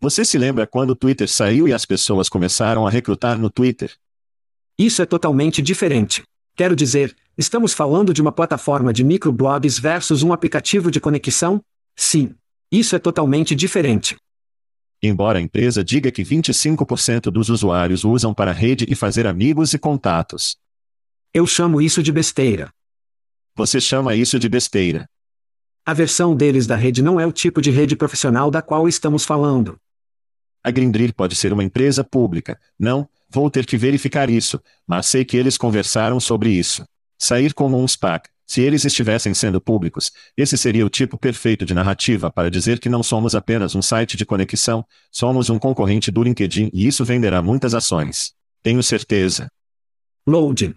Você 0.02 0.24
se 0.24 0.38
lembra 0.38 0.66
quando 0.66 0.92
o 0.92 0.96
Twitter 0.96 1.28
saiu 1.28 1.68
e 1.68 1.74
as 1.74 1.86
pessoas 1.86 2.30
começaram 2.30 2.88
a 2.88 2.90
recrutar 2.90 3.38
no 3.38 3.50
Twitter? 3.50 3.94
Isso 4.78 5.02
é 5.02 5.06
totalmente 5.06 5.62
diferente. 5.62 6.24
Quero 6.56 6.74
dizer, 6.74 7.14
estamos 7.38 7.74
falando 7.74 8.14
de 8.14 8.22
uma 8.22 8.32
plataforma 8.32 8.94
de 8.94 9.04
microblogs 9.04 9.78
versus 9.78 10.24
um 10.24 10.32
aplicativo 10.32 10.90
de 10.90 11.02
conexão? 11.02 11.62
Sim. 11.98 12.34
Isso 12.72 12.96
é 12.96 13.00
totalmente 13.00 13.54
diferente. 13.54 14.16
Embora 15.04 15.38
a 15.38 15.42
empresa 15.42 15.84
diga 15.84 16.10
que 16.12 16.24
25% 16.24 17.24
dos 17.30 17.50
usuários 17.50 18.06
usam 18.06 18.34
para 18.34 18.54
rede 18.54 18.86
e 18.88 18.96
fazer 18.96 19.28
amigos 19.28 19.74
e 19.74 19.80
contatos. 19.80 20.56
Eu 21.34 21.46
chamo 21.46 21.82
isso 21.82 22.02
de 22.02 22.14
besteira. 22.14 22.72
Você 23.54 23.82
chama 23.82 24.16
isso 24.16 24.40
de 24.40 24.48
besteira. 24.48 25.10
A 25.86 25.94
versão 25.94 26.38
deles 26.38 26.66
da 26.66 26.78
rede 26.78 27.02
não 27.02 27.20
é 27.20 27.28
o 27.28 27.34
tipo 27.34 27.62
de 27.62 27.70
rede 27.70 27.98
profissional 27.98 28.50
da 28.50 28.62
qual 28.62 28.88
estamos 28.88 29.26
falando. 29.26 29.78
A 30.64 30.72
Grindr 30.72 31.14
pode 31.14 31.36
ser 31.36 31.54
uma 31.54 31.64
empresa 31.64 32.04
pública. 32.04 32.60
Não, 32.78 33.08
vou 33.30 33.50
ter 33.50 33.66
que 33.66 33.78
verificar 33.78 34.30
isso, 34.30 34.62
mas 34.86 35.06
sei 35.06 35.24
que 35.24 35.38
eles 35.38 35.58
conversaram 35.58 36.20
sobre 36.20 36.50
isso. 36.50 36.86
Sair 37.18 37.54
como 37.54 37.82
um 37.82 37.88
SPAC. 37.88 38.30
Se 38.46 38.62
eles 38.62 38.84
estivessem 38.84 39.32
sendo 39.34 39.62
públicos, 39.62 40.12
esse 40.36 40.58
seria 40.58 40.84
o 40.84 40.90
tipo 40.90 41.20
perfeito 41.20 41.66
de 41.66 41.74
narrativa 41.74 42.32
para 42.32 42.50
dizer 42.50 42.80
que 42.80 42.90
não 42.90 43.04
somos 43.04 43.36
apenas 43.36 43.76
um 43.76 43.82
site 43.82 44.18
de 44.18 44.26
conexão, 44.26 44.84
somos 45.12 45.52
um 45.52 45.60
concorrente 45.60 46.10
do 46.10 46.24
LinkedIn 46.24 46.72
e 46.74 46.88
isso 46.88 47.06
venderá 47.06 47.44
muitas 47.44 47.76
ações. 47.76 48.34
Tenho 48.64 48.82
certeza. 48.82 49.52
Loading. 50.26 50.74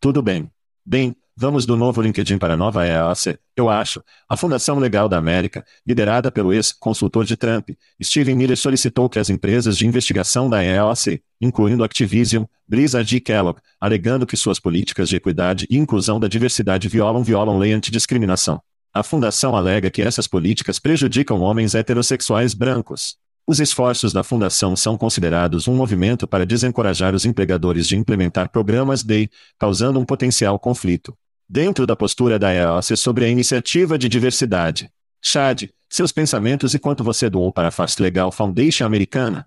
Tudo 0.00 0.22
bem. 0.22 0.50
Bem, 0.86 1.14
Vamos 1.38 1.66
do 1.66 1.76
novo 1.76 2.00
LinkedIn 2.00 2.38
para 2.38 2.54
a 2.54 2.56
nova 2.56 2.86
EAC, 2.86 3.38
eu 3.54 3.68
acho. 3.68 4.02
A 4.26 4.38
Fundação 4.38 4.78
Legal 4.78 5.06
da 5.06 5.18
América, 5.18 5.66
liderada 5.86 6.32
pelo 6.32 6.50
ex-consultor 6.50 7.26
de 7.26 7.36
Trump, 7.36 7.72
Steven 8.02 8.34
Miller 8.34 8.56
solicitou 8.56 9.06
que 9.06 9.18
as 9.18 9.28
empresas 9.28 9.76
de 9.76 9.86
investigação 9.86 10.48
da 10.48 10.64
EAC, 10.64 11.20
incluindo 11.38 11.84
Activision, 11.84 12.44
Blizzard 12.66 13.14
e 13.14 13.20
Kellogg, 13.20 13.60
alegando 13.78 14.26
que 14.26 14.34
suas 14.34 14.58
políticas 14.58 15.10
de 15.10 15.16
equidade 15.16 15.66
e 15.68 15.76
inclusão 15.76 16.18
da 16.18 16.26
diversidade 16.26 16.88
violam 16.88 17.22
violam 17.22 17.58
lei 17.58 17.74
antidiscriminação. 17.74 18.58
A 18.94 19.02
fundação 19.02 19.54
alega 19.54 19.90
que 19.90 20.00
essas 20.00 20.26
políticas 20.26 20.78
prejudicam 20.78 21.42
homens 21.42 21.74
heterossexuais 21.74 22.54
brancos. 22.54 23.18
Os 23.46 23.60
esforços 23.60 24.10
da 24.10 24.24
fundação 24.24 24.74
são 24.74 24.96
considerados 24.96 25.68
um 25.68 25.76
movimento 25.76 26.26
para 26.26 26.46
desencorajar 26.46 27.14
os 27.14 27.26
empregadores 27.26 27.86
de 27.86 27.94
implementar 27.94 28.48
programas 28.48 29.02
DEI, 29.02 29.28
causando 29.58 30.00
um 30.00 30.04
potencial 30.06 30.58
conflito. 30.58 31.14
Dentro 31.48 31.86
da 31.86 31.94
postura 31.94 32.40
da 32.40 32.52
EOS 32.52 32.92
sobre 32.96 33.24
a 33.24 33.28
iniciativa 33.28 33.96
de 33.96 34.08
diversidade. 34.08 34.90
Chad, 35.22 35.68
seus 35.88 36.10
pensamentos 36.10 36.74
e 36.74 36.78
quanto 36.78 37.04
você 37.04 37.30
doou 37.30 37.52
para 37.52 37.68
a 37.68 37.70
Fast 37.70 38.02
Legal 38.02 38.32
Foundation 38.32 38.84
americana? 38.84 39.46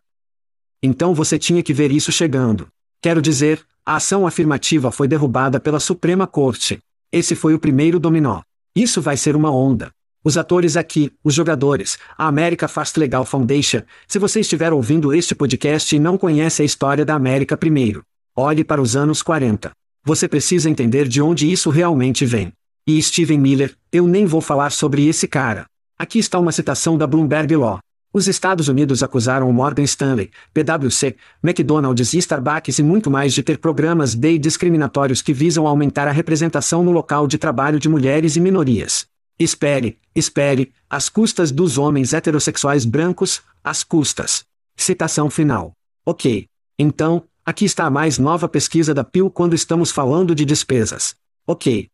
Então 0.82 1.14
você 1.14 1.38
tinha 1.38 1.62
que 1.62 1.74
ver 1.74 1.92
isso 1.92 2.10
chegando. 2.10 2.70
Quero 3.02 3.22
dizer, 3.22 3.62
a 3.86 3.98
ação 3.98 4.26
afirmativa 4.26 4.92
foi 4.92 5.10
derrubada 5.10 5.60
pela 5.60 5.78
Suprema 5.78 6.26
Corte. 6.26 6.80
Esse 7.12 7.36
foi 7.36 7.54
o 7.54 7.60
primeiro 7.60 8.00
dominó. 8.00 8.44
Isso 8.74 9.02
vai 9.02 9.18
ser 9.18 9.36
uma 9.36 9.52
onda. 9.52 9.92
Os 10.24 10.38
atores 10.38 10.78
aqui, 10.78 11.12
os 11.22 11.34
jogadores, 11.34 11.98
a 12.18 12.28
America 12.28 12.70
Fast 12.70 12.98
Legal 12.98 13.26
Foundation. 13.26 13.82
Se 14.08 14.18
você 14.18 14.40
estiver 14.40 14.72
ouvindo 14.72 15.14
este 15.14 15.36
podcast 15.36 15.94
e 15.94 16.00
não 16.00 16.18
conhece 16.18 16.62
a 16.62 16.66
história 16.66 17.04
da 17.04 17.16
América 17.16 17.58
primeiro, 17.58 18.06
olhe 18.34 18.64
para 18.64 18.82
os 18.82 18.96
anos 18.96 19.22
40. 19.22 19.72
Você 20.04 20.28
precisa 20.28 20.70
entender 20.70 21.08
de 21.08 21.22
onde 21.22 21.52
isso 21.52 21.70
realmente 21.70 22.26
vem. 22.26 22.52
E 22.88 23.02
Steven 23.02 23.40
Miller, 23.40 23.76
eu 23.92 24.08
nem 24.08 24.26
vou 24.26 24.42
falar 24.42 24.72
sobre 24.72 25.08
esse 25.08 25.28
cara. 25.28 25.66
Aqui 25.98 26.20
está 26.20 26.40
uma 26.40 26.52
citação 26.52 26.98
da 26.98 27.06
Bloomberg 27.06 27.56
Law. 27.56 27.80
Os 28.12 28.28
Estados 28.28 28.68
Unidos 28.68 29.04
acusaram 29.04 29.48
o 29.48 29.54
Morgan 29.54 29.84
Stanley, 29.84 30.32
PwC, 30.52 31.16
McDonald's 31.44 32.14
e 32.14 32.18
Starbucks 32.18 32.80
e 32.80 32.84
muito 32.84 33.12
mais 33.12 33.34
de 33.34 33.44
ter 33.44 33.60
programas 33.60 34.16
de 34.16 34.40
discriminatórios 34.40 35.22
que 35.22 35.34
visam 35.34 35.68
aumentar 35.68 36.08
a 36.08 36.12
representação 36.12 36.84
no 36.84 36.92
local 36.92 37.28
de 37.28 37.38
trabalho 37.38 37.80
de 37.80 37.88
mulheres 37.88 38.36
e 38.36 38.40
minorias. 38.40 39.06
Espere, 39.38 40.00
espere, 40.16 40.72
às 40.90 41.08
custas 41.08 41.52
dos 41.52 41.78
homens 41.78 42.14
heterossexuais 42.14 42.84
brancos, 42.84 43.44
às 43.64 43.84
custas. 43.84 44.44
Citação 44.76 45.30
final. 45.30 45.74
Ok. 46.04 46.48
Então, 46.80 47.24
aqui 47.50 47.66
está 47.66 47.86
a 47.86 47.90
mais 47.90 48.20
nova 48.20 48.48
pesquisa 48.48 48.94
da 48.94 49.04
Pew 49.04 49.30
quando 49.32 49.56
estamos 49.56 49.90
falando 49.90 50.36
de 50.36 50.46
despesas. 50.46 51.16
Ok. 51.48 51.90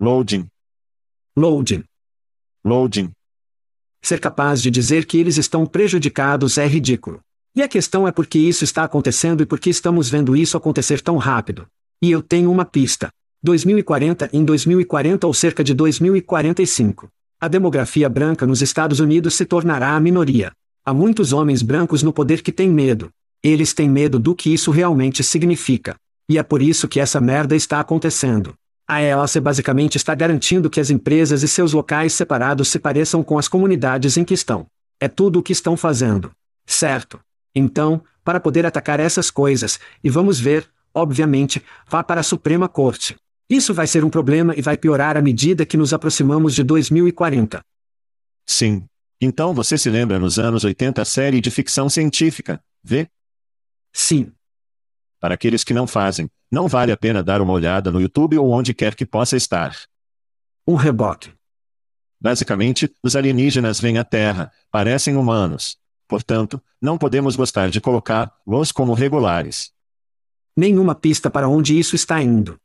Loading. 0.00 0.46
Loading. 1.36 1.82
Loading. 2.64 3.10
Ser 4.00 4.20
capaz 4.20 4.62
de 4.62 4.70
dizer 4.70 5.04
que 5.04 5.18
eles 5.18 5.36
estão 5.36 5.66
prejudicados 5.66 6.58
é 6.58 6.66
ridículo. 6.66 7.20
E 7.56 7.62
a 7.62 7.66
questão 7.66 8.06
é 8.06 8.12
por 8.12 8.24
que 8.24 8.38
isso 8.38 8.62
está 8.62 8.84
acontecendo 8.84 9.42
e 9.42 9.46
por 9.46 9.58
que 9.58 9.68
estamos 9.68 10.08
vendo 10.08 10.36
isso 10.36 10.56
acontecer 10.56 11.00
tão 11.00 11.16
rápido. 11.16 11.66
E 12.00 12.12
eu 12.12 12.22
tenho 12.22 12.48
uma 12.48 12.64
pista. 12.64 13.08
2040 13.42 14.30
em 14.32 14.44
2040 14.44 15.26
ou 15.26 15.34
cerca 15.34 15.64
de 15.64 15.74
2045. 15.74 17.08
A 17.40 17.48
demografia 17.48 18.08
branca 18.08 18.46
nos 18.46 18.62
Estados 18.62 19.00
Unidos 19.00 19.34
se 19.34 19.44
tornará 19.44 19.96
a 19.96 20.00
minoria. 20.00 20.52
Há 20.84 20.94
muitos 20.94 21.32
homens 21.32 21.62
brancos 21.62 22.04
no 22.04 22.12
poder 22.12 22.42
que 22.42 22.52
têm 22.52 22.70
medo. 22.70 23.10
Eles 23.42 23.72
têm 23.72 23.88
medo 23.88 24.18
do 24.18 24.34
que 24.34 24.52
isso 24.52 24.70
realmente 24.70 25.22
significa. 25.22 25.96
E 26.28 26.38
é 26.38 26.42
por 26.42 26.60
isso 26.60 26.88
que 26.88 27.00
essa 27.00 27.20
merda 27.20 27.54
está 27.56 27.80
acontecendo. 27.80 28.54
A 28.86 29.02
ELC 29.02 29.40
basicamente 29.40 29.96
está 29.96 30.14
garantindo 30.14 30.70
que 30.70 30.80
as 30.80 30.90
empresas 30.90 31.42
e 31.42 31.48
seus 31.48 31.72
locais 31.72 32.12
separados 32.12 32.68
se 32.68 32.78
pareçam 32.78 33.22
com 33.22 33.38
as 33.38 33.46
comunidades 33.46 34.16
em 34.16 34.24
que 34.24 34.34
estão. 34.34 34.66
É 35.00 35.08
tudo 35.08 35.38
o 35.38 35.42
que 35.42 35.52
estão 35.52 35.76
fazendo. 35.76 36.30
Certo. 36.66 37.20
Então, 37.54 38.02
para 38.24 38.40
poder 38.40 38.66
atacar 38.66 38.98
essas 39.00 39.30
coisas, 39.30 39.78
e 40.02 40.10
vamos 40.10 40.40
ver, 40.40 40.68
obviamente, 40.94 41.62
vá 41.88 42.02
para 42.02 42.20
a 42.20 42.24
Suprema 42.24 42.68
Corte. 42.68 43.16
Isso 43.48 43.72
vai 43.72 43.86
ser 43.86 44.04
um 44.04 44.10
problema 44.10 44.54
e 44.56 44.60
vai 44.60 44.76
piorar 44.76 45.16
à 45.16 45.22
medida 45.22 45.64
que 45.64 45.76
nos 45.76 45.94
aproximamos 45.94 46.54
de 46.54 46.62
2040. 46.62 47.62
Sim. 48.46 48.84
Então 49.20 49.52
você 49.52 49.76
se 49.76 49.90
lembra 49.90 50.18
nos 50.18 50.38
anos 50.38 50.64
80 50.64 51.02
a 51.02 51.04
série 51.04 51.40
de 51.40 51.50
ficção 51.50 51.88
científica, 51.88 52.60
vê? 52.82 53.08
Sim. 53.92 54.32
Para 55.20 55.34
aqueles 55.34 55.64
que 55.64 55.74
não 55.74 55.86
fazem, 55.86 56.30
não 56.50 56.68
vale 56.68 56.92
a 56.92 56.96
pena 56.96 57.22
dar 57.22 57.40
uma 57.40 57.52
olhada 57.52 57.90
no 57.90 58.00
YouTube 58.00 58.38
ou 58.38 58.50
onde 58.50 58.72
quer 58.72 58.94
que 58.94 59.04
possa 59.04 59.36
estar. 59.36 59.76
Um 60.66 60.74
rebote. 60.74 61.34
Basicamente, 62.20 62.92
os 63.02 63.14
alienígenas 63.14 63.80
vêm 63.80 63.98
à 63.98 64.04
Terra, 64.04 64.52
parecem 64.70 65.16
humanos. 65.16 65.76
Portanto, 66.08 66.62
não 66.80 66.96
podemos 66.96 67.36
gostar 67.36 67.70
de 67.70 67.80
colocá-los 67.80 68.72
como 68.72 68.94
regulares. 68.94 69.72
Nenhuma 70.56 70.94
pista 70.94 71.30
para 71.30 71.48
onde 71.48 71.78
isso 71.78 71.94
está 71.94 72.20
indo. 72.20 72.58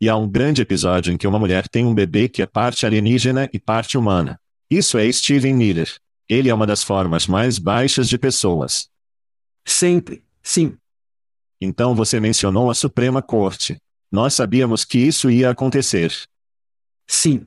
E 0.00 0.08
há 0.08 0.16
um 0.16 0.28
grande 0.28 0.62
episódio 0.62 1.12
em 1.12 1.18
que 1.18 1.26
uma 1.26 1.38
mulher 1.38 1.68
tem 1.68 1.84
um 1.84 1.94
bebê 1.94 2.28
que 2.28 2.40
é 2.40 2.46
parte 2.46 2.86
alienígena 2.86 3.50
e 3.52 3.58
parte 3.58 3.98
humana. 3.98 4.40
Isso 4.70 4.96
é 4.96 5.10
Steven 5.12 5.52
Miller. 5.54 5.94
Ele 6.28 6.48
é 6.48 6.54
uma 6.54 6.66
das 6.66 6.82
formas 6.82 7.26
mais 7.26 7.58
baixas 7.58 8.08
de 8.08 8.16
pessoas. 8.16 8.88
Sempre, 9.66 10.24
sim. 10.42 10.76
Então 11.60 11.94
você 11.94 12.18
mencionou 12.18 12.70
a 12.70 12.74
Suprema 12.74 13.20
Corte. 13.20 13.78
Nós 14.10 14.34
sabíamos 14.34 14.84
que 14.84 14.98
isso 14.98 15.30
ia 15.30 15.50
acontecer. 15.50 16.12
Sim. 17.06 17.46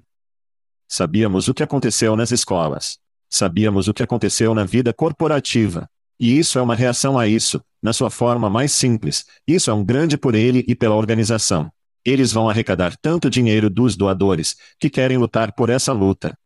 Sabíamos 0.87 1.47
o 1.47 1.53
que 1.53 1.63
aconteceu 1.63 2.15
nas 2.15 2.31
escolas. 2.31 2.99
Sabíamos 3.29 3.87
o 3.87 3.93
que 3.93 4.03
aconteceu 4.03 4.53
na 4.53 4.63
vida 4.63 4.93
corporativa. 4.93 5.89
E 6.19 6.37
isso 6.37 6.59
é 6.59 6.61
uma 6.61 6.75
reação 6.75 7.17
a 7.17 7.27
isso, 7.27 7.61
na 7.81 7.91
sua 7.91 8.09
forma 8.09 8.49
mais 8.49 8.71
simples. 8.71 9.25
Isso 9.47 9.71
é 9.71 9.73
um 9.73 9.83
grande 9.83 10.17
por 10.17 10.35
ele 10.35 10.63
e 10.67 10.75
pela 10.75 10.95
organização. 10.95 11.71
Eles 12.05 12.31
vão 12.31 12.49
arrecadar 12.49 12.95
tanto 13.01 13.29
dinheiro 13.29 13.69
dos 13.69 13.95
doadores, 13.95 14.55
que 14.79 14.89
querem 14.89 15.17
lutar 15.17 15.53
por 15.53 15.69
essa 15.69 15.91
luta. 15.91 16.37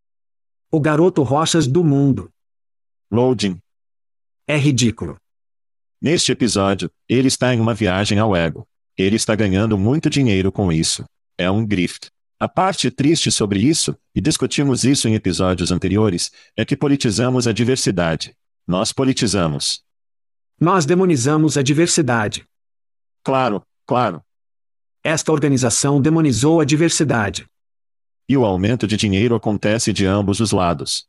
O 0.72 0.80
garoto 0.80 1.24
rochas 1.24 1.68
do 1.68 1.84
mundo. 1.84 2.32
Loading. 3.12 3.60
É 4.48 4.58
ridículo. 4.58 5.18
Neste 6.00 6.32
episódio, 6.32 6.92
ele 7.10 7.28
está 7.28 7.54
em 7.54 7.60
uma 7.60 7.74
viagem 7.74 8.20
ao 8.20 8.36
ego. 8.36 8.68
Ele 8.96 9.16
está 9.16 9.36
ganhando 9.36 9.78
muito 9.78 10.10
dinheiro 10.10 10.52
com 10.52 10.72
isso. 10.72 11.04
É 11.38 11.50
um 11.50 11.66
grift. 11.66 12.10
A 12.40 12.48
parte 12.48 12.92
triste 12.92 13.32
sobre 13.32 13.60
isso, 13.60 13.98
e 14.14 14.22
discutimos 14.22 14.84
isso 14.84 15.08
em 15.08 15.16
episódios 15.16 15.72
anteriores, 15.72 16.32
é 16.56 16.64
que 16.64 16.78
politizamos 16.78 17.48
a 17.48 17.52
diversidade. 17.52 18.36
Nós 18.68 18.94
politizamos. 18.94 19.84
Nós 20.60 20.86
demonizamos 20.86 21.58
a 21.58 21.64
diversidade. 21.64 22.46
Claro, 23.24 23.64
claro. 23.88 24.22
Esta 25.04 25.32
organização 25.32 26.00
demonizou 26.00 26.62
a 26.62 26.66
diversidade. 26.66 27.48
E 28.30 28.38
o 28.38 28.46
aumento 28.46 28.86
de 28.86 28.98
dinheiro 28.98 29.34
acontece 29.34 29.92
de 29.92 30.06
ambos 30.06 30.40
os 30.40 30.52
lados. 30.52 31.08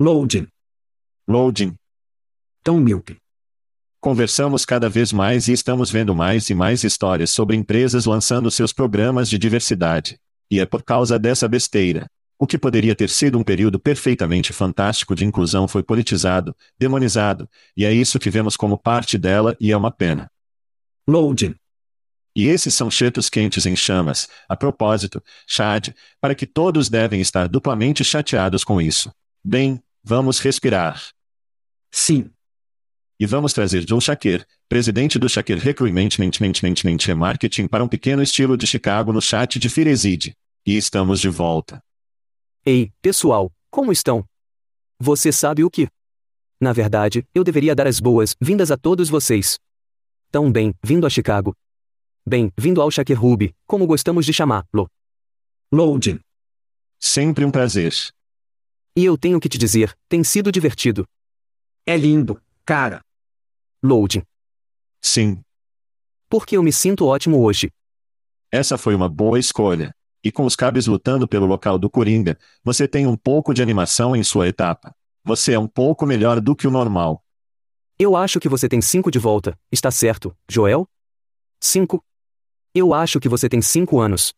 Loading. 0.00 0.48
Loading. 1.28 1.76
Tão 2.64 2.80
míope. 2.80 3.19
Conversamos 4.00 4.64
cada 4.64 4.88
vez 4.88 5.12
mais 5.12 5.46
e 5.46 5.52
estamos 5.52 5.90
vendo 5.90 6.14
mais 6.14 6.48
e 6.48 6.54
mais 6.54 6.84
histórias 6.84 7.28
sobre 7.28 7.54
empresas 7.54 8.06
lançando 8.06 8.50
seus 8.50 8.72
programas 8.72 9.28
de 9.28 9.36
diversidade. 9.36 10.18
E 10.50 10.58
é 10.58 10.64
por 10.64 10.82
causa 10.82 11.18
dessa 11.18 11.46
besteira. 11.46 12.10
O 12.38 12.46
que 12.46 12.56
poderia 12.56 12.96
ter 12.96 13.10
sido 13.10 13.38
um 13.38 13.42
período 13.42 13.78
perfeitamente 13.78 14.54
fantástico 14.54 15.14
de 15.14 15.26
inclusão 15.26 15.68
foi 15.68 15.82
politizado, 15.82 16.56
demonizado, 16.78 17.46
e 17.76 17.84
é 17.84 17.92
isso 17.92 18.18
que 18.18 18.30
vemos 18.30 18.56
como 18.56 18.78
parte 18.78 19.18
dela 19.18 19.54
e 19.60 19.70
é 19.70 19.76
uma 19.76 19.90
pena. 19.90 20.30
Loading. 21.06 21.54
E 22.34 22.46
esses 22.46 22.72
são 22.72 22.90
chetos 22.90 23.28
quentes 23.28 23.66
em 23.66 23.76
chamas, 23.76 24.28
a 24.48 24.56
propósito, 24.56 25.22
Chad, 25.46 25.88
para 26.18 26.34
que 26.34 26.46
todos 26.46 26.88
devem 26.88 27.20
estar 27.20 27.46
duplamente 27.46 28.02
chateados 28.02 28.64
com 28.64 28.80
isso. 28.80 29.12
Bem, 29.44 29.78
vamos 30.02 30.38
respirar. 30.38 31.02
Sim. 31.90 32.30
E 33.20 33.26
vamos 33.26 33.52
trazer 33.52 33.86
Joe 33.86 34.00
Shaker, 34.00 34.46
presidente 34.66 35.18
do 35.18 35.28
Shaker 35.28 35.58
Recruitment 35.58 36.08
Marketing 37.14 37.66
para 37.66 37.84
um 37.84 37.88
pequeno 37.88 38.22
estilo 38.22 38.56
de 38.56 38.66
Chicago 38.66 39.12
no 39.12 39.20
chat 39.20 39.58
de 39.58 39.68
Firezid. 39.68 40.34
E 40.64 40.74
estamos 40.74 41.20
de 41.20 41.28
volta. 41.28 41.84
Ei, 42.64 42.90
pessoal, 43.02 43.52
como 43.70 43.92
estão? 43.92 44.24
Você 44.98 45.30
sabe 45.30 45.62
o 45.62 45.70
que? 45.70 45.86
Na 46.58 46.72
verdade, 46.72 47.22
eu 47.34 47.44
deveria 47.44 47.74
dar 47.74 47.86
as 47.86 48.00
boas-vindas 48.00 48.70
a 48.70 48.78
todos 48.78 49.10
vocês. 49.10 49.58
Tão 50.32 50.50
bem, 50.50 50.72
vindo 50.82 51.06
a 51.06 51.10
Chicago. 51.10 51.54
Bem-vindo 52.26 52.80
ao 52.80 52.90
Shaker 52.90 53.20
Ruby, 53.20 53.54
como 53.66 53.86
gostamos 53.86 54.24
de 54.24 54.32
chamá-lo. 54.32 54.88
Loading. 55.70 56.20
Sempre 56.98 57.44
um 57.44 57.50
prazer. 57.50 57.92
E 58.96 59.04
eu 59.04 59.18
tenho 59.18 59.38
que 59.38 59.48
te 59.50 59.58
dizer, 59.58 59.94
tem 60.08 60.24
sido 60.24 60.50
divertido. 60.50 61.06
É 61.84 61.98
lindo, 61.98 62.40
cara. 62.64 63.02
Loading. 63.82 64.22
Sim. 65.00 65.42
Porque 66.28 66.56
eu 66.56 66.62
me 66.62 66.72
sinto 66.72 67.06
ótimo 67.06 67.40
hoje. 67.42 67.70
Essa 68.52 68.76
foi 68.76 68.94
uma 68.94 69.08
boa 69.08 69.38
escolha. 69.38 69.94
E 70.22 70.30
com 70.30 70.44
os 70.44 70.54
cabos 70.54 70.86
lutando 70.86 71.26
pelo 71.26 71.46
local 71.46 71.78
do 71.78 71.88
Coringa, 71.88 72.38
você 72.62 72.86
tem 72.86 73.06
um 73.06 73.16
pouco 73.16 73.54
de 73.54 73.62
animação 73.62 74.14
em 74.14 74.22
sua 74.22 74.48
etapa. 74.48 74.94
Você 75.24 75.54
é 75.54 75.58
um 75.58 75.66
pouco 75.66 76.04
melhor 76.04 76.40
do 76.40 76.54
que 76.54 76.66
o 76.66 76.70
normal. 76.70 77.24
Eu 77.98 78.14
acho 78.14 78.38
que 78.38 78.48
você 78.48 78.68
tem 78.68 78.82
cinco 78.82 79.10
de 79.10 79.18
volta, 79.18 79.58
está 79.72 79.90
certo, 79.90 80.36
Joel? 80.48 80.86
Cinco? 81.58 82.04
Eu 82.74 82.92
acho 82.92 83.18
que 83.18 83.28
você 83.28 83.48
tem 83.48 83.62
cinco 83.62 83.98
anos. 83.98 84.34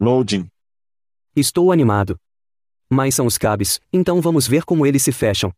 Loading. 0.00 0.48
Estou 1.36 1.70
animado. 1.70 2.18
Mas 2.90 3.14
são 3.14 3.26
os 3.26 3.36
cabos, 3.36 3.80
então 3.92 4.20
vamos 4.20 4.46
ver 4.46 4.64
como 4.64 4.86
eles 4.86 5.02
se 5.02 5.12
fecham. 5.12 5.52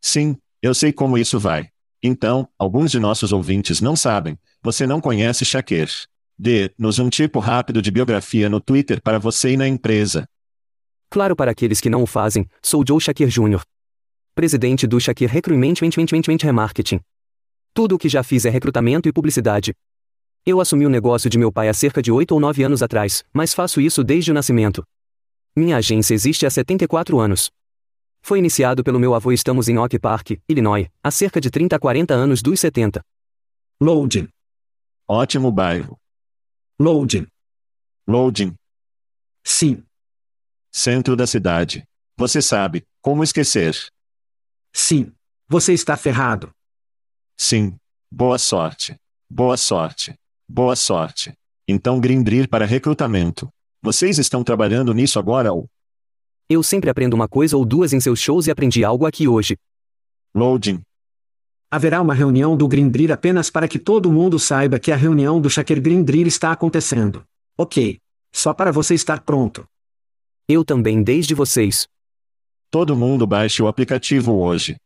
Sim, 0.00 0.36
eu 0.60 0.74
sei 0.74 0.92
como 0.92 1.18
isso 1.18 1.38
vai. 1.38 1.73
Então, 2.06 2.46
alguns 2.58 2.90
de 2.90 3.00
nossos 3.00 3.32
ouvintes 3.32 3.80
não 3.80 3.96
sabem, 3.96 4.38
você 4.62 4.86
não 4.86 5.00
conhece 5.00 5.42
Shaker. 5.42 5.90
Dê-nos 6.38 6.98
um 6.98 7.08
tipo 7.08 7.38
rápido 7.38 7.80
de 7.80 7.90
biografia 7.90 8.46
no 8.50 8.60
Twitter 8.60 9.00
para 9.00 9.18
você 9.18 9.52
e 9.52 9.56
na 9.56 9.66
empresa. 9.66 10.28
Claro 11.08 11.34
para 11.34 11.52
aqueles 11.52 11.80
que 11.80 11.88
não 11.88 12.02
o 12.02 12.06
fazem, 12.06 12.46
sou 12.60 12.84
Joe 12.86 13.00
Shaker 13.00 13.28
Jr. 13.28 13.62
Presidente 14.34 14.86
do 14.86 15.00
Shaker 15.00 15.30
Recruitment 15.30 15.76
Remarketing. 16.42 17.00
Tudo 17.72 17.94
o 17.94 17.98
que 17.98 18.10
já 18.10 18.22
fiz 18.22 18.44
é 18.44 18.50
recrutamento 18.50 19.08
e 19.08 19.12
publicidade. 19.12 19.72
Eu 20.44 20.60
assumi 20.60 20.84
o 20.84 20.90
negócio 20.90 21.30
de 21.30 21.38
meu 21.38 21.50
pai 21.50 21.70
há 21.70 21.72
cerca 21.72 22.02
de 22.02 22.12
8 22.12 22.32
ou 22.32 22.40
9 22.40 22.64
anos 22.64 22.82
atrás, 22.82 23.24
mas 23.32 23.54
faço 23.54 23.80
isso 23.80 24.04
desde 24.04 24.30
o 24.30 24.34
nascimento. 24.34 24.84
Minha 25.56 25.78
agência 25.78 26.12
existe 26.12 26.44
há 26.44 26.50
74 26.50 27.18
anos. 27.18 27.50
Foi 28.26 28.38
iniciado 28.38 28.82
pelo 28.82 28.98
meu 28.98 29.14
avô 29.14 29.32
e 29.32 29.34
estamos 29.34 29.68
em 29.68 29.76
Oak 29.76 29.98
Park, 29.98 30.30
Illinois, 30.48 30.88
há 31.02 31.10
cerca 31.10 31.38
de 31.38 31.50
30 31.50 31.76
a 31.76 31.78
40 31.78 32.14
anos 32.14 32.40
dos 32.40 32.58
70. 32.58 33.04
Loading. 33.78 34.26
Ótimo 35.06 35.52
bairro. 35.52 36.00
Loading. 36.80 37.26
Loading. 38.08 38.54
Sim. 39.44 39.84
Centro 40.72 41.14
da 41.14 41.26
cidade. 41.26 41.84
Você 42.16 42.40
sabe, 42.40 42.86
como 43.02 43.22
esquecer. 43.22 43.76
Sim. 44.72 45.12
Você 45.46 45.74
está 45.74 45.94
ferrado. 45.94 46.50
Sim. 47.36 47.76
Boa 48.10 48.38
sorte. 48.38 48.96
Boa 49.28 49.58
sorte. 49.58 50.14
Boa 50.48 50.76
sorte. 50.76 51.34
Então 51.68 52.00
Grindrir 52.00 52.48
para 52.48 52.64
recrutamento. 52.64 53.50
Vocês 53.82 54.16
estão 54.18 54.42
trabalhando 54.42 54.94
nisso 54.94 55.18
agora 55.18 55.52
ou? 55.52 55.68
Eu 56.48 56.62
sempre 56.62 56.90
aprendo 56.90 57.14
uma 57.14 57.26
coisa 57.26 57.56
ou 57.56 57.64
duas 57.64 57.92
em 57.92 58.00
seus 58.00 58.20
shows 58.20 58.46
e 58.46 58.50
aprendi 58.50 58.84
algo 58.84 59.06
aqui 59.06 59.26
hoje. 59.26 59.56
Loading. 60.34 60.82
Haverá 61.70 62.02
uma 62.02 62.12
reunião 62.12 62.56
do 62.56 62.68
Grindrir 62.68 63.10
apenas 63.10 63.50
para 63.50 63.66
que 63.66 63.78
todo 63.78 64.12
mundo 64.12 64.38
saiba 64.38 64.78
que 64.78 64.92
a 64.92 64.96
reunião 64.96 65.40
do 65.40 65.48
Shaker 65.48 65.80
Grindrir 65.80 66.26
está 66.26 66.52
acontecendo. 66.52 67.24
Ok. 67.56 67.98
Só 68.30 68.52
para 68.52 68.70
você 68.70 68.94
estar 68.94 69.22
pronto. 69.22 69.66
Eu 70.46 70.64
também 70.64 71.02
desde 71.02 71.34
vocês. 71.34 71.88
Todo 72.70 72.94
mundo 72.94 73.26
baixe 73.26 73.62
o 73.62 73.68
aplicativo 73.68 74.32
hoje. 74.34 74.76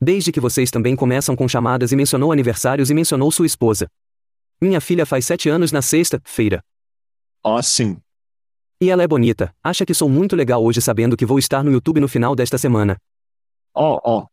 Desde 0.00 0.30
que 0.30 0.40
vocês 0.40 0.70
também 0.70 0.94
começam 0.94 1.34
com 1.34 1.48
chamadas 1.48 1.92
e 1.92 1.96
mencionou 1.96 2.30
aniversários 2.30 2.90
e 2.90 2.94
mencionou 2.94 3.30
sua 3.32 3.46
esposa. 3.46 3.88
Minha 4.60 4.80
filha 4.80 5.06
faz 5.06 5.24
sete 5.24 5.48
anos 5.48 5.72
na 5.72 5.80
sexta-feira. 5.80 6.62
Oh 7.42 7.62
sim. 7.62 7.96
E 8.84 8.90
ela 8.90 9.02
é 9.02 9.08
bonita, 9.08 9.50
acha 9.64 9.86
que 9.86 9.94
sou 9.94 10.10
muito 10.10 10.36
legal 10.36 10.62
hoje 10.62 10.78
sabendo 10.78 11.16
que 11.16 11.24
vou 11.24 11.38
estar 11.38 11.64
no 11.64 11.72
YouTube 11.72 12.00
no 12.00 12.06
final 12.06 12.36
desta 12.36 12.58
semana. 12.58 12.98
Oh 13.74 13.98
oh. 14.04 14.26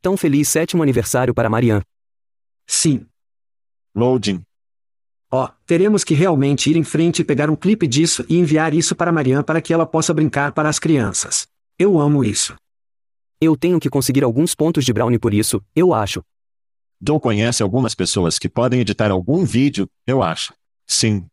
Tão 0.00 0.16
feliz 0.16 0.48
sétimo 0.48 0.80
aniversário 0.80 1.34
para 1.34 1.50
Marianne. 1.50 1.82
Sim. 2.68 3.04
Loading. 3.92 4.44
Ó, 5.28 5.48
teremos 5.66 6.04
que 6.04 6.14
realmente 6.14 6.70
ir 6.70 6.76
em 6.76 6.84
frente 6.84 7.22
e 7.22 7.24
pegar 7.24 7.50
um 7.50 7.56
clipe 7.56 7.88
disso 7.88 8.24
e 8.28 8.38
enviar 8.38 8.72
isso 8.74 8.94
para 8.94 9.10
Marianne 9.10 9.42
para 9.42 9.60
que 9.60 9.74
ela 9.74 9.84
possa 9.84 10.14
brincar 10.14 10.52
para 10.52 10.68
as 10.68 10.78
crianças. 10.78 11.48
Eu 11.76 11.98
amo 11.98 12.22
isso. 12.22 12.54
Eu 13.40 13.56
tenho 13.56 13.80
que 13.80 13.90
conseguir 13.90 14.22
alguns 14.22 14.54
pontos 14.54 14.84
de 14.84 14.92
brownie 14.92 15.18
por 15.18 15.34
isso, 15.34 15.60
eu 15.74 15.92
acho. 15.92 16.22
Joe 17.04 17.18
conhece 17.18 17.60
algumas 17.60 17.92
pessoas 17.92 18.38
que 18.38 18.48
podem 18.48 18.78
editar 18.78 19.10
algum 19.10 19.44
vídeo, 19.44 19.88
eu 20.06 20.22
acho. 20.22 20.54
Sim. 20.86 21.26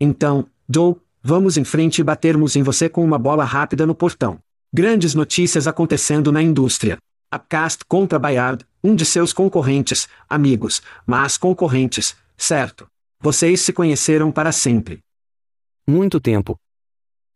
Então, 0.00 0.48
Joe, 0.68 0.96
vamos 1.22 1.56
em 1.56 1.64
frente 1.64 2.00
e 2.00 2.04
batermos 2.04 2.56
em 2.56 2.62
você 2.62 2.88
com 2.88 3.04
uma 3.04 3.18
bola 3.18 3.44
rápida 3.44 3.86
no 3.86 3.94
portão. 3.94 4.38
Grandes 4.72 5.14
notícias 5.14 5.66
acontecendo 5.66 6.32
na 6.32 6.42
indústria. 6.42 6.98
Upcast 7.34 7.84
contra 7.86 8.18
Bayard, 8.18 8.66
um 8.82 8.94
de 8.94 9.06
seus 9.06 9.32
concorrentes, 9.32 10.08
amigos, 10.28 10.82
mas 11.06 11.36
concorrentes, 11.36 12.16
certo? 12.36 12.86
Vocês 13.20 13.60
se 13.60 13.72
conheceram 13.72 14.32
para 14.32 14.50
sempre. 14.50 15.00
Muito 15.86 16.20
tempo. 16.20 16.58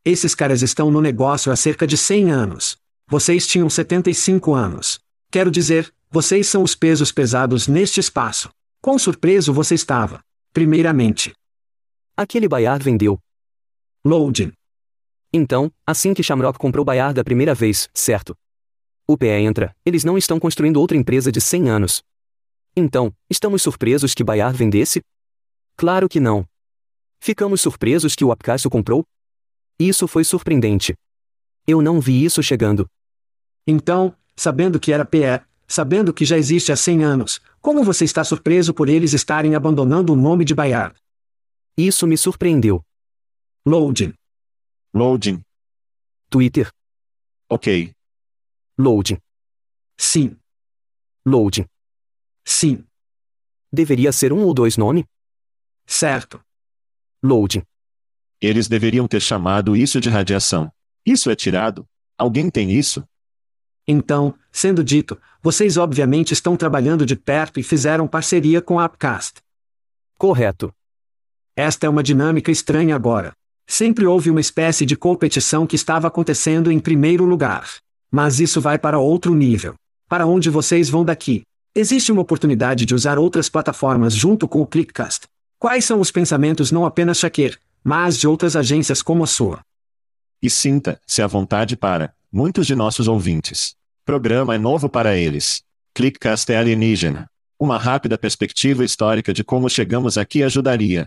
Esses 0.05 0.35
caras 0.35 0.63
estão 0.63 0.91
no 0.91 1.01
negócio 1.01 1.51
há 1.51 1.57
cerca 1.57 1.87
de 1.87 1.97
100 1.97 2.31
anos. 2.31 2.77
Vocês 3.09 3.47
tinham 3.47 3.71
75 3.71 4.55
anos. 4.55 4.99
Quero 5.31 5.51
dizer, 5.51 5.93
vocês 6.11 6.47
são 6.47 6.63
os 6.63 6.75
pesos 6.75 7.13
pesados 7.13 7.69
neste 7.69 8.01
espaço. 8.01 8.51
Quão 8.81 8.99
surpreso 8.99 9.53
você 9.53 9.75
estava? 9.75 10.21
Primeiramente. 10.53 11.33
Aquele 12.17 12.49
Bayard 12.49 12.85
vendeu. 12.85 13.19
Loading. 14.07 14.53
Então, 15.33 15.69
assim 15.85 16.15
que 16.15 16.23
Shamrock 16.23 16.61
comprou 16.61 16.85
Bayard 16.85 17.13
da 17.13 17.25
primeira 17.25 17.53
vez, 17.57 17.91
certo? 17.93 18.37
O 19.05 19.19
PE 19.19 19.27
entra, 19.27 19.75
eles 19.85 20.05
não 20.05 20.17
estão 20.17 20.39
construindo 20.39 20.77
outra 20.77 20.97
empresa 20.97 21.33
de 21.33 21.41
100 21.41 21.69
anos. 21.69 22.05
Então, 22.77 23.13
estamos 23.29 23.63
surpresos 23.63 24.15
que 24.15 24.23
Bayard 24.23 24.57
vendesse? 24.57 25.03
Claro 25.77 26.09
que 26.09 26.21
não. 26.21 26.47
Ficamos 27.19 27.61
surpresos 27.61 28.15
que 28.15 28.25
o 28.25 28.31
Apcasso 28.31 28.71
comprou? 28.71 29.05
Isso 29.77 30.07
foi 30.07 30.23
surpreendente. 30.23 30.95
Eu 31.67 31.83
não 31.83 32.01
vi 32.01 32.25
isso 32.25 32.41
chegando. 32.45 32.87
Então, 33.67 34.15
sabendo 34.37 34.79
que 34.79 34.93
era 34.93 35.05
PE, 35.05 35.45
sabendo 35.67 36.15
que 36.15 36.25
já 36.25 36.39
existe 36.39 36.71
há 36.71 36.77
100 36.77 37.03
anos, 37.03 37.41
como 37.61 37.83
você 37.83 38.05
está 38.05 38.23
surpreso 38.23 38.73
por 38.73 38.89
eles 38.89 39.13
estarem 39.15 39.57
abandonando 39.57 40.13
o 40.13 40.17
nome 40.17 40.45
de 40.45 40.55
Bayard? 40.55 40.95
Isso 41.77 42.07
me 42.07 42.17
surpreendeu. 42.17 42.85
Loading. 43.69 44.15
Loading. 44.95 45.43
Twitter. 46.31 46.71
Ok. 47.51 47.93
Loading. 48.79 49.19
Sim. 49.99 50.37
Loading. 51.27 51.67
Sim. 52.45 52.85
Deveria 53.73 54.13
ser 54.13 54.33
um 54.33 54.45
ou 54.45 54.55
dois 54.55 54.77
nome? 54.77 55.05
Certo. 55.85 56.41
Loading. 57.21 57.65
Eles 58.41 58.69
deveriam 58.69 59.09
ter 59.09 59.21
chamado 59.21 59.77
isso 59.77 60.01
de 60.01 60.11
radiação. 60.11 60.73
Isso 61.05 61.29
é 61.29 61.35
tirado? 61.35 61.85
Alguém 62.17 62.49
tem 62.49 62.71
isso? 62.71 63.05
Então, 63.85 64.39
sendo 64.53 64.85
dito, 64.85 65.21
vocês 65.43 65.77
obviamente 65.77 66.31
estão 66.31 66.57
trabalhando 66.57 67.05
de 67.05 67.17
perto 67.17 67.59
e 67.59 67.65
fizeram 67.65 68.07
parceria 68.07 68.63
com 68.63 68.79
a 68.79 68.87
Upcast. 68.87 69.43
Correto. 70.17 70.73
Esta 71.57 71.87
é 71.87 71.89
uma 71.89 72.05
dinâmica 72.05 72.53
estranha 72.53 72.95
agora. 72.95 73.37
Sempre 73.67 74.07
houve 74.07 74.31
uma 74.31 74.41
espécie 74.41 74.87
de 74.87 74.97
competição 74.97 75.67
que 75.67 75.75
estava 75.75 76.07
acontecendo 76.07 76.71
em 76.71 76.79
primeiro 76.79 77.25
lugar. 77.25 77.69
Mas 78.11 78.39
isso 78.39 78.61
vai 78.61 78.79
para 78.79 78.99
outro 78.99 79.35
nível. 79.35 79.75
Para 80.09 80.25
onde 80.25 80.49
vocês 80.49 80.89
vão 80.89 81.05
daqui? 81.05 81.43
Existe 81.75 82.13
uma 82.13 82.23
oportunidade 82.23 82.87
de 82.87 82.95
usar 82.95 83.19
outras 83.19 83.49
plataformas 83.49 84.15
junto 84.15 84.47
com 84.47 84.61
o 84.63 84.67
Clickcast. 84.67 85.27
Quais 85.59 85.85
são 85.85 86.01
os 86.01 86.11
pensamentos 86.11 86.71
não 86.71 86.87
apenas 86.87 87.19
Shaker, 87.19 87.59
mas 87.83 88.17
de 88.19 88.29
outras 88.29 88.55
agências 88.55 89.03
como 89.03 89.25
a 89.25 89.27
sua? 89.27 89.61
E 90.41 90.49
sinta-se 90.49 91.21
à 91.21 91.27
vontade 91.27 91.77
para 91.77 92.15
muitos 92.33 92.67
de 92.67 92.75
nossos 92.75 93.09
ouvintes. 93.09 93.75
Programa 94.05 94.55
é 94.55 94.59
novo 94.59 94.89
para 94.89 95.17
eles. 95.17 95.63
Clickcast 95.93 96.53
é 96.53 96.57
alienígena. 96.57 97.27
Uma 97.59 97.79
rápida 97.79 98.17
perspectiva 98.17 98.85
histórica 98.85 99.33
de 99.33 99.43
como 99.43 99.69
chegamos 99.69 100.17
aqui 100.17 100.43
ajudaria. 100.43 101.07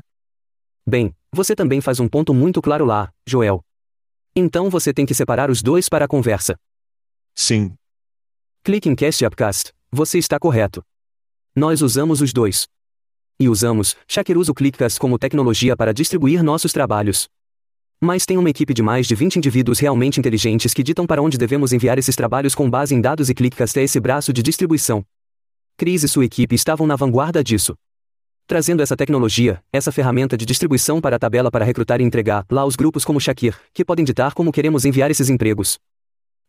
Bem, 0.89 1.13
você 1.31 1.55
também 1.55 1.81
faz 1.81 1.99
um 1.99 2.07
ponto 2.07 2.33
muito 2.33 2.63
claro 2.63 2.83
lá, 2.83 3.13
Joel. 3.23 3.61
Então 4.35 4.71
você 4.71 4.91
tem 4.91 5.05
que 5.05 5.13
separar 5.13 5.51
os 5.51 5.61
dois 5.61 5.87
para 5.87 6.05
a 6.05 6.07
conversa. 6.07 6.55
Sim. 7.35 7.75
Clique 8.63 8.89
em 8.89 8.95
Cast 8.95 9.23
e 9.23 9.27
Upcast, 9.27 9.71
você 9.91 10.17
está 10.17 10.39
correto. 10.39 10.83
Nós 11.55 11.83
usamos 11.83 12.21
os 12.21 12.33
dois. 12.33 12.67
E 13.39 13.47
usamos, 13.47 13.95
Shaker 14.07 14.35
usa 14.35 14.51
o 14.51 14.55
Clickcast 14.55 14.99
como 14.99 15.19
tecnologia 15.19 15.77
para 15.77 15.93
distribuir 15.93 16.41
nossos 16.41 16.73
trabalhos. 16.73 17.29
Mas 18.01 18.25
tem 18.25 18.39
uma 18.39 18.49
equipe 18.49 18.73
de 18.73 18.81
mais 18.81 19.05
de 19.05 19.13
20 19.13 19.35
indivíduos 19.35 19.77
realmente 19.77 20.19
inteligentes 20.19 20.73
que 20.73 20.81
ditam 20.81 21.05
para 21.05 21.21
onde 21.21 21.37
devemos 21.37 21.71
enviar 21.71 21.99
esses 21.99 22.15
trabalhos 22.15 22.55
com 22.55 22.67
base 22.67 22.95
em 22.95 22.99
dados 22.99 23.29
e 23.29 23.35
Clickcast 23.35 23.77
é 23.77 23.83
esse 23.83 23.99
braço 23.99 24.33
de 24.33 24.41
distribuição. 24.41 25.05
Cris 25.77 26.01
e 26.01 26.07
sua 26.07 26.25
equipe 26.25 26.55
estavam 26.55 26.87
na 26.87 26.95
vanguarda 26.95 27.43
disso. 27.43 27.75
Trazendo 28.49 28.81
essa 28.81 28.97
tecnologia, 28.97 29.63
essa 29.71 29.91
ferramenta 29.91 30.35
de 30.35 30.43
distribuição 30.43 30.99
para 30.99 31.17
a 31.17 31.19
tabela 31.19 31.51
para 31.51 31.63
recrutar 31.63 32.01
e 32.01 32.03
entregar 32.03 32.43
lá 32.49 32.65
os 32.65 32.75
grupos 32.75 33.05
como 33.05 33.19
Shakir, 33.19 33.55
que 33.71 33.85
podem 33.85 34.03
ditar 34.03 34.33
como 34.33 34.51
queremos 34.51 34.85
enviar 34.85 35.11
esses 35.11 35.29
empregos. 35.29 35.77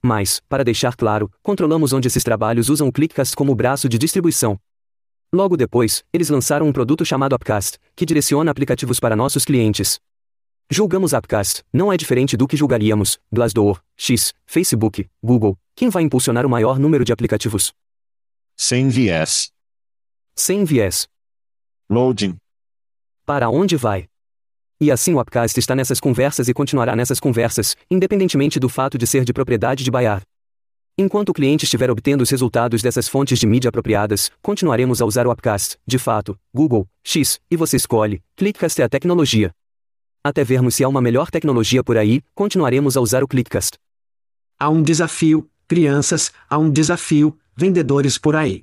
Mas, 0.03 0.40
para 0.48 0.64
deixar 0.64 0.96
claro, 0.96 1.30
controlamos 1.42 1.92
onde 1.92 2.09
esses 2.09 2.24
trabalhos 2.24 2.70
usam 2.70 2.88
o 2.88 2.92
Clickcast 2.92 3.36
como 3.36 3.55
braço 3.55 3.86
de 3.86 3.98
distribuição. 3.98 4.59
Logo 5.30 5.59
depois, 5.59 6.03
eles 6.11 6.30
lançaram 6.30 6.66
um 6.66 6.72
produto 6.72 7.05
chamado 7.05 7.36
Upcast, 7.36 7.76
que 7.94 8.07
direciona 8.07 8.51
aplicativos 8.51 8.98
para 8.98 9.14
nossos 9.14 9.44
clientes. 9.44 10.01
Julgamos 10.70 11.12
Upcast, 11.12 11.62
não 11.70 11.92
é 11.92 11.98
diferente 11.98 12.34
do 12.34 12.48
que 12.48 12.57
julgaríamos, 12.57 13.18
Glassdoor, 13.30 13.78
X, 13.94 14.32
Facebook, 14.46 15.07
Google. 15.22 15.55
Quem 15.76 15.90
vai 15.90 16.03
impulsionar 16.03 16.46
o 16.46 16.48
maior 16.48 16.78
número 16.78 17.05
de 17.05 17.12
aplicativos? 17.12 17.74
Sem 18.57 18.88
viés. 18.88 19.53
Sem 20.34 20.64
viés. 20.64 21.07
Loading. 21.93 22.36
Para 23.26 23.51
onde 23.51 23.76
vai? 23.76 24.07
E 24.80 24.93
assim 24.93 25.12
o 25.12 25.20
Upcast 25.20 25.59
está 25.59 25.74
nessas 25.74 25.99
conversas 25.99 26.47
e 26.47 26.55
continuará 26.55 26.95
nessas 26.95 27.18
conversas, 27.18 27.76
independentemente 27.91 28.61
do 28.61 28.68
fato 28.68 28.97
de 28.97 29.09
ser 29.09 29.24
de 29.24 29.32
propriedade 29.32 29.82
de 29.82 29.91
Bayard. 29.91 30.22
Enquanto 30.97 31.30
o 31.30 31.32
cliente 31.32 31.64
estiver 31.64 31.91
obtendo 31.91 32.22
os 32.22 32.30
resultados 32.30 32.80
dessas 32.80 33.09
fontes 33.09 33.41
de 33.41 33.45
mídia 33.45 33.70
apropriadas, 33.70 34.30
continuaremos 34.41 35.03
a 35.03 35.05
usar 35.05 35.26
o 35.26 35.32
Upcast, 35.32 35.78
de 35.84 35.99
fato, 35.99 36.38
Google, 36.55 36.86
X, 37.03 37.41
e 37.51 37.57
você 37.57 37.76
escolhe, 37.76 38.22
Clickcast 38.36 38.80
é 38.80 38.84
a 38.84 38.88
tecnologia. 38.88 39.51
Até 40.22 40.45
vermos 40.45 40.76
se 40.76 40.84
há 40.84 40.88
uma 40.88 41.03
melhor 41.03 41.28
tecnologia 41.28 41.82
por 41.82 41.97
aí, 41.97 42.22
continuaremos 42.36 42.97
a 42.97 43.01
usar 43.01 43.24
o 43.24 43.26
Clickcast. 43.26 43.76
Há 44.57 44.70
um 44.70 44.80
desafio, 44.80 45.51
crianças, 45.66 46.30
há 46.49 46.57
um 46.57 46.70
desafio, 46.70 47.36
vendedores 47.57 48.16
por 48.16 48.36
aí. 48.36 48.62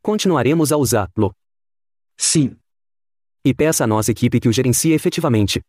Continuaremos 0.00 0.72
a 0.72 0.78
usá-lo. 0.78 1.34
Sim. 2.18 2.56
E 3.44 3.54
peça 3.54 3.84
à 3.84 3.86
nossa 3.86 4.10
equipe 4.10 4.40
que 4.40 4.48
o 4.48 4.52
gerencie 4.52 4.92
efetivamente. 4.92 5.62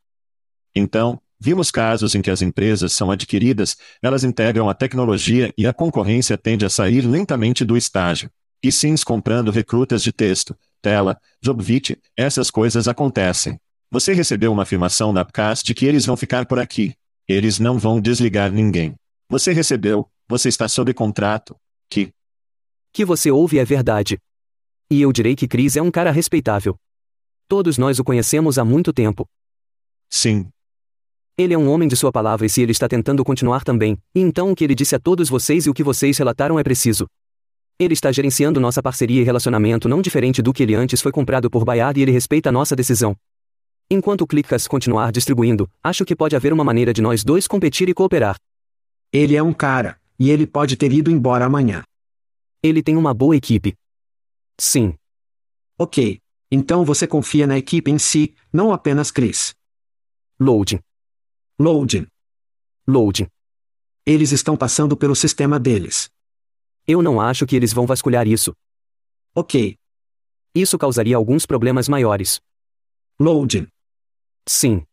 Então, 0.75 1.21
Vimos 1.41 1.71
casos 1.71 2.15
em 2.15 2.21
que 2.21 2.29
as 2.29 2.41
empresas 2.41 2.91
são 2.91 3.09
adquiridas, 3.09 3.77
elas 4.01 4.25
integram 4.25 4.67
a 4.67 4.73
tecnologia 4.73 5.53
e 5.57 5.65
a 5.65 5.73
concorrência 5.73 6.37
tende 6.37 6.65
a 6.65 6.69
sair 6.69 6.99
lentamente 6.99 7.63
do 7.63 7.77
estágio. 7.77 8.29
E 8.61 8.73
sims 8.73 9.05
comprando 9.05 9.49
recrutas 9.49 10.03
de 10.03 10.11
texto, 10.11 10.53
tela, 10.81 11.17
Jobvit, 11.41 11.97
essas 12.17 12.51
coisas 12.51 12.89
acontecem. 12.89 13.57
Você 13.89 14.13
recebeu 14.13 14.51
uma 14.51 14.63
afirmação 14.63 15.13
na 15.13 15.23
PCAS 15.23 15.63
de 15.63 15.73
que 15.73 15.85
eles 15.85 16.05
vão 16.05 16.17
ficar 16.17 16.45
por 16.45 16.59
aqui. 16.59 16.93
Eles 17.25 17.57
não 17.57 17.79
vão 17.79 18.01
desligar 18.01 18.51
ninguém. 18.51 18.95
Você 19.29 19.53
recebeu, 19.53 20.09
você 20.27 20.49
está 20.49 20.67
sob 20.67 20.93
contrato. 20.93 21.55
Que? 21.89 22.11
Que 22.91 23.05
você 23.05 23.31
ouve 23.31 23.59
é 23.59 23.63
verdade. 23.63 24.19
E 24.89 25.01
eu 25.01 25.11
direi 25.11 25.35
que 25.35 25.47
Chris 25.47 25.75
é 25.75 25.81
um 25.81 25.91
cara 25.91 26.11
respeitável. 26.11 26.75
Todos 27.47 27.77
nós 27.77 27.99
o 27.99 28.03
conhecemos 28.03 28.57
há 28.57 28.65
muito 28.65 28.91
tempo. 28.91 29.27
Sim, 30.09 30.49
ele 31.39 31.53
é 31.53 31.57
um 31.57 31.69
homem 31.69 31.87
de 31.87 31.95
sua 31.95 32.11
palavra 32.11 32.45
e 32.45 32.49
se 32.49 32.61
ele 32.61 32.73
está 32.73 32.85
tentando 32.85 33.23
continuar 33.23 33.63
também, 33.63 33.97
então 34.13 34.51
o 34.51 34.55
que 34.55 34.61
ele 34.61 34.75
disse 34.75 34.93
a 34.93 34.99
todos 34.99 35.29
vocês 35.29 35.65
e 35.65 35.69
o 35.69 35.73
que 35.73 35.81
vocês 35.81 36.17
relataram 36.17 36.59
é 36.59 36.63
preciso. 36.63 37.07
Ele 37.79 37.93
está 37.93 38.11
gerenciando 38.11 38.59
nossa 38.59 38.83
parceria 38.83 39.21
e 39.21 39.23
relacionamento 39.23 39.87
não 39.87 40.01
diferente 40.01 40.41
do 40.41 40.51
que 40.51 40.63
ele 40.63 40.75
antes 40.75 41.01
foi 41.01 41.13
comprado 41.13 41.49
por 41.49 41.63
Bayard 41.63 41.97
e 41.97 42.03
ele 42.03 42.11
respeita 42.11 42.51
nossa 42.51 42.75
decisão. 42.75 43.15
Enquanto 43.89 44.23
o 44.23 44.27
Clickas 44.27 44.67
continuar 44.67 45.13
distribuindo, 45.13 45.65
acho 45.81 46.03
que 46.03 46.13
pode 46.13 46.35
haver 46.35 46.51
uma 46.51 46.65
maneira 46.65 46.91
de 46.91 47.01
nós 47.01 47.23
dois 47.23 47.47
competir 47.47 47.87
e 47.87 47.93
cooperar. 47.93 48.35
Ele 49.09 49.33
é 49.33 49.41
um 49.41 49.53
cara, 49.53 49.97
e 50.19 50.29
ele 50.29 50.45
pode 50.45 50.75
ter 50.75 50.91
ido 50.91 51.09
embora 51.09 51.45
amanhã. 51.45 51.83
Ele 52.61 52.83
tem 52.83 52.97
uma 52.97 53.13
boa 53.13 53.37
equipe. 53.37 53.75
Sim. 54.59 54.95
Ok. 55.77 56.21
Então 56.51 56.83
você 56.83 57.07
confia 57.07 57.47
na 57.47 57.57
equipe 57.57 57.89
em 57.89 57.97
si, 57.97 58.35
não 58.51 58.73
apenas 58.73 59.09
Chris. 59.09 59.55
Loading. 60.39 60.79
Loading. 61.57 62.05
Loading. 62.87 63.27
Eles 64.05 64.31
estão 64.31 64.57
passando 64.57 64.97
pelo 64.97 65.15
sistema 65.15 65.59
deles. 65.59 66.09
Eu 66.85 67.01
não 67.01 67.21
acho 67.21 67.45
que 67.45 67.55
eles 67.55 67.71
vão 67.71 67.85
vasculhar 67.85 68.27
isso. 68.27 68.53
Ok. 69.33 69.77
Isso 70.53 70.77
causaria 70.77 71.15
alguns 71.15 71.45
problemas 71.45 71.87
maiores. 71.87 72.41
Loading. 73.19 73.67
Sim. 74.47 74.83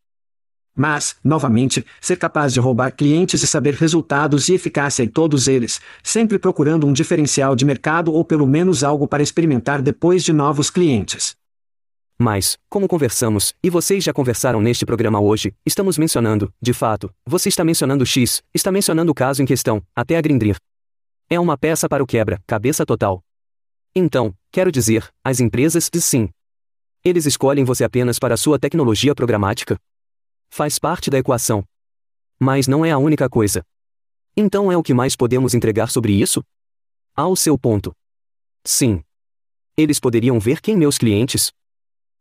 Mas, 0.79 1.15
novamente, 1.23 1.83
ser 1.99 2.17
capaz 2.17 2.53
de 2.53 2.59
roubar 2.59 2.91
clientes 2.91 3.41
e 3.41 3.47
saber 3.47 3.73
resultados 3.73 4.47
e 4.47 4.53
eficácia 4.53 5.01
em 5.01 5.07
todos 5.07 5.47
eles, 5.47 5.81
sempre 6.03 6.37
procurando 6.37 6.85
um 6.85 6.93
diferencial 6.93 7.55
de 7.55 7.65
mercado 7.65 8.13
ou 8.13 8.23
pelo 8.23 8.45
menos 8.45 8.83
algo 8.83 9.07
para 9.07 9.23
experimentar 9.23 9.81
depois 9.81 10.23
de 10.23 10.31
novos 10.31 10.69
clientes. 10.69 11.35
Mas, 12.19 12.59
como 12.69 12.87
conversamos, 12.87 13.55
e 13.63 13.71
vocês 13.71 14.03
já 14.03 14.13
conversaram 14.13 14.61
neste 14.61 14.85
programa 14.85 15.19
hoje, 15.19 15.51
estamos 15.65 15.97
mencionando, 15.97 16.53
de 16.61 16.73
fato, 16.73 17.11
você 17.25 17.49
está 17.49 17.63
mencionando 17.63 18.05
X, 18.05 18.43
está 18.53 18.71
mencionando 18.71 19.11
o 19.11 19.15
caso 19.15 19.41
em 19.41 19.47
questão, 19.47 19.81
até 19.95 20.15
a 20.15 20.21
Grindr. 20.21 20.57
É 21.27 21.39
uma 21.39 21.57
peça 21.57 21.89
para 21.89 22.03
o 22.03 22.07
quebra, 22.07 22.39
cabeça 22.45 22.85
total. 22.85 23.23
Então, 23.95 24.31
quero 24.51 24.71
dizer, 24.71 25.09
as 25.23 25.39
empresas, 25.39 25.89
sim. 25.91 26.29
Eles 27.03 27.25
escolhem 27.25 27.65
você 27.65 27.83
apenas 27.83 28.19
para 28.19 28.37
sua 28.37 28.59
tecnologia 28.59 29.15
programática. 29.15 29.75
Faz 30.49 30.79
parte 30.79 31.09
da 31.09 31.17
equação. 31.17 31.63
Mas 32.39 32.67
não 32.67 32.85
é 32.85 32.91
a 32.91 32.97
única 32.97 33.29
coisa. 33.29 33.63
Então 34.35 34.71
é 34.71 34.77
o 34.77 34.83
que 34.83 34.93
mais 34.93 35.15
podemos 35.15 35.53
entregar 35.53 35.89
sobre 35.89 36.13
isso? 36.13 36.43
Ao 37.15 37.35
seu 37.35 37.57
ponto. 37.57 37.91
Sim. 38.63 39.03
Eles 39.75 39.99
poderiam 39.99 40.39
ver 40.39 40.61
quem 40.61 40.75
meus 40.77 40.97
clientes, 40.97 41.51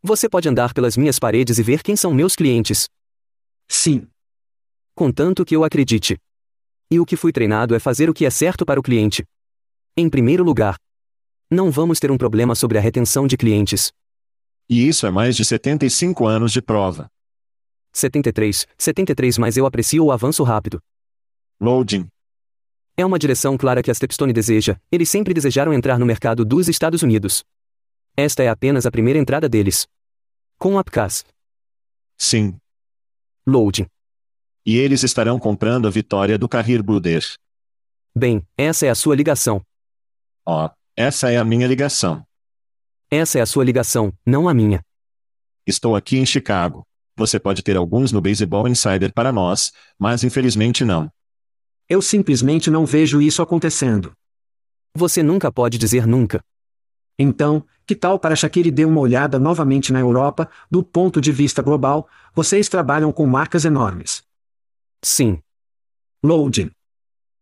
você 0.07 0.29
pode 0.29 0.49
andar 0.49 0.73
pelas 0.73 0.97
minhas 0.97 1.19
paredes 1.19 1.59
e 1.59 1.63
ver 1.65 1.83
quem 1.83 1.97
são 1.97 2.15
meus 2.15 2.37
clientes. 2.37 2.89
Sim. 3.67 4.07
Contanto 4.95 5.45
que 5.45 5.57
eu 5.57 5.65
acredite. 5.65 6.17
E 6.89 7.01
o 7.01 7.05
que 7.05 7.17
fui 7.17 7.33
treinado 7.33 7.75
é 7.75 7.81
fazer 7.81 8.09
o 8.09 8.15
que 8.15 8.25
é 8.25 8.31
certo 8.31 8.65
para 8.65 8.79
o 8.79 8.83
cliente. 8.83 9.25
Em 9.97 10.09
primeiro 10.09 10.45
lugar, 10.45 10.77
não 11.51 11.73
vamos 11.73 11.99
ter 11.99 12.13
um 12.13 12.17
problema 12.17 12.55
sobre 12.55 12.79
a 12.79 12.81
retenção 12.81 13.27
de 13.27 13.37
clientes. 13.37 13.91
E 14.69 14.87
isso 14.87 15.07
é 15.07 15.11
mais 15.11 15.35
de 15.35 15.45
75 15.45 16.25
anos 16.25 16.53
de 16.53 16.63
prova. 16.63 17.09
73, 17.97 18.67
73, 18.77 19.39
mas 19.39 19.57
eu 19.57 19.65
aprecio 19.65 20.05
o 20.05 20.13
avanço 20.13 20.43
rápido. 20.43 20.83
Loading. 21.59 22.07
É 22.95 23.07
uma 23.07 23.19
direção 23.19 23.57
clara 23.57 23.83
que 23.83 23.91
a 23.91 23.95
Stepstone 23.95 24.35
deseja, 24.35 24.79
eles 24.93 25.09
sempre 25.09 25.33
desejaram 25.33 25.73
entrar 25.73 25.99
no 25.99 26.05
mercado 26.05 26.45
dos 26.45 26.69
Estados 26.69 27.03
Unidos. 27.03 27.43
Esta 28.15 28.43
é 28.43 28.49
apenas 28.49 28.85
a 28.85 28.91
primeira 28.91 29.19
entrada 29.19 29.49
deles. 29.49 29.87
Com 30.59 30.79
Apcas. 30.79 31.25
Sim. 32.19 32.59
Loading. 33.47 33.87
E 34.65 34.77
eles 34.77 35.03
estarão 35.03 35.39
comprando 35.39 35.89
a 35.89 35.91
vitória 35.91 36.39
do 36.39 36.49
Carrir 36.49 36.83
Buder. 36.83 37.25
Bem, 38.15 38.43
essa 38.59 38.85
é 38.85 38.91
a 38.91 38.95
sua 38.95 39.17
ligação. 39.17 39.63
Ó, 40.45 40.67
oh, 40.67 40.71
essa 40.95 41.31
é 41.31 41.39
a 41.39 41.45
minha 41.45 41.67
ligação. 41.67 42.23
Essa 43.11 43.39
é 43.39 43.43
a 43.43 43.47
sua 43.47 43.65
ligação, 43.65 44.13
não 44.27 44.49
a 44.49 44.55
minha. 44.55 44.83
Estou 45.67 45.97
aqui 45.97 46.19
em 46.19 46.27
Chicago. 46.27 46.87
Você 47.17 47.41
pode 47.41 47.63
ter 47.63 47.77
alguns 47.77 48.13
no 48.13 48.21
Baseball 48.21 48.69
Insider 48.69 49.13
para 49.13 49.33
nós, 49.33 49.73
mas 49.99 50.23
infelizmente 50.23 50.85
não. 50.85 51.11
Eu 51.89 52.03
simplesmente 52.03 52.71
não 52.71 52.85
vejo 52.85 53.23
isso 53.23 53.41
acontecendo. 53.41 54.13
Você 54.95 55.23
nunca 55.23 55.51
pode 55.51 55.79
dizer 55.79 56.07
nunca. 56.07 56.43
Então, 57.19 57.65
que 57.87 57.95
tal 57.95 58.19
para 58.19 58.37
Shakiri 58.37 58.71
dê 58.71 58.85
uma 58.85 59.01
olhada 59.01 59.39
novamente 59.39 59.93
na 59.93 60.01
Europa, 60.01 60.51
do 60.71 60.83
ponto 60.83 61.21
de 61.21 61.33
vista 61.33 61.63
global, 61.63 62.07
vocês 62.35 62.69
trabalham 62.69 63.11
com 63.11 63.25
marcas 63.27 63.65
enormes. 63.65 64.23
Sim. 65.03 65.39
Loading. 66.23 66.71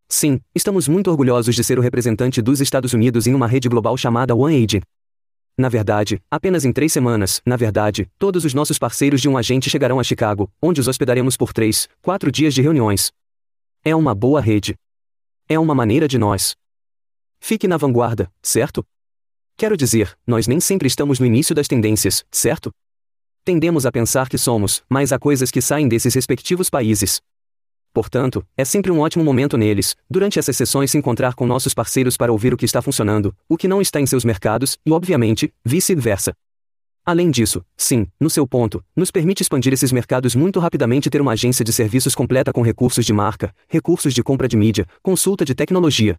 Sim, 0.08 0.40
estamos 0.54 0.86
muito 0.86 1.10
orgulhosos 1.10 1.54
de 1.54 1.64
ser 1.64 1.78
o 1.78 1.82
representante 1.82 2.40
dos 2.40 2.60
Estados 2.60 2.92
Unidos 2.92 3.26
em 3.26 3.34
uma 3.34 3.48
rede 3.48 3.68
global 3.68 3.96
chamada 3.96 4.34
OneAge. 4.34 4.82
Na 5.56 5.68
verdade, 5.68 6.20
apenas 6.28 6.64
em 6.64 6.72
três 6.72 6.92
semanas, 6.92 7.40
na 7.46 7.56
verdade, 7.56 8.10
todos 8.18 8.44
os 8.44 8.52
nossos 8.52 8.76
parceiros 8.76 9.20
de 9.20 9.28
um 9.28 9.38
agente 9.38 9.70
chegarão 9.70 10.00
a 10.00 10.04
Chicago, 10.04 10.50
onde 10.60 10.80
os 10.80 10.88
hospedaremos 10.88 11.36
por 11.36 11.52
três, 11.52 11.88
quatro 12.02 12.32
dias 12.32 12.52
de 12.52 12.60
reuniões. 12.60 13.12
É 13.84 13.94
uma 13.94 14.14
boa 14.14 14.40
rede. 14.40 14.74
É 15.48 15.56
uma 15.58 15.74
maneira 15.74 16.08
de 16.08 16.18
nós. 16.18 16.56
Fique 17.38 17.68
na 17.68 17.76
vanguarda, 17.76 18.32
certo? 18.42 18.84
Quero 19.56 19.76
dizer, 19.76 20.18
nós 20.26 20.48
nem 20.48 20.58
sempre 20.58 20.88
estamos 20.88 21.20
no 21.20 21.26
início 21.26 21.54
das 21.54 21.68
tendências, 21.68 22.24
certo? 22.32 22.72
Tendemos 23.44 23.86
a 23.86 23.92
pensar 23.92 24.28
que 24.28 24.38
somos, 24.38 24.82
mas 24.88 25.12
há 25.12 25.18
coisas 25.18 25.52
que 25.52 25.60
saem 25.60 25.86
desses 25.86 26.14
respectivos 26.14 26.68
países. 26.68 27.20
Portanto, 27.94 28.44
é 28.56 28.64
sempre 28.64 28.90
um 28.90 28.98
ótimo 28.98 29.24
momento 29.24 29.56
neles, 29.56 29.94
durante 30.10 30.36
essas 30.36 30.56
sessões, 30.56 30.90
se 30.90 30.98
encontrar 30.98 31.34
com 31.34 31.46
nossos 31.46 31.72
parceiros 31.72 32.16
para 32.16 32.32
ouvir 32.32 32.52
o 32.52 32.56
que 32.56 32.64
está 32.64 32.82
funcionando, 32.82 33.32
o 33.48 33.56
que 33.56 33.68
não 33.68 33.80
está 33.80 34.00
em 34.00 34.06
seus 34.06 34.24
mercados, 34.24 34.76
e, 34.84 34.90
obviamente, 34.90 35.54
vice-versa. 35.64 36.34
Além 37.06 37.30
disso, 37.30 37.64
sim, 37.76 38.08
no 38.18 38.28
seu 38.28 38.48
ponto, 38.48 38.82
nos 38.96 39.12
permite 39.12 39.42
expandir 39.42 39.72
esses 39.72 39.92
mercados 39.92 40.34
muito 40.34 40.58
rapidamente 40.58 41.08
ter 41.08 41.20
uma 41.20 41.32
agência 41.32 41.64
de 41.64 41.72
serviços 41.72 42.14
completa 42.16 42.52
com 42.52 42.62
recursos 42.62 43.06
de 43.06 43.12
marca, 43.12 43.54
recursos 43.68 44.12
de 44.12 44.22
compra 44.22 44.48
de 44.48 44.56
mídia, 44.56 44.86
consulta 45.00 45.44
de 45.44 45.54
tecnologia, 45.54 46.18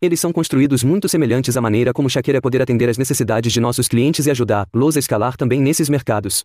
eles 0.00 0.20
são 0.20 0.30
construídos 0.30 0.84
muito 0.84 1.08
semelhantes 1.08 1.56
à 1.56 1.60
maneira 1.60 1.90
como 1.90 2.10
Shakira 2.10 2.42
poder 2.42 2.60
atender 2.60 2.86
às 2.86 2.98
necessidades 2.98 3.50
de 3.50 3.60
nossos 3.60 3.88
clientes 3.88 4.26
e 4.26 4.30
ajudar-los 4.30 4.94
a 4.94 4.98
escalar 4.98 5.38
também 5.38 5.58
nesses 5.58 5.88
mercados. 5.88 6.44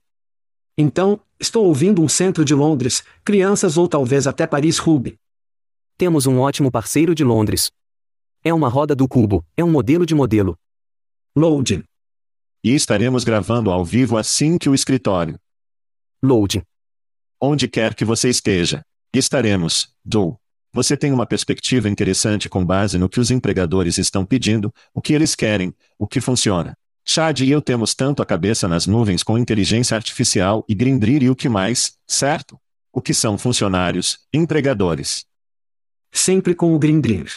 Então, 0.77 1.19
estou 1.39 1.65
ouvindo 1.65 2.01
um 2.01 2.07
centro 2.07 2.45
de 2.45 2.53
Londres, 2.55 3.03
crianças 3.23 3.77
ou 3.77 3.87
talvez 3.87 4.27
até 4.27 4.47
Paris 4.47 4.77
Ruby. 4.77 5.17
Temos 5.97 6.25
um 6.25 6.39
ótimo 6.39 6.71
parceiro 6.71 7.13
de 7.13 7.23
Londres. 7.23 7.71
É 8.43 8.53
uma 8.53 8.69
roda 8.69 8.95
do 8.95 9.07
cubo, 9.07 9.45
é 9.55 9.63
um 9.63 9.69
modelo 9.69 10.05
de 10.05 10.15
modelo. 10.15 10.57
Loading. 11.35 11.83
E 12.63 12.73
estaremos 12.73 13.23
gravando 13.23 13.69
ao 13.71 13.85
vivo 13.85 14.17
assim 14.17 14.57
que 14.57 14.69
o 14.69 14.73
escritório. 14.73 15.39
Loading. 16.23 16.63
Onde 17.39 17.67
quer 17.67 17.95
que 17.95 18.05
você 18.05 18.29
esteja. 18.29 18.83
Estaremos, 19.13 19.93
do. 20.03 20.37
Você 20.73 20.95
tem 20.95 21.11
uma 21.11 21.25
perspectiva 21.25 21.89
interessante 21.89 22.47
com 22.47 22.65
base 22.65 22.97
no 22.97 23.09
que 23.09 23.19
os 23.19 23.29
empregadores 23.29 23.97
estão 23.97 24.25
pedindo, 24.25 24.73
o 24.93 25.01
que 25.01 25.13
eles 25.13 25.35
querem, 25.35 25.73
o 25.99 26.07
que 26.07 26.21
funciona. 26.21 26.77
Chad 27.03 27.39
e 27.41 27.49
eu 27.49 27.61
temos 27.61 27.95
tanto 27.95 28.21
a 28.21 28.25
cabeça 28.25 28.67
nas 28.67 28.85
nuvens 28.85 29.23
com 29.23 29.37
inteligência 29.37 29.95
artificial 29.95 30.63
e 30.67 30.75
Grindr 30.75 31.23
e 31.23 31.29
o 31.29 31.35
que 31.35 31.49
mais, 31.49 31.97
certo? 32.07 32.59
O 32.91 33.01
que 33.01 33.13
são 33.13 33.37
funcionários, 33.37 34.19
empregadores. 34.33 35.25
Sempre 36.11 36.53
com 36.53 36.75
o 36.75 36.79
Grindr. 36.79 37.29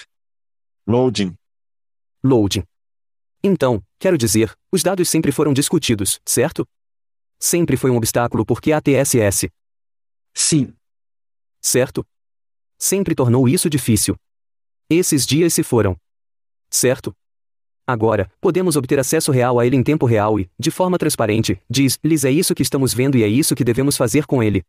Loading. 0.87 1.35
Loading. 2.23 2.65
Então, 3.43 3.83
quero 3.99 4.19
dizer, 4.19 4.57
os 4.73 4.83
dados 4.83 5.09
sempre 5.09 5.33
foram 5.33 5.53
discutidos, 5.53 6.21
certo? 6.25 6.67
Sempre 7.39 7.77
foi 7.77 7.91
um 7.91 7.97
obstáculo 7.97 8.45
porque 8.45 8.73
a 8.73 8.81
TSS. 8.81 9.49
Sim. 10.35 10.75
Certo? 11.61 12.07
sempre 12.85 13.15
tornou 13.15 13.49
isso 13.49 13.71
difícil. 13.71 14.15
Esses 14.91 15.25
dias 15.25 15.55
se 15.55 15.63
foram. 15.63 15.97
Certo? 16.71 17.17
Agora, 17.87 18.31
podemos 18.41 18.77
obter 18.77 18.99
acesso 18.99 19.31
real 19.31 19.61
a 19.61 19.67
ele 19.67 19.77
em 19.77 19.83
tempo 19.83 20.07
real 20.07 20.41
e, 20.41 20.49
de 20.59 20.71
forma 20.71 20.97
transparente, 20.97 21.61
diz-lhes 21.69 22.25
é 22.25 22.31
isso 22.31 22.55
que 22.55 22.63
estamos 22.63 22.95
vendo 22.95 23.19
e 23.19 23.23
é 23.23 23.29
isso 23.29 23.55
que 23.55 23.63
devemos 23.63 23.95
fazer 23.95 24.25
com 24.25 24.43
ele. 24.43 24.63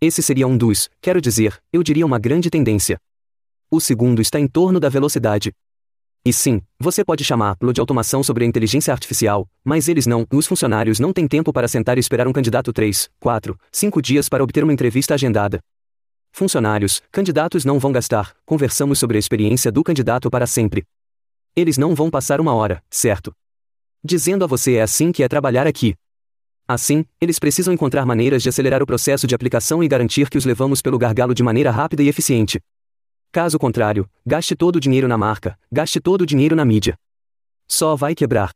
Esse 0.00 0.20
seria 0.20 0.48
um 0.48 0.56
dos, 0.56 0.90
quero 1.00 1.20
dizer, 1.20 1.62
eu 1.72 1.80
diria 1.82 2.04
uma 2.04 2.18
grande 2.18 2.50
tendência. 2.50 2.98
O 3.70 3.78
segundo 3.78 4.20
está 4.20 4.40
em 4.40 4.48
torno 4.48 4.80
da 4.80 4.88
velocidade. 4.88 5.52
E 6.24 6.32
sim, 6.32 6.60
você 6.78 7.04
pode 7.04 7.22
chamá-lo 7.22 7.72
de 7.72 7.80
automação 7.80 8.20
sobre 8.22 8.44
a 8.44 8.46
inteligência 8.46 8.92
artificial, 8.92 9.48
mas 9.64 9.88
eles 9.88 10.04
não, 10.04 10.26
os 10.32 10.46
funcionários 10.46 10.98
não 10.98 11.12
têm 11.12 11.28
tempo 11.28 11.52
para 11.52 11.68
sentar 11.68 11.98
e 11.98 12.00
esperar 12.00 12.26
um 12.26 12.32
candidato 12.32 12.72
3, 12.72 13.08
4, 13.20 13.56
5 13.70 14.02
dias 14.02 14.28
para 14.28 14.42
obter 14.42 14.64
uma 14.64 14.72
entrevista 14.72 15.14
agendada. 15.14 15.60
Funcionários, 16.32 17.00
candidatos 17.12 17.64
não 17.64 17.78
vão 17.78 17.92
gastar, 17.92 18.34
conversamos 18.44 18.98
sobre 18.98 19.16
a 19.16 19.20
experiência 19.20 19.70
do 19.70 19.84
candidato 19.84 20.28
para 20.28 20.46
sempre. 20.48 20.84
Eles 21.54 21.76
não 21.76 21.94
vão 21.94 22.10
passar 22.10 22.40
uma 22.40 22.54
hora, 22.54 22.82
certo? 22.88 23.34
Dizendo 24.02 24.44
a 24.44 24.46
você 24.46 24.76
é 24.76 24.82
assim 24.82 25.12
que 25.12 25.22
é 25.22 25.28
trabalhar 25.28 25.66
aqui. 25.66 25.94
Assim, 26.66 27.04
eles 27.20 27.38
precisam 27.38 27.74
encontrar 27.74 28.06
maneiras 28.06 28.42
de 28.42 28.48
acelerar 28.48 28.82
o 28.82 28.86
processo 28.86 29.26
de 29.26 29.34
aplicação 29.34 29.82
e 29.82 29.88
garantir 29.88 30.30
que 30.30 30.38
os 30.38 30.44
levamos 30.44 30.80
pelo 30.80 30.98
gargalo 30.98 31.34
de 31.34 31.42
maneira 31.42 31.70
rápida 31.70 32.02
e 32.02 32.08
eficiente. 32.08 32.60
Caso 33.32 33.58
contrário, 33.58 34.08
gaste 34.24 34.54
todo 34.54 34.76
o 34.76 34.80
dinheiro 34.80 35.08
na 35.08 35.18
marca, 35.18 35.58
gaste 35.70 36.00
todo 36.00 36.22
o 36.22 36.26
dinheiro 36.26 36.54
na 36.54 36.64
mídia. 36.64 36.96
Só 37.66 37.96
vai 37.96 38.14
quebrar. 38.14 38.52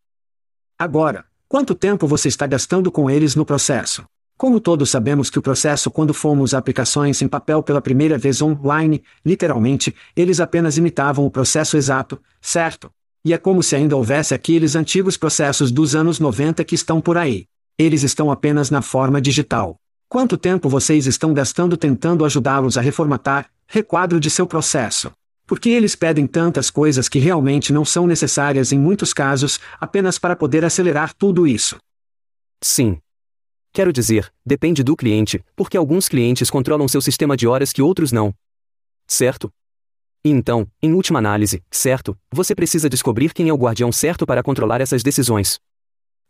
Agora, 0.79 1.25
quanto 1.49 1.75
tempo 1.75 2.07
você 2.07 2.29
está 2.29 2.47
gastando 2.47 2.91
com 2.91 3.11
eles 3.11 3.35
no 3.35 3.45
processo? 3.45 4.05
Como 4.37 4.59
todos 4.59 4.91
sabemos 4.91 5.31
que 5.31 5.39
o 5.39 5.43
processo 5.43 5.91
quando 5.91 6.13
fomos 6.13 6.55
a 6.55 6.59
aplicações 6.59 7.23
em 7.23 7.29
papel 7.29 7.63
pela 7.63 7.81
primeira 7.81 8.19
vez 8.19 8.43
online, 8.43 9.03
literalmente, 9.25 9.95
eles 10.17 10.41
apenas 10.41 10.77
imitavam 10.77 11.25
o 11.25 11.31
processo 11.31 11.77
exato, 11.77 12.21
certo? 12.41 12.91
E 13.25 13.33
é 13.33 13.39
como 13.39 13.63
se 13.63 13.77
ainda 13.77 13.97
houvesse 13.97 14.35
aqueles 14.35 14.75
antigos 14.75 15.17
processos 15.17 15.71
dos 15.71 15.95
anos 15.95 16.19
90 16.19 16.65
que 16.65 16.75
estão 16.75 17.01
por 17.01 17.17
aí. 17.17 17.47
Eles 17.79 18.03
estão 18.03 18.31
apenas 18.31 18.71
na 18.71 18.83
forma 18.83 19.21
digital. 19.21 19.77
Quanto 20.09 20.37
tempo 20.37 20.69
vocês 20.69 21.07
estão 21.07 21.33
gastando 21.33 21.77
tentando 21.77 22.25
ajudá-los 22.25 22.77
a 22.77 22.81
reformatar, 22.81 23.49
requadro 23.67 24.19
de 24.19 24.31
seu 24.31 24.47
processo? 24.47 25.13
Porque 25.47 25.69
eles 25.69 25.95
pedem 25.95 26.27
tantas 26.27 26.71
coisas 26.71 27.09
que 27.09 27.19
realmente 27.21 27.73
não 27.73 27.85
são 27.85 28.07
necessárias 28.07 28.73
em 28.73 28.79
muitos 28.79 29.13
casos, 29.13 29.61
apenas 29.81 30.19
para 30.19 30.35
poder 30.35 30.65
acelerar 30.65 31.15
tudo 31.15 31.47
isso. 31.47 31.77
Sim, 32.61 32.99
Quero 33.75 33.93
dizer, 33.93 34.33
depende 34.47 34.85
do 34.85 34.95
cliente, 34.95 35.45
porque 35.57 35.77
alguns 35.77 36.09
clientes 36.09 36.49
controlam 36.49 36.87
seu 36.87 37.01
sistema 37.01 37.37
de 37.37 37.45
horas 37.45 37.73
que 37.73 37.83
outros 37.83 38.13
não. 38.13 38.33
Certo? 39.05 39.53
E 40.25 40.31
então, 40.31 40.69
em 40.81 40.93
última 40.93 41.19
análise, 41.19 41.61
certo, 41.73 42.17
você 42.31 42.55
precisa 42.55 42.89
descobrir 42.89 43.35
quem 43.35 43.49
é 43.49 43.53
o 43.53 43.57
guardião 43.57 43.91
certo 43.91 44.25
para 44.25 44.45
controlar 44.45 44.81
essas 44.81 45.03
decisões. 45.03 45.59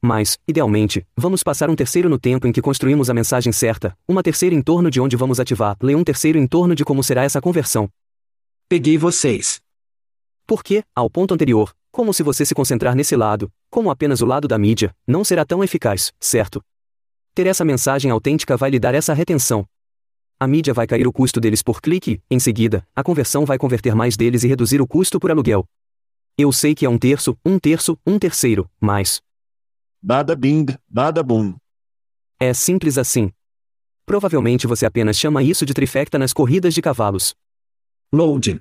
Mas, 0.02 0.38
idealmente, 0.48 1.06
vamos 1.14 1.42
passar 1.42 1.68
um 1.68 1.76
terceiro 1.76 2.08
no 2.08 2.18
tempo 2.18 2.46
em 2.46 2.52
que 2.52 2.62
construímos 2.62 3.10
a 3.10 3.14
mensagem 3.14 3.52
certa, 3.52 3.94
uma 4.08 4.22
terceira 4.22 4.54
em 4.54 4.62
torno 4.62 4.90
de 4.90 4.98
onde 4.98 5.14
vamos 5.14 5.38
ativar, 5.38 5.76
e 5.82 5.94
um 5.94 6.02
terceiro 6.02 6.38
em 6.38 6.46
torno 6.46 6.74
de 6.74 6.82
como 6.82 7.04
será 7.04 7.24
essa 7.24 7.42
conversão. 7.42 7.90
Peguei 8.70 8.96
vocês. 8.96 9.60
Porque, 10.46 10.82
ao 10.96 11.10
ponto 11.10 11.34
anterior, 11.34 11.76
como 11.92 12.14
se 12.14 12.22
você 12.22 12.46
se 12.46 12.54
concentrar 12.54 12.94
nesse 12.96 13.14
lado, 13.14 13.52
como 13.68 13.90
apenas 13.90 14.22
o 14.22 14.26
lado 14.26 14.48
da 14.48 14.56
mídia, 14.56 14.96
não 15.06 15.22
será 15.22 15.44
tão 15.44 15.62
eficaz, 15.62 16.10
certo? 16.18 16.64
Ter 17.34 17.48
essa 17.48 17.64
mensagem 17.64 18.12
autêntica 18.12 18.56
vai 18.56 18.70
lhe 18.70 18.78
dar 18.78 18.94
essa 18.94 19.12
retenção. 19.12 19.66
A 20.38 20.46
mídia 20.46 20.72
vai 20.72 20.86
cair 20.86 21.04
o 21.04 21.12
custo 21.12 21.40
deles 21.40 21.64
por 21.64 21.82
clique, 21.82 22.22
em 22.30 22.38
seguida, 22.38 22.86
a 22.94 23.02
conversão 23.02 23.44
vai 23.44 23.58
converter 23.58 23.92
mais 23.92 24.16
deles 24.16 24.44
e 24.44 24.48
reduzir 24.48 24.80
o 24.80 24.86
custo 24.86 25.18
por 25.18 25.32
aluguel. 25.32 25.64
Eu 26.38 26.52
sei 26.52 26.76
que 26.76 26.86
é 26.86 26.88
um 26.88 26.96
terço, 26.96 27.36
um 27.44 27.58
terço, 27.58 27.98
um 28.06 28.20
terceiro, 28.20 28.70
mas. 28.80 29.20
Bada 30.00 30.36
bing, 30.36 30.66
bada 30.88 31.24
boom. 31.24 31.56
É 32.38 32.54
simples 32.54 32.96
assim. 32.98 33.32
Provavelmente 34.06 34.68
você 34.68 34.86
apenas 34.86 35.18
chama 35.18 35.42
isso 35.42 35.66
de 35.66 35.74
trifecta 35.74 36.16
nas 36.16 36.32
corridas 36.32 36.72
de 36.72 36.80
cavalos. 36.80 37.34
Loading. 38.12 38.60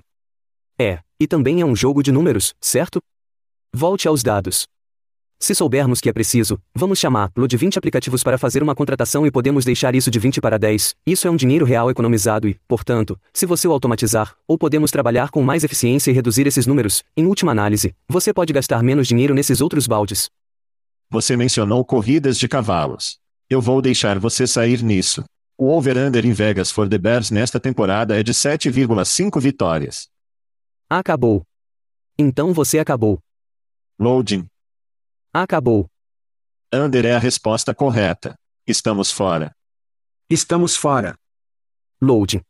É, 0.79 0.99
e 1.19 1.27
também 1.27 1.61
é 1.61 1.65
um 1.65 1.75
jogo 1.75 2.01
de 2.01 2.11
números, 2.11 2.55
certo? 2.59 2.99
Volte 3.71 4.07
aos 4.07 4.23
dados. 4.23 4.67
Se 5.43 5.53
soubermos 5.53 5.99
que 5.99 6.07
é 6.07 6.13
preciso, 6.13 6.57
vamos 6.73 6.97
chamá-lo 6.97 7.49
de 7.49 7.57
20 7.57 7.77
aplicativos 7.77 8.23
para 8.23 8.37
fazer 8.37 8.63
uma 8.63 8.73
contratação 8.73 9.27
e 9.27 9.29
podemos 9.29 9.65
deixar 9.65 9.93
isso 9.93 10.09
de 10.09 10.17
20 10.17 10.39
para 10.39 10.57
10. 10.57 10.95
Isso 11.05 11.27
é 11.27 11.29
um 11.29 11.35
dinheiro 11.35 11.65
real 11.65 11.91
economizado 11.91 12.47
e, 12.47 12.57
portanto, 12.65 13.19
se 13.33 13.45
você 13.45 13.67
o 13.67 13.73
automatizar, 13.73 14.37
ou 14.47 14.57
podemos 14.57 14.89
trabalhar 14.89 15.31
com 15.31 15.43
mais 15.43 15.65
eficiência 15.65 16.09
e 16.09 16.13
reduzir 16.13 16.47
esses 16.47 16.65
números, 16.65 17.03
em 17.17 17.25
última 17.25 17.51
análise, 17.51 17.93
você 18.07 18.33
pode 18.33 18.53
gastar 18.53 18.81
menos 18.81 19.05
dinheiro 19.05 19.33
nesses 19.33 19.59
outros 19.59 19.85
baldes. 19.85 20.29
Você 21.09 21.35
mencionou 21.35 21.83
corridas 21.83 22.39
de 22.39 22.47
cavalos. 22.47 23.19
Eu 23.49 23.59
vou 23.59 23.81
deixar 23.81 24.17
você 24.19 24.47
sair 24.47 24.81
nisso. 24.81 25.25
O 25.57 25.67
over-under 25.71 26.25
em 26.25 26.31
Vegas 26.31 26.71
for 26.71 26.87
the 26.87 26.97
Bears 26.97 27.29
nesta 27.29 27.59
temporada 27.59 28.17
é 28.17 28.23
de 28.23 28.33
7,5 28.33 29.41
vitórias. 29.41 30.07
Acabou. 30.89 31.43
Então 32.17 32.53
você 32.53 32.79
acabou. 32.79 33.19
Loading. 33.99 34.47
Acabou. 35.33 35.89
Under 36.71 37.05
é 37.05 37.15
a 37.15 37.17
resposta 37.17 37.73
correta. 37.73 38.35
Estamos 38.67 39.11
fora. 39.11 39.51
Estamos 40.29 40.75
fora. 40.75 41.15
Loading. 41.99 42.41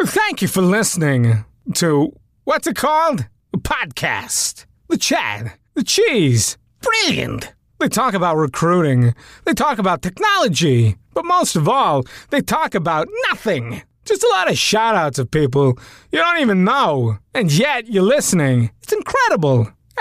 Thank 0.00 0.42
you 0.42 0.48
for 0.48 0.62
listening 0.62 1.44
to 1.74 2.12
what's 2.44 2.68
it 2.68 2.76
called? 2.76 3.26
A 3.52 3.58
podcast. 3.58 4.66
The 4.88 4.98
chat. 4.98 5.58
The 5.74 5.82
cheese. 5.82 6.56
Brilliant. 6.80 7.52
They 7.80 7.88
talk 7.88 8.14
about 8.14 8.36
recruiting. 8.36 9.14
They 9.44 9.54
talk 9.54 9.78
about 9.80 10.02
technology. 10.02 10.96
But 11.14 11.24
most 11.24 11.56
of 11.56 11.68
all, 11.68 12.04
they 12.30 12.40
talk 12.40 12.76
about 12.76 13.08
nothing. 13.30 13.82
Just 14.04 14.22
a 14.22 14.28
lot 14.28 14.48
of 14.48 14.56
shout 14.56 14.94
outs 14.94 15.18
of 15.18 15.28
people 15.30 15.76
you 16.12 16.20
don't 16.20 16.38
even 16.40 16.62
know. 16.62 17.18
And 17.34 17.50
yet 17.50 17.88
you're 17.88 18.04
listening. 18.04 18.70
It's 18.80 18.92
incredible. 18.92 19.72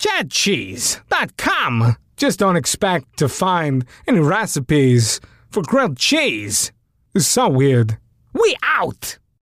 chatcheese.com. 0.00 1.96
Just 2.16 2.38
don't 2.38 2.56
expect 2.56 3.18
to 3.18 3.28
find 3.28 3.84
any 4.06 4.20
recipes 4.20 5.20
for 5.50 5.62
grilled 5.62 5.96
cheese. 5.96 6.72
It's 7.14 7.26
so 7.26 7.48
weird. 7.48 7.98
We 8.32 8.56
out! 8.62 9.18